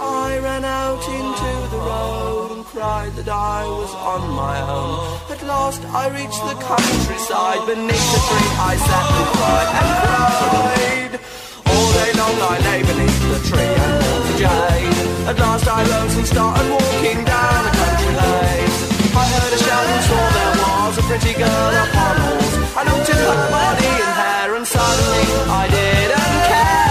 I 0.00 0.40
ran 0.48 0.64
out 0.64 1.04
into 1.18 1.50
the 1.74 1.80
road 1.90 2.48
and 2.56 2.64
cried 2.64 3.12
that 3.18 3.28
I 3.28 3.62
was 3.78 3.92
on 3.94 4.22
my 4.44 4.56
own. 4.78 5.20
At 5.30 5.40
last 5.52 5.82
I 6.02 6.04
reached 6.18 6.42
the 6.50 6.58
countryside, 6.72 7.62
beneath 7.70 8.08
the 8.14 8.20
tree 8.26 8.50
I 8.70 8.74
sat 8.88 9.06
and 9.18 9.30
cried 9.38 9.70
and 9.78 9.90
cried. 10.02 11.12
All 11.70 11.88
day 12.00 12.10
long 12.20 12.36
I 12.52 12.56
lay 12.68 12.80
beneath 12.90 13.22
the 13.34 13.40
tree 13.50 13.74
and 13.84 13.94
called 14.02 14.24
to 14.26 14.34
Jane. 14.42 14.96
At 15.30 15.36
last 15.38 15.66
I 15.78 15.80
rose 15.92 16.16
and 16.18 16.26
started 16.26 16.66
walking 16.74 17.18
down 17.22 17.58
the 17.66 17.74
country 17.80 18.12
lane. 18.22 18.74
I 19.22 19.24
heard 19.30 19.52
a 19.54 19.60
shout 19.62 19.86
and 19.94 20.04
saw 20.10 20.24
there 20.34 20.47
was 20.88 20.96
a 20.96 21.02
pretty 21.02 21.34
girl 21.34 21.74
upon 21.84 22.16
horse. 22.16 22.56
I 22.74 22.82
looked 22.84 23.10
at 23.10 23.20
her 23.20 23.50
body 23.50 23.92
and 24.06 24.14
hair 24.20 24.56
and 24.56 24.66
suddenly 24.66 25.26
I 25.50 25.68
didn't 25.68 26.48
care. 26.48 26.87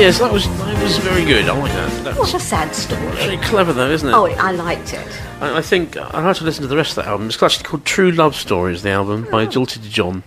Yes, 0.00 0.18
that 0.18 0.32
was 0.32 0.48
that 0.48 0.82
was 0.82 0.96
very 0.96 1.26
good. 1.26 1.46
I 1.46 1.54
like 1.58 1.72
that. 1.72 2.04
that 2.04 2.16
was 2.18 2.32
What 2.32 2.42
a 2.42 2.44
sad 2.44 2.74
story. 2.74 3.04
very 3.16 3.36
clever, 3.36 3.74
though, 3.74 3.90
isn't 3.90 4.08
it? 4.08 4.12
Oh, 4.12 4.24
I 4.24 4.52
liked 4.52 4.94
it. 4.94 5.06
I, 5.42 5.58
I 5.58 5.60
think 5.60 5.94
I'd 5.94 6.22
have 6.22 6.38
to 6.38 6.44
listen 6.44 6.62
to 6.62 6.68
the 6.68 6.76
rest 6.76 6.92
of 6.96 7.04
that 7.04 7.06
album. 7.10 7.26
It's 7.26 7.42
actually 7.42 7.64
called 7.64 7.84
True 7.84 8.10
Love 8.10 8.34
Stories, 8.34 8.82
the 8.82 8.88
album 8.92 9.28
by 9.30 9.42
oh. 9.42 9.46
Jilted 9.46 9.82
John 9.82 10.22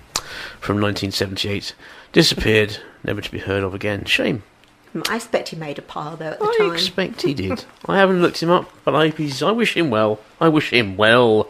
from 0.59 0.79
1978. 0.79 1.73
Disappeared, 2.11 2.77
never 3.03 3.19
to 3.19 3.31
be 3.31 3.39
heard 3.39 3.63
of 3.63 3.73
again. 3.73 4.05
Shame. 4.05 4.43
Hmm, 4.91 5.01
I 5.09 5.15
expect 5.15 5.49
he 5.49 5.55
made 5.55 5.79
a 5.79 5.81
pile 5.81 6.17
though 6.17 6.25
at 6.27 6.39
the 6.39 6.45
top. 6.45 6.53
I 6.53 6.57
time. 6.65 6.73
expect 6.73 7.21
he 7.23 7.33
did. 7.33 7.65
I 7.87 7.97
haven't 7.97 8.21
looked 8.21 8.43
him 8.43 8.51
up, 8.51 8.69
but 8.85 8.93
I, 8.93 9.07
he's, 9.07 9.41
I 9.41 9.49
wish 9.49 9.75
him 9.75 9.89
well. 9.89 10.19
I 10.39 10.49
wish 10.49 10.71
him 10.71 10.97
well. 10.97 11.45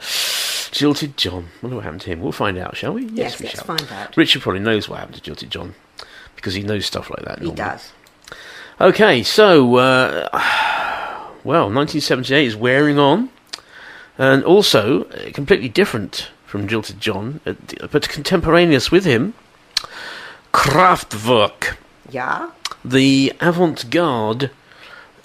Jilted 0.72 1.18
John. 1.18 1.50
Wonder 1.62 1.76
what 1.76 1.84
happened 1.84 2.02
to 2.04 2.12
him. 2.12 2.22
We'll 2.22 2.32
find 2.32 2.58
out, 2.58 2.78
shall 2.78 2.94
we? 2.94 3.04
Yes, 3.08 3.38
we 3.38 3.48
let's 3.48 3.58
shall. 3.58 3.66
find 3.66 3.86
out. 3.91 4.16
Richard 4.16 4.41
probably 4.44 4.62
knows 4.62 4.88
what 4.88 5.00
happened 5.00 5.22
to 5.22 5.22
Jilted 5.22 5.50
John 5.50 5.76
because 6.38 6.54
he 6.54 6.64
knows 6.64 6.86
stuff 6.86 7.10
like 7.10 7.26
that. 7.26 7.40
He 7.40 7.48
normally. 7.48 7.58
does. 7.58 7.91
Okay, 8.82 9.24
so 9.24 9.76
uh, 9.78 10.30
well, 11.44 11.66
1978 11.70 12.48
is 12.48 12.56
wearing 12.56 13.00
on, 13.00 13.30
and 14.18 14.44
also 14.44 15.04
uh, 15.06 15.32
completely 15.32 15.70
different 15.70 16.30
from 16.45 16.68
Jilted 16.68 17.00
John, 17.00 17.40
uh, 17.45 17.54
but 17.91 18.10
contemporaneous 18.10 18.91
with 18.91 19.06
him. 19.06 19.34
Kraftwerk, 20.52 21.78
Yeah. 22.12 22.50
the 22.86 23.34
avant-garde 23.40 24.52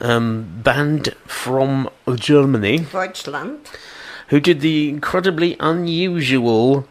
um, 0.01 0.61
band 0.63 1.15
from 1.27 1.91
Germany, 2.15 2.79
Deutschland. 2.91 3.59
who 4.29 4.41
did 4.41 4.61
the 4.61 4.89
incredibly 4.89 5.57
unusual 5.61 6.87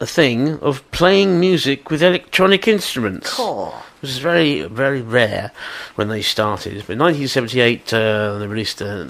thing 0.00 0.58
of 0.60 0.88
playing 0.92 1.38
music 1.40 1.90
with 1.90 2.02
electronic 2.02 2.66
instruments. 2.68 3.34
Cool. 3.34 3.74
It 4.04 4.08
was 4.08 4.18
very, 4.18 4.60
very 4.60 5.00
rare 5.00 5.50
when 5.94 6.08
they 6.08 6.20
started. 6.20 6.74
But 6.86 6.92
in 6.92 6.98
1978, 6.98 7.94
uh, 7.94 8.36
they 8.36 8.46
released 8.46 8.82
uh, 8.82 9.06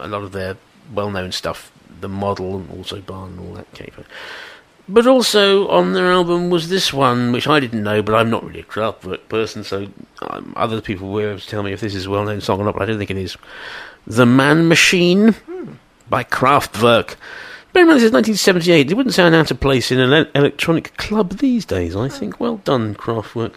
a 0.00 0.08
lot 0.08 0.24
of 0.24 0.32
their 0.32 0.56
well-known 0.92 1.30
stuff, 1.30 1.70
The 2.00 2.08
Model 2.08 2.56
and 2.56 2.68
also 2.72 3.00
Barn 3.00 3.38
and 3.38 3.38
all 3.38 3.54
that 3.54 3.72
came. 3.72 3.92
But 4.88 5.06
also 5.06 5.68
on 5.68 5.92
their 5.92 6.10
album 6.10 6.50
was 6.50 6.70
this 6.70 6.92
one, 6.92 7.30
which 7.30 7.46
I 7.46 7.60
didn't 7.60 7.84
know, 7.84 8.02
but 8.02 8.16
I'm 8.16 8.28
not 8.28 8.42
really 8.42 8.62
a 8.62 8.64
Kraftwerk 8.64 9.28
person, 9.28 9.62
so 9.62 9.86
um, 10.22 10.52
other 10.56 10.80
people 10.80 11.12
were 11.12 11.30
able 11.30 11.38
to 11.38 11.46
tell 11.46 11.62
me 11.62 11.72
if 11.72 11.80
this 11.80 11.94
is 11.94 12.06
a 12.06 12.10
well-known 12.10 12.40
song 12.40 12.60
or 12.60 12.64
not, 12.64 12.74
but 12.74 12.82
I 12.82 12.86
don't 12.86 12.98
think 12.98 13.12
it 13.12 13.16
is. 13.16 13.36
The 14.08 14.26
Man 14.26 14.66
Machine 14.66 15.36
by 16.10 16.24
Kraftwerk. 16.24 17.14
Bear 17.72 17.82
in 17.82 17.86
mind, 17.86 17.98
this 17.98 18.06
is 18.06 18.12
1978. 18.12 18.90
It 18.90 18.94
wouldn't 18.94 19.14
sound 19.14 19.36
out 19.36 19.52
of 19.52 19.60
place 19.60 19.92
in 19.92 20.00
an 20.00 20.26
electronic 20.34 20.96
club 20.96 21.38
these 21.38 21.64
days, 21.64 21.94
I 21.94 22.08
think. 22.08 22.40
Well 22.40 22.56
done, 22.56 22.96
Kraftwerk. 22.96 23.54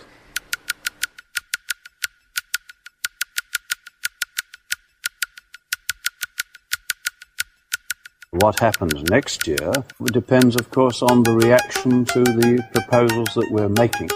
What 8.42 8.58
happens 8.60 9.04
next 9.10 9.48
year 9.48 9.74
depends, 10.14 10.56
of 10.56 10.72
course, 10.72 11.02
on 11.02 11.24
the 11.24 11.34
reaction 11.34 12.06
to 12.06 12.24
the 12.24 12.66
proposals 12.72 13.28
that 13.36 13.50
we're 13.52 13.68
making. 13.68 14.10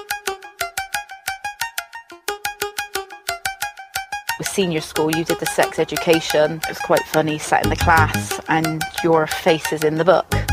With 4.40 4.48
senior 4.48 4.80
school, 4.80 5.14
you 5.14 5.26
did 5.26 5.42
the 5.42 5.46
sex 5.48 5.78
education. 5.78 6.62
It 6.64 6.70
was 6.70 6.80
quite 6.80 7.04
funny, 7.08 7.38
sat 7.38 7.66
in 7.66 7.70
the 7.70 7.76
class, 7.76 8.40
and 8.48 8.82
your 9.04 9.28
face 9.28 9.74
is 9.74 9.84
in 9.84 9.96
the 9.96 10.06
book. 10.06 10.53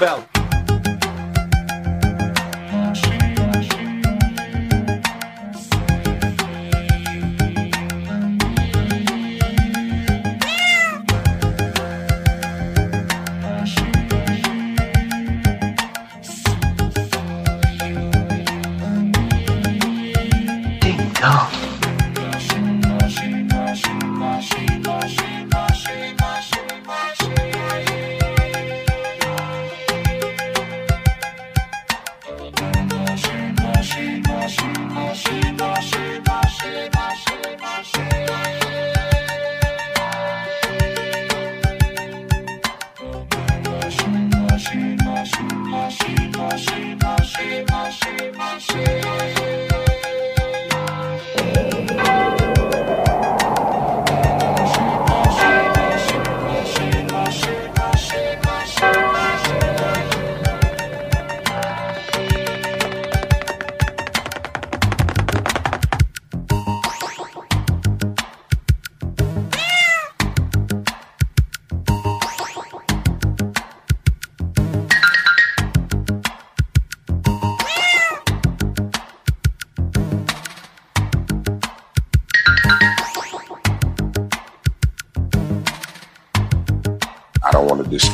More 0.00 0.35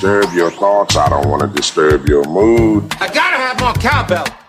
disturb 0.02 0.34
your 0.34 0.50
thoughts. 0.50 0.96
I 0.96 1.08
don't 1.08 1.28
want 1.28 1.42
to 1.42 1.48
disturb 1.48 2.08
your 2.08 2.24
mood. 2.24 2.92
I 3.00 3.06
gotta 3.06 3.36
have 3.36 3.60
more 3.60 3.72
cowbell. 3.74 4.41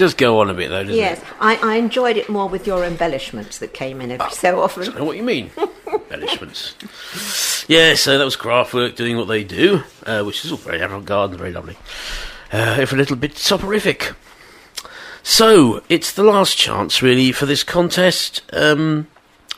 Does 0.00 0.14
go 0.14 0.40
on 0.40 0.50
a 0.50 0.54
bit 0.54 0.68
though, 0.70 0.82
doesn't 0.82 0.96
Yes, 0.96 1.18
it? 1.20 1.24
I, 1.40 1.56
I 1.56 1.76
enjoyed 1.76 2.16
it 2.16 2.28
more 2.28 2.48
with 2.48 2.66
your 2.66 2.84
embellishments 2.84 3.58
that 3.58 3.72
came 3.72 4.00
in 4.00 4.10
every 4.10 4.30
so 4.32 4.60
often. 4.60 4.92
I 4.92 4.98
know 4.98 5.04
what 5.04 5.16
you 5.16 5.22
mean. 5.22 5.50
Embellishments. 5.86 6.74
Yeah, 7.68 7.94
so 7.94 8.18
that 8.18 8.24
was 8.24 8.36
Kraftwerk 8.36 8.96
doing 8.96 9.16
what 9.16 9.28
they 9.28 9.44
do, 9.44 9.84
uh, 10.04 10.24
which 10.24 10.44
is 10.44 10.50
all 10.50 10.58
very 10.58 10.80
avant-garde 10.80 11.30
and 11.30 11.38
very 11.38 11.52
lovely. 11.52 11.76
Uh, 12.52 12.78
if 12.80 12.92
a 12.92 12.96
little 12.96 13.14
bit 13.14 13.34
soporific. 13.38 14.12
So, 15.22 15.80
it's 15.88 16.10
the 16.12 16.24
last 16.24 16.56
chance, 16.58 17.00
really, 17.00 17.30
for 17.30 17.46
this 17.46 17.62
contest. 17.62 18.42
Um, 18.52 19.06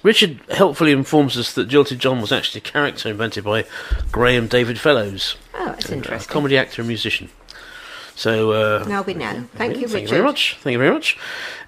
Richard 0.02 0.40
helpfully 0.50 0.92
informs 0.92 1.38
us 1.38 1.54
that 1.54 1.68
Jilted 1.68 2.00
John 2.00 2.20
was 2.20 2.32
actually 2.32 2.58
a 2.58 2.64
character 2.64 3.08
invented 3.08 3.44
by 3.44 3.64
Graham 4.10 4.46
David 4.46 4.78
Fellows. 4.78 5.36
Oh, 5.54 5.66
that's 5.66 5.88
a 5.88 5.94
interesting. 5.94 6.30
comedy 6.30 6.58
actor 6.58 6.82
and 6.82 6.88
musician. 6.88 7.30
So, 8.14 8.52
uh, 8.52 8.84
Now 8.86 9.02
we 9.02 9.14
know. 9.14 9.44
Thank 9.54 9.78
you, 9.78 9.88
Thank 9.88 10.02
you 10.02 10.08
very 10.08 10.22
much. 10.22 10.56
Thank 10.60 10.72
you 10.72 10.78
very 10.78 10.92
much. 10.92 11.18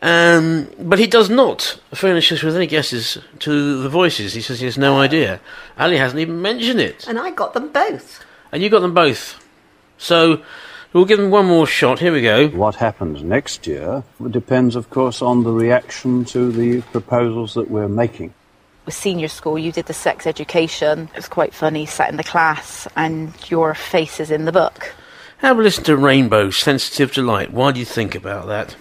Um, 0.03 0.69
but 0.79 0.99
he 0.99 1.07
does 1.07 1.31
not 1.31 1.81
furnish 1.93 2.31
us 2.33 2.43
with 2.43 2.55
any 2.55 2.66
guesses 2.66 3.19
to 3.41 3.83
the 3.83 3.89
voices. 3.89 4.35
He 4.35 4.43
says 4.43 4.61
he 4.61 4.66
has 4.66 4.79
no 4.79 5.01
idea. 5.01 5.41
Ali 5.79 5.97
hasn't 5.97 6.21
even 6.21 6.43
mentioned 6.43 6.81
it. 6.81 7.07
And 7.09 7.19
I 7.19 7.31
got 7.31 7.55
them 7.55 7.73
both. 7.73 8.25
And 8.53 8.62
you 8.62 8.69
got 8.69 8.81
them 8.81 8.95
both. 8.95 9.43
So 9.99 10.43
we'll 10.93 11.07
give 11.07 11.19
them 11.19 11.31
one 11.31 11.47
more 11.47 11.66
shot. 11.66 11.99
Here 11.99 12.12
we 12.12 12.23
go. 12.23 12.49
What 12.49 12.77
happens 12.77 13.23
next 13.23 13.66
year 13.66 14.05
depends, 14.31 14.77
of 14.77 14.91
course, 14.91 15.23
on 15.23 15.45
the 15.45 15.53
reaction 15.53 16.25
to 16.27 16.53
the 16.53 16.83
proposals 16.93 17.55
that 17.55 17.71
we're 17.71 17.89
making. 17.89 18.35
With 18.85 18.95
senior 18.95 19.29
school, 19.29 19.59
you 19.59 19.73
did 19.73 19.87
the 19.87 19.95
sex 19.95 20.27
education. 20.27 21.09
It 21.15 21.16
was 21.16 21.29
quite 21.29 21.55
funny, 21.55 21.87
sat 21.87 22.11
in 22.11 22.19
the 22.19 22.23
class, 22.23 22.87
and 22.97 23.33
your 23.51 23.75
face 23.75 24.21
is 24.21 24.31
in 24.31 24.45
the 24.45 24.53
book. 24.53 24.95
Have 25.45 25.59
a 25.59 25.62
listen 25.62 25.85
to 25.85 25.97
Rainbow, 25.99 26.49
Sensitive 26.49 27.12
to 27.12 27.23
Light. 27.23 27.53
Why 27.53 27.71
do 27.71 27.79
you 27.79 27.85
think 27.85 28.15
about 28.15 28.47
that? 28.47 28.77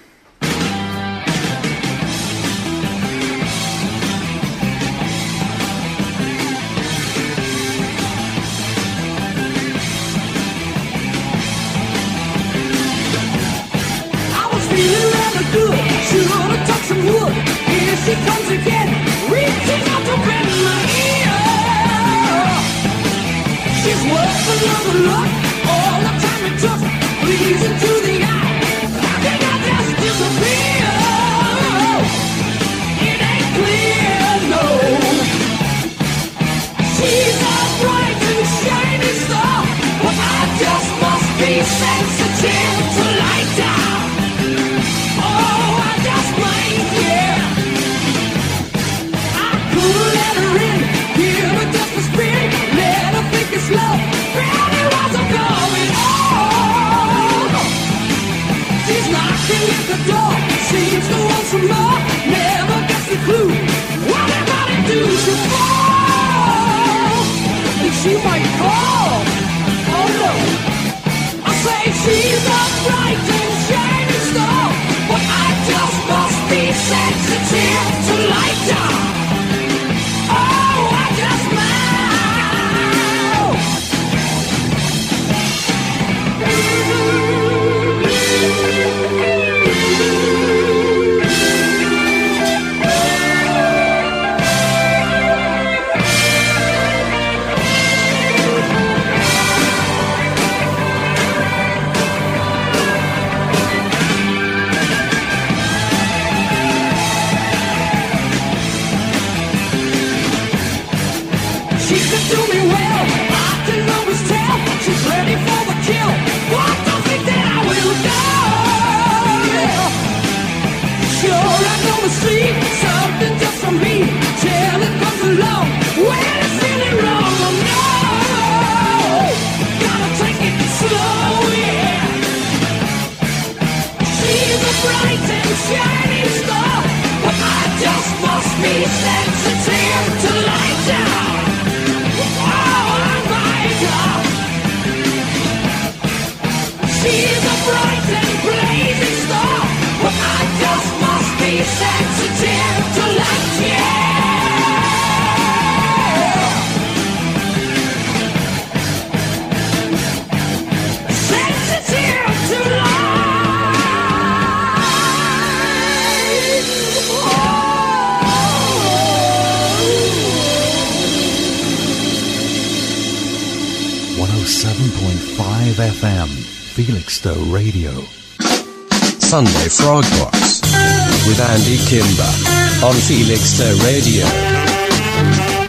Felixstowe 183.08 183.74
Radio. 183.84 184.26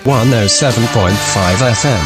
107.5 0.05 1.73
FM. 1.73 2.05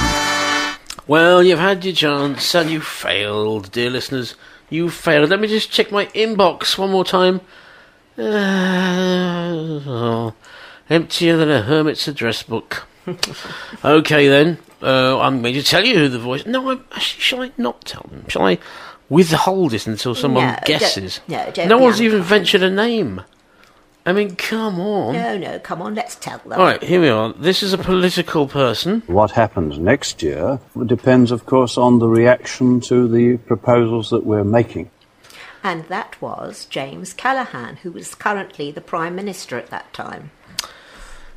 Well, 1.06 1.42
you've 1.42 1.58
had 1.58 1.84
your 1.84 1.94
chance 1.94 2.54
and 2.54 2.70
you 2.70 2.80
failed, 2.80 3.70
dear 3.72 3.90
listeners. 3.90 4.34
You 4.70 4.90
failed. 4.90 5.30
Let 5.30 5.40
me 5.40 5.48
just 5.48 5.70
check 5.70 5.90
my 5.92 6.06
inbox 6.06 6.76
one 6.78 6.90
more 6.90 7.04
time. 7.04 7.40
Uh, 8.18 9.80
oh, 9.86 10.34
emptier 10.90 11.36
than 11.36 11.50
a 11.50 11.62
hermit's 11.62 12.08
address 12.08 12.42
book. 12.42 12.86
okay 13.84 14.28
then. 14.28 14.58
Uh, 14.82 15.18
I'm 15.20 15.42
going 15.42 15.54
to 15.54 15.62
tell 15.62 15.84
you 15.84 15.94
who 15.98 16.08
the 16.08 16.18
voice. 16.18 16.46
No, 16.46 16.70
I'm, 16.70 16.84
actually, 16.92 17.20
shall 17.20 17.42
I 17.42 17.52
not 17.56 17.84
tell 17.84 18.06
them? 18.10 18.24
Shall 18.28 18.42
I 18.46 18.58
withhold 19.08 19.72
it 19.74 19.86
until 19.86 20.14
someone 20.14 20.44
No, 20.46 20.52
don't- 20.54 20.64
guesses? 20.66 21.20
no, 21.28 21.50
don't 21.52 21.68
no 21.68 21.78
one's 21.78 22.00
even 22.02 22.22
ventured 22.22 22.62
a 22.62 22.70
name. 22.70 23.22
I 24.08 24.12
mean, 24.14 24.36
come 24.36 24.80
on. 24.80 25.12
No, 25.12 25.36
no, 25.36 25.58
come 25.58 25.82
on, 25.82 25.94
let's 25.94 26.14
tell 26.14 26.38
them. 26.38 26.58
All 26.58 26.64
right, 26.64 26.82
here 26.82 26.98
we 26.98 27.10
are. 27.10 27.34
This 27.34 27.62
is 27.62 27.74
a 27.74 27.78
political 27.78 28.48
person. 28.48 29.02
What 29.06 29.32
happens 29.32 29.78
next 29.78 30.22
year 30.22 30.60
depends, 30.86 31.30
of 31.30 31.44
course, 31.44 31.76
on 31.76 31.98
the 31.98 32.08
reaction 32.08 32.80
to 32.88 33.06
the 33.06 33.36
proposals 33.36 34.08
that 34.08 34.24
we're 34.24 34.44
making. 34.44 34.90
And 35.62 35.84
that 35.88 36.18
was 36.22 36.64
James 36.64 37.12
Callaghan, 37.12 37.76
who 37.82 37.92
was 37.92 38.14
currently 38.14 38.70
the 38.70 38.80
Prime 38.80 39.14
Minister 39.14 39.58
at 39.58 39.68
that 39.68 39.92
time. 39.92 40.30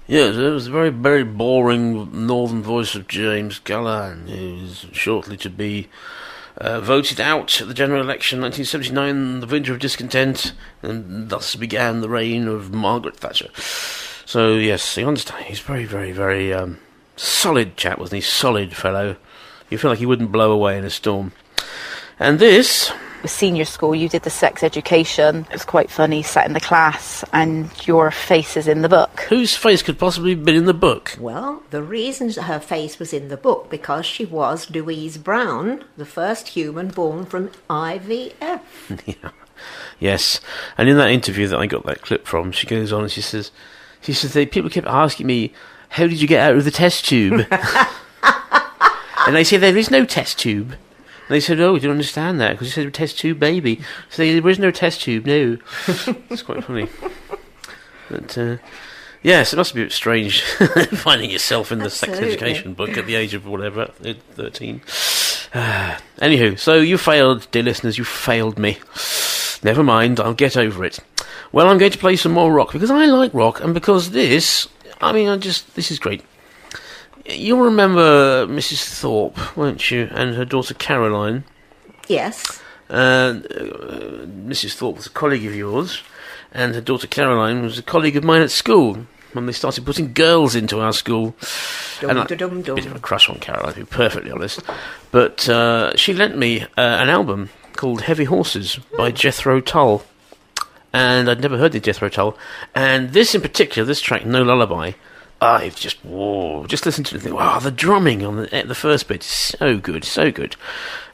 Yes, 0.07 0.37
it 0.37 0.49
was 0.49 0.67
a 0.67 0.71
very, 0.71 0.91
very 0.91 1.25
boring 1.25 2.25
northern 2.25 2.63
voice 2.63 2.95
of 2.95 3.09
James 3.09 3.59
Callaghan, 3.59 4.27
who 4.27 4.63
is 4.63 4.85
shortly 4.93 5.35
to 5.35 5.49
be 5.49 5.89
uh, 6.61 6.79
voted 6.79 7.19
out 7.19 7.59
at 7.59 7.67
the 7.67 7.73
general 7.73 8.01
election 8.01 8.39
1979, 8.39 9.39
the 9.39 9.47
winter 9.47 9.73
of 9.73 9.79
discontent, 9.79 10.53
and 10.83 11.29
thus 11.29 11.55
began 11.55 12.01
the 12.01 12.09
reign 12.09 12.47
of 12.47 12.71
Margaret 12.71 13.17
Thatcher. 13.17 13.49
So, 14.25 14.53
yes, 14.53 14.95
you 14.95 15.07
understand, 15.07 15.45
he's 15.45 15.59
very, 15.59 15.85
very, 15.85 16.11
very 16.11 16.53
um, 16.53 16.77
solid 17.15 17.77
chap, 17.77 17.97
wasn't 17.97 18.17
he? 18.17 18.21
Solid 18.21 18.75
fellow. 18.75 19.17
You 19.71 19.79
feel 19.79 19.89
like 19.89 19.99
he 19.99 20.05
wouldn't 20.05 20.31
blow 20.31 20.51
away 20.51 20.77
in 20.77 20.85
a 20.85 20.91
storm. 20.91 21.31
And 22.19 22.37
this 22.37 22.91
senior 23.27 23.65
school, 23.65 23.95
you 23.95 24.09
did 24.09 24.23
the 24.23 24.29
sex 24.29 24.63
education. 24.63 25.45
It 25.49 25.53
was 25.53 25.65
quite 25.65 25.89
funny, 25.89 26.23
sat 26.23 26.47
in 26.47 26.53
the 26.53 26.59
class, 26.59 27.23
and 27.33 27.69
your 27.87 28.11
face 28.11 28.57
is 28.57 28.67
in 28.67 28.81
the 28.81 28.89
book. 28.89 29.21
Whose 29.29 29.55
face 29.55 29.81
could 29.81 29.99
possibly 29.99 30.31
have 30.31 30.45
been 30.45 30.55
in 30.55 30.65
the 30.65 30.73
book? 30.73 31.17
Well, 31.19 31.63
the 31.69 31.83
reason 31.83 32.31
her 32.31 32.59
face 32.59 32.99
was 32.99 33.13
in 33.13 33.27
the 33.27 33.37
book 33.37 33.69
because 33.69 34.05
she 34.05 34.25
was 34.25 34.69
Louise 34.69 35.17
Brown, 35.17 35.83
the 35.97 36.05
first 36.05 36.49
human 36.49 36.89
born 36.89 37.25
from 37.25 37.49
IVF. 37.69 38.61
yeah. 39.05 39.31
Yes. 39.99 40.41
And 40.77 40.89
in 40.89 40.97
that 40.97 41.11
interview 41.11 41.47
that 41.47 41.59
I 41.59 41.67
got 41.67 41.85
that 41.85 42.01
clip 42.01 42.25
from, 42.25 42.51
she 42.51 42.67
goes 42.67 42.91
on 42.91 43.03
and 43.03 43.11
she 43.11 43.21
says, 43.21 43.51
she 44.01 44.13
says, 44.13 44.33
they, 44.33 44.45
people 44.45 44.69
kept 44.69 44.87
asking 44.87 45.27
me, 45.27 45.53
how 45.89 46.07
did 46.07 46.21
you 46.21 46.27
get 46.27 46.39
out 46.39 46.55
of 46.55 46.65
the 46.65 46.71
test 46.71 47.05
tube? 47.05 47.45
and 47.51 49.37
I 49.37 49.43
said, 49.43 49.61
there 49.61 49.77
is 49.77 49.91
no 49.91 50.05
test 50.05 50.39
tube. 50.39 50.75
And 51.31 51.37
they 51.37 51.39
said, 51.39 51.61
oh, 51.61 51.71
we 51.71 51.79
don't 51.79 51.91
understand 51.91 52.41
that 52.41 52.51
because 52.51 52.67
you 52.67 52.83
said 52.83 52.93
test 52.93 53.17
tube 53.17 53.39
baby. 53.39 53.79
So 54.09 54.21
there 54.21 54.49
is 54.49 54.59
no 54.59 54.69
test 54.69 54.99
tube, 54.99 55.25
no. 55.25 55.59
it's 56.29 56.41
quite 56.41 56.61
funny. 56.61 56.89
But, 58.09 58.37
uh, 58.37 58.57
yes, 59.23 59.53
it 59.53 59.55
must 59.55 59.73
be 59.73 59.79
a 59.79 59.85
bit 59.85 59.93
strange 59.93 60.41
finding 60.91 61.29
yourself 61.31 61.71
in 61.71 61.79
the 61.79 61.89
sex 61.89 62.19
education 62.19 62.73
book 62.73 62.97
at 62.97 63.05
the 63.05 63.15
age 63.15 63.33
of 63.33 63.47
whatever, 63.47 63.83
uh, 64.03 64.13
13. 64.33 64.81
Anywho, 65.53 66.59
so 66.59 66.79
you 66.79 66.97
failed, 66.97 67.47
dear 67.51 67.63
listeners, 67.63 67.97
you 67.97 68.03
failed 68.03 68.59
me. 68.59 68.79
Never 69.63 69.83
mind, 69.83 70.19
I'll 70.19 70.33
get 70.33 70.57
over 70.57 70.83
it. 70.83 70.99
Well, 71.53 71.69
I'm 71.69 71.77
going 71.77 71.93
to 71.93 71.97
play 71.97 72.17
some 72.17 72.33
more 72.33 72.51
rock 72.51 72.73
because 72.73 72.91
I 72.91 73.05
like 73.05 73.33
rock 73.33 73.61
and 73.61 73.73
because 73.73 74.11
this, 74.11 74.67
I 74.99 75.13
mean, 75.13 75.29
I 75.29 75.37
just, 75.37 75.75
this 75.75 75.91
is 75.91 75.97
great. 75.97 76.25
You'll 77.33 77.61
remember 77.61 78.45
Mrs. 78.47 78.83
Thorpe, 78.99 79.57
won't 79.57 79.91
you, 79.91 80.09
and 80.11 80.35
her 80.35 80.45
daughter 80.45 80.73
Caroline. 80.73 81.43
Yes. 82.07 82.61
Uh, 82.89 83.35
Mrs. 84.45 84.73
Thorpe 84.73 84.97
was 84.97 85.07
a 85.07 85.11
colleague 85.11 85.45
of 85.45 85.55
yours, 85.55 86.01
and 86.51 86.75
her 86.75 86.81
daughter 86.81 87.07
Caroline 87.07 87.61
was 87.63 87.77
a 87.77 87.83
colleague 87.83 88.17
of 88.17 88.23
mine 88.23 88.41
at 88.41 88.51
school 88.51 89.05
when 89.33 89.45
they 89.45 89.53
started 89.53 89.85
putting 89.85 90.13
girls 90.13 90.55
into 90.55 90.79
our 90.79 90.93
school. 90.93 91.35
Dum, 92.01 92.09
and 92.09 92.19
I, 92.19 92.25
dum, 92.25 92.61
dum, 92.61 92.75
bit 92.75 92.85
of 92.85 92.95
a 92.95 92.99
crush 92.99 93.29
on 93.29 93.39
Caroline, 93.39 93.73
to 93.73 93.79
be 93.81 93.85
perfectly 93.85 94.31
honest. 94.31 94.61
But 95.11 95.47
uh, 95.47 95.95
she 95.95 96.13
lent 96.13 96.37
me 96.37 96.61
uh, 96.63 96.67
an 96.77 97.09
album 97.09 97.49
called 97.75 98.01
Heavy 98.01 98.25
Horses 98.25 98.79
by 98.97 99.11
Jethro 99.11 99.61
Tull. 99.61 100.03
And 100.93 101.29
I'd 101.29 101.41
never 101.41 101.57
heard 101.57 101.73
of 101.73 101.81
Jethro 101.83 102.09
Tull. 102.09 102.37
And 102.75 103.13
this 103.13 103.33
in 103.33 103.41
particular, 103.41 103.85
this 103.85 104.01
track, 104.01 104.25
No 104.25 104.43
Lullaby, 104.43 104.91
I've 105.41 105.75
just, 105.75 105.97
whoa, 106.05 106.67
just 106.67 106.85
listen 106.85 107.03
to 107.05 107.15
the 107.15 107.19
thing. 107.19 107.33
Wow, 107.33 107.57
the 107.57 107.71
drumming 107.71 108.23
on 108.23 108.35
the, 108.37 108.55
eh, 108.55 108.63
the 108.63 108.75
first 108.75 109.07
bit 109.07 109.21
is 109.23 109.29
so 109.31 109.79
good, 109.79 110.03
so 110.03 110.31
good. 110.31 110.55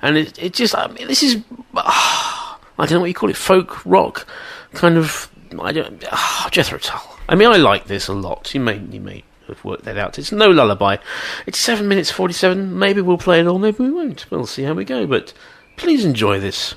And 0.01 0.17
it, 0.17 0.37
it 0.37 0.53
just, 0.53 0.75
I 0.75 0.87
mean, 0.87 1.07
this 1.07 1.23
is, 1.23 1.41
ah, 1.75 2.59
I 2.77 2.85
don't 2.85 2.95
know 2.95 2.99
what 2.99 3.07
you 3.07 3.13
call 3.13 3.29
it, 3.29 3.37
folk 3.37 3.85
rock, 3.85 4.27
kind 4.73 4.97
of, 4.97 5.29
I 5.61 5.71
don't, 5.71 6.03
ah, 6.11 6.49
Jethro 6.51 6.77
Tull. 6.77 7.17
I 7.29 7.35
mean, 7.35 7.47
I 7.47 7.55
like 7.55 7.85
this 7.85 8.09
a 8.09 8.13
lot. 8.13 8.53
You 8.53 8.59
may, 8.59 8.79
you 8.79 8.99
may 8.99 9.23
have 9.47 9.63
worked 9.63 9.85
that 9.85 9.97
out. 9.97 10.19
It's 10.19 10.31
no 10.31 10.49
lullaby. 10.49 10.97
It's 11.45 11.57
seven 11.57 11.87
minutes 11.87 12.11
forty-seven. 12.11 12.77
Maybe 12.77 13.01
we'll 13.01 13.17
play 13.17 13.39
it 13.39 13.47
all. 13.47 13.59
Maybe 13.59 13.83
we 13.83 13.91
won't. 13.91 14.29
We'll 14.29 14.45
see 14.45 14.63
how 14.63 14.73
we 14.73 14.83
go. 14.83 15.07
But 15.07 15.33
please 15.77 16.03
enjoy 16.03 16.39
this. 16.39 16.75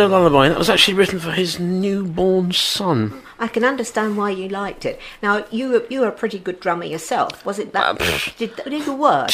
No 0.00 0.06
lullaby. 0.06 0.48
That 0.48 0.58
was 0.58 0.70
actually 0.70 0.94
written 0.94 1.20
for 1.20 1.32
his 1.32 1.60
newborn 1.60 2.52
son. 2.52 3.22
I 3.38 3.48
can 3.48 3.64
understand 3.64 4.16
why 4.16 4.30
you 4.30 4.48
liked 4.48 4.84
it. 4.84 4.98
Now, 5.22 5.44
you 5.50 5.70
were, 5.70 5.86
you 5.88 6.00
were 6.00 6.08
a 6.08 6.12
pretty 6.12 6.38
good 6.38 6.60
drummer 6.60 6.84
yourself. 6.84 7.44
Was 7.44 7.58
it 7.58 7.72
that? 7.72 8.00
Uh, 8.00 8.18
did, 8.38 8.56
did 8.56 8.86
you 8.86 8.94
were? 8.94 9.26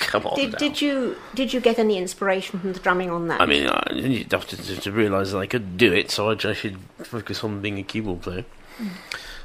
Come 0.00 0.26
on. 0.26 0.36
Did, 0.36 0.56
did 0.56 0.80
you 0.80 1.16
did 1.34 1.52
you 1.52 1.60
get 1.60 1.78
any 1.78 1.96
inspiration 1.96 2.60
from 2.60 2.72
the 2.72 2.80
drumming 2.80 3.10
on 3.10 3.28
that? 3.28 3.40
I 3.40 3.46
mean, 3.46 3.68
I 3.68 3.82
you 3.92 4.26
have 4.30 4.46
to, 4.48 4.56
to, 4.56 4.76
to 4.76 4.92
realise 4.92 5.32
that 5.32 5.38
I 5.38 5.46
could 5.46 5.76
do 5.76 5.92
it, 5.92 6.10
so 6.10 6.30
I, 6.30 6.36
I 6.44 6.52
should 6.52 6.78
focus 6.98 7.42
on 7.42 7.60
being 7.60 7.78
a 7.78 7.82
keyboard 7.82 8.22
player. 8.22 8.44
Hmm. 8.76 8.88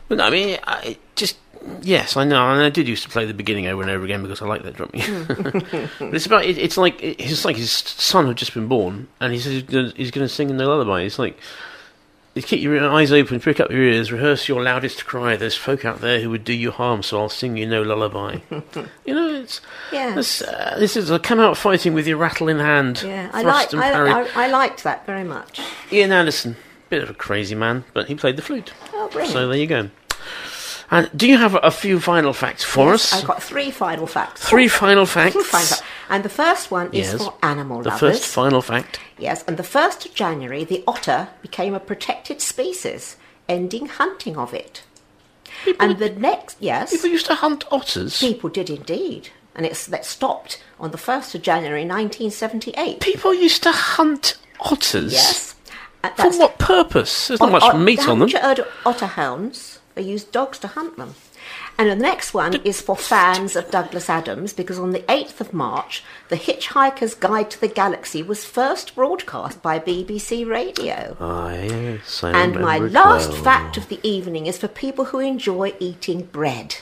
But 0.07 0.19
no, 0.19 0.25
I 0.25 0.29
mean, 0.29 0.57
I 0.65 0.97
just 1.15 1.37
yes, 1.81 2.17
I 2.17 2.23
know, 2.23 2.51
and 2.51 2.61
I 2.61 2.69
did 2.69 2.87
used 2.87 3.03
to 3.03 3.09
play 3.09 3.25
the 3.25 3.33
beginning 3.33 3.67
over 3.67 3.81
and 3.81 3.91
over 3.91 4.05
again 4.05 4.21
because 4.21 4.41
I 4.41 4.45
like 4.45 4.63
that 4.63 4.75
drumming. 4.75 5.25
but 5.99 6.13
it's 6.13 6.25
about 6.25 6.45
it, 6.45 6.57
it's 6.57 6.77
like 6.77 7.01
it, 7.01 7.21
it's 7.21 7.45
like 7.45 7.55
his 7.55 7.71
son 7.71 8.27
had 8.27 8.37
just 8.37 8.53
been 8.53 8.67
born, 8.67 9.07
and 9.19 9.33
he 9.33 9.39
says 9.39 9.53
he's 9.53 9.63
gonna, 9.63 9.93
he's 9.95 10.11
going 10.11 10.27
to 10.27 10.33
sing 10.33 10.49
in 10.49 10.57
the 10.57 10.65
lullaby. 10.65 11.01
It's 11.01 11.19
like. 11.19 11.37
You 12.35 12.43
keep 12.43 12.61
your 12.61 12.87
eyes 12.87 13.11
open, 13.11 13.39
prick 13.39 13.59
up 13.59 13.71
your 13.71 13.81
ears, 13.81 14.11
rehearse 14.11 14.47
your 14.47 14.61
loudest 14.61 15.07
cry. 15.07 15.35
There's 15.35 15.55
folk 15.55 15.85
out 15.85 16.01
there 16.01 16.21
who 16.21 16.29
would 16.29 16.43
do 16.43 16.53
you 16.53 16.69
harm, 16.69 17.01
so 17.01 17.19
I'll 17.19 17.29
sing 17.29 17.57
you 17.57 17.65
no 17.65 17.81
lullaby. 17.81 18.37
you 19.05 19.15
know, 19.15 19.33
it's 19.33 19.59
yeah, 19.91 20.13
this, 20.13 20.43
uh, 20.43 20.75
this 20.77 20.95
is 20.95 21.09
a 21.09 21.17
come 21.17 21.39
out 21.39 21.57
fighting 21.57 21.95
with 21.95 22.05
your 22.05 22.17
rattle 22.17 22.47
in 22.47 22.59
hand. 22.59 23.01
yeah. 23.01 23.31
I 23.33 23.39
and 23.39 23.49
I. 23.81 24.21
I, 24.21 24.27
I 24.35 24.47
liked 24.49 24.83
that 24.83 25.03
very 25.07 25.23
much. 25.23 25.59
Ian 25.91 26.11
Anderson, 26.11 26.57
bit 26.89 27.01
of 27.01 27.09
a 27.09 27.15
crazy 27.15 27.55
man, 27.55 27.85
but 27.95 28.07
he 28.07 28.13
played 28.13 28.35
the 28.35 28.43
flute. 28.43 28.71
Oh, 28.93 29.09
brilliant. 29.11 29.33
So 29.33 29.47
there 29.47 29.57
you 29.57 29.65
go. 29.65 29.89
And 30.89 31.09
do 31.15 31.27
you 31.27 31.37
have 31.37 31.57
a 31.61 31.69
few 31.71 31.99
final 31.99 32.31
facts 32.33 32.63
for 32.63 32.91
Yes, 32.91 33.11
us? 33.13 33.19
I've 33.21 33.27
got 33.27 33.43
three 33.43 33.71
final 33.71 34.07
facts. 34.07 34.47
Three 34.47 34.67
final 34.69 35.05
facts. 35.05 35.33
Final 35.33 35.43
facts. 35.45 35.81
And 36.09 36.23
the 36.23 36.29
first 36.29 36.71
one 36.71 36.87
is 36.93 37.11
Yes. 37.11 37.17
for 37.23 37.33
animal 37.43 37.77
life. 37.77 37.83
The 37.83 37.89
lovers. 38.05 38.19
first 38.19 38.25
final 38.33 38.61
fact. 38.61 38.99
Yes, 39.17 39.43
and 39.47 39.57
the 39.57 39.63
1st 39.63 40.05
of 40.05 40.13
January, 40.13 40.63
the 40.63 40.83
otter 40.87 41.27
became 41.41 41.73
a 41.73 41.79
protected 41.81 42.39
species, 42.41 43.17
ending 43.49 43.87
hunting 43.87 44.37
of 44.37 44.53
it. 44.53 44.83
People, 45.65 45.85
and 45.89 45.99
the 45.99 46.09
next, 46.11 46.55
yes. 46.61 46.91
People 46.91 47.09
used 47.09 47.25
to 47.25 47.35
hunt 47.35 47.65
otters? 47.71 48.19
People 48.19 48.49
did 48.49 48.69
indeed. 48.69 49.29
And 49.55 49.65
it's 49.65 49.87
that 49.87 50.05
stopped 50.05 50.63
on 50.79 50.91
the 50.91 50.97
1st 50.99 51.33
of 51.35 51.41
January 51.41 51.83
1978. 51.83 52.99
People 53.01 53.33
used 53.33 53.63
to 53.63 53.71
hunt 53.71 54.37
otters? 54.61 55.11
Yes. 55.11 55.55
Uh, 56.03 56.09
For 56.11 56.29
what 56.37 56.59
purpose? 56.59 57.27
There's 57.27 57.39
not 57.41 57.49
Oh, 57.49 57.51
much 57.51 57.63
oh, 57.65 57.77
meat 57.77 58.07
on 58.07 58.19
them. 58.19 58.29
haven't 58.29 58.33
you 58.33 58.39
heard 58.47 58.59
of 58.59 58.67
otter 58.85 59.07
hounds? 59.07 59.76
They 59.97 60.03
use 60.03 60.23
dogs 60.23 60.59
to 60.59 60.67
hunt 60.67 60.95
them. 60.95 61.15
And 61.75 61.89
the 61.89 61.95
next 61.95 62.31
one 62.31 62.57
is 62.63 62.79
for 62.81 62.95
fans 62.95 63.55
of 63.55 63.71
Douglas 63.71 64.11
Adams 64.11 64.53
because 64.53 64.77
on 64.77 64.91
the 64.91 64.99
8th 64.99 65.41
of 65.41 65.53
March, 65.53 66.03
The 66.29 66.35
Hitchhiker's 66.35 67.15
Guide 67.15 67.49
to 67.49 67.59
the 67.59 67.67
Galaxy 67.67 68.21
was 68.21 68.45
first 68.45 68.93
broadcast 68.93 69.63
by 69.63 69.79
BBC 69.79 70.47
Radio. 70.47 71.17
Ah, 71.19 71.53
yes, 71.53 72.23
I 72.23 72.29
And 72.43 72.59
my 72.59 72.77
last 72.77 73.31
well. 73.31 73.41
fact 73.43 73.75
of 73.75 73.89
the 73.89 73.99
evening 74.07 74.45
is 74.45 74.59
for 74.59 74.67
people 74.67 75.05
who 75.05 75.17
enjoy 75.19 75.73
eating 75.79 76.25
bread. 76.25 76.75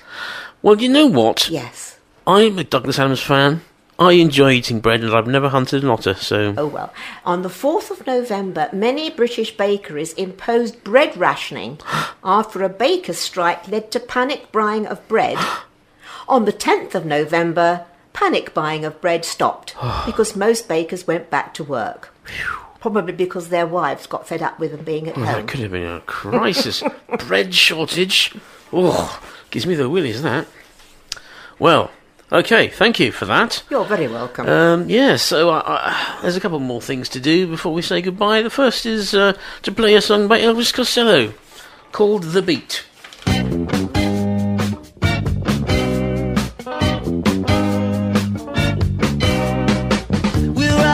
Well, 0.62 0.76
you 0.82 0.90
know 0.90 1.06
what? 1.08 1.50
Yes. 1.50 1.98
I'm 2.28 2.60
a 2.60 2.66
Douglas 2.66 3.00
Adams 3.00 3.22
fan. 3.22 3.62
I 3.97 4.13
enjoy 4.13 4.51
eating 4.51 4.81
bread, 4.81 5.01
and 5.03 5.13
I've 5.13 5.27
never 5.27 5.47
hunted 5.49 5.84
an 5.84 5.89
otter, 5.89 6.15
so. 6.15 6.53
Oh 6.57 6.67
well. 6.67 6.93
On 7.26 7.41
the 7.43 7.49
4th 7.49 7.91
of 7.91 8.05
November, 8.05 8.69
many 8.73 9.09
British 9.09 9.55
bakeries 9.55 10.11
imposed 10.13 10.84
bread 10.84 11.15
rationing 11.15 11.80
after 12.23 12.61
a 12.63 12.69
baker's 12.69 13.17
strike 13.17 13.67
led 13.69 13.91
to 13.91 13.99
panic 13.99 14.51
buying 14.51 14.85
of 14.85 15.07
bread. 15.07 15.38
On 16.27 16.45
the 16.45 16.51
10th 16.53 16.95
of 16.95 17.05
November, 17.05 17.85
panic 18.11 18.53
buying 18.53 18.84
of 18.84 18.99
bread 18.99 19.23
stopped 19.23 19.76
because 20.05 20.35
most 20.35 20.67
bakers 20.67 21.07
went 21.07 21.30
back 21.30 21.53
to 21.53 21.63
work. 21.63 22.13
Probably 22.81 23.13
because 23.13 23.49
their 23.49 23.65
wives 23.65 24.05
got 24.07 24.27
fed 24.27 24.41
up 24.43 24.59
with 24.59 24.72
them 24.72 24.84
being 24.84 25.07
at 25.07 25.15
Well, 25.15 25.26
home. 25.26 25.35
that 25.38 25.47
could 25.47 25.59
have 25.61 25.72
been 25.72 25.88
a 25.88 26.01
crisis. 26.01 26.84
Bread 27.27 27.53
shortage. 27.55 28.35
Oh, 28.72 29.19
gives 29.49 29.65
me 29.65 29.73
the 29.73 29.89
willies, 29.89 30.22
that. 30.22 30.45
Well, 31.57 31.89
okay, 32.31 32.68
thank 32.68 32.99
you 32.99 33.11
for 33.11 33.26
that. 33.26 33.64
You're 33.69 33.85
very 33.85 34.07
welcome. 34.07 34.47
Um, 34.47 34.89
yeah, 34.89 35.15
so 35.15 35.49
uh, 35.49 35.64
uh, 35.65 36.22
there's 36.22 36.35
a 36.35 36.39
couple 36.39 36.60
more 36.60 36.81
things 36.81 37.10
to 37.10 37.19
do 37.19 37.47
before 37.47 37.73
we 37.73 37.81
say 37.81 38.02
goodbye. 38.02 38.41
The 38.41 38.49
first 38.49 38.85
is 38.85 39.14
uh, 39.14 39.34
to 39.64 39.72
play 39.72 39.95
a 39.95 40.02
song 40.02 40.27
by 40.27 40.39
Elvis 40.39 40.73
Costello 40.73 41.34
called 41.91 42.23
The 42.23 42.41
Beat. 42.41 42.85
We're 50.56 50.85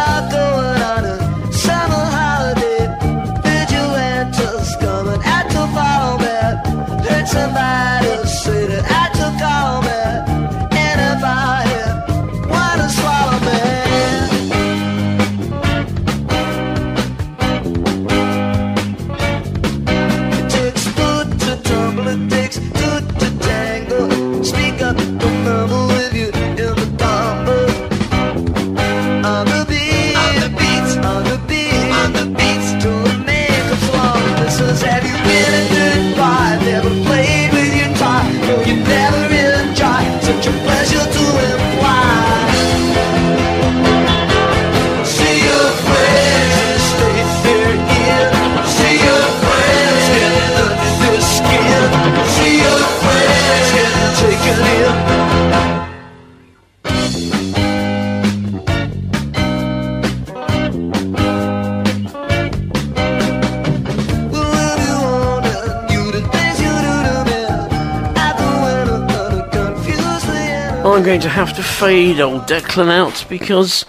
I'm 71.01 71.05
going 71.07 71.21
to 71.21 71.29
have 71.29 71.55
to 71.55 71.63
fade 71.63 72.19
old 72.19 72.43
Declan 72.43 72.87
out 72.87 73.25
because 73.27 73.87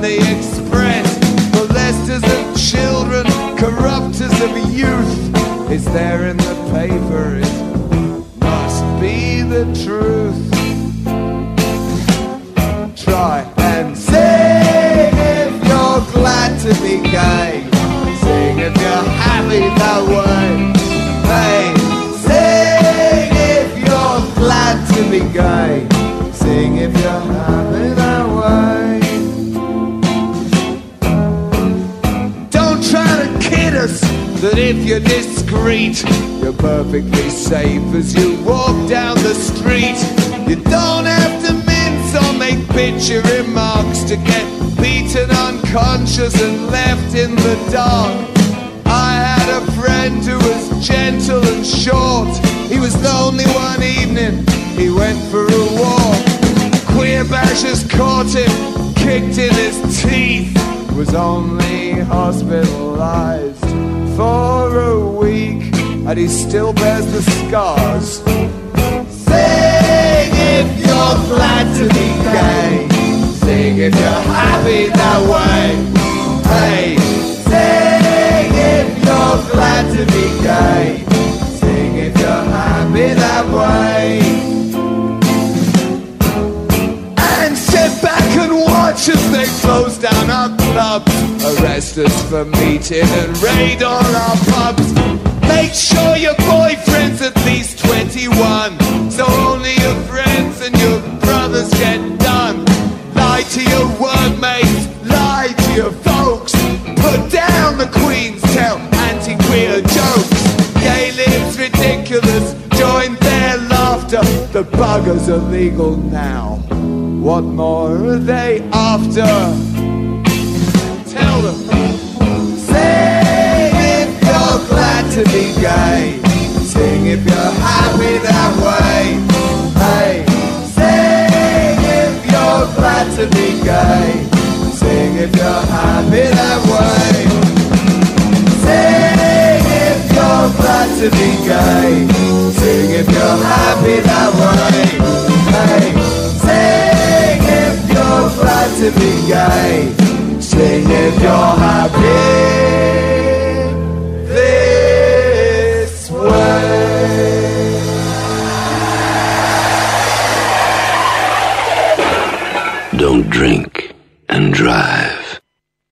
when 0.00 0.08
they 0.08 0.38
express 0.38 1.18
molesters 1.52 2.24
of 2.24 2.56
children, 2.56 3.26
corrupters 3.58 4.40
of 4.40 4.56
youth. 4.72 5.70
Is 5.70 5.84
there 5.84 6.28
in 6.28 6.36
the 6.38 6.70
paper. 6.72 7.39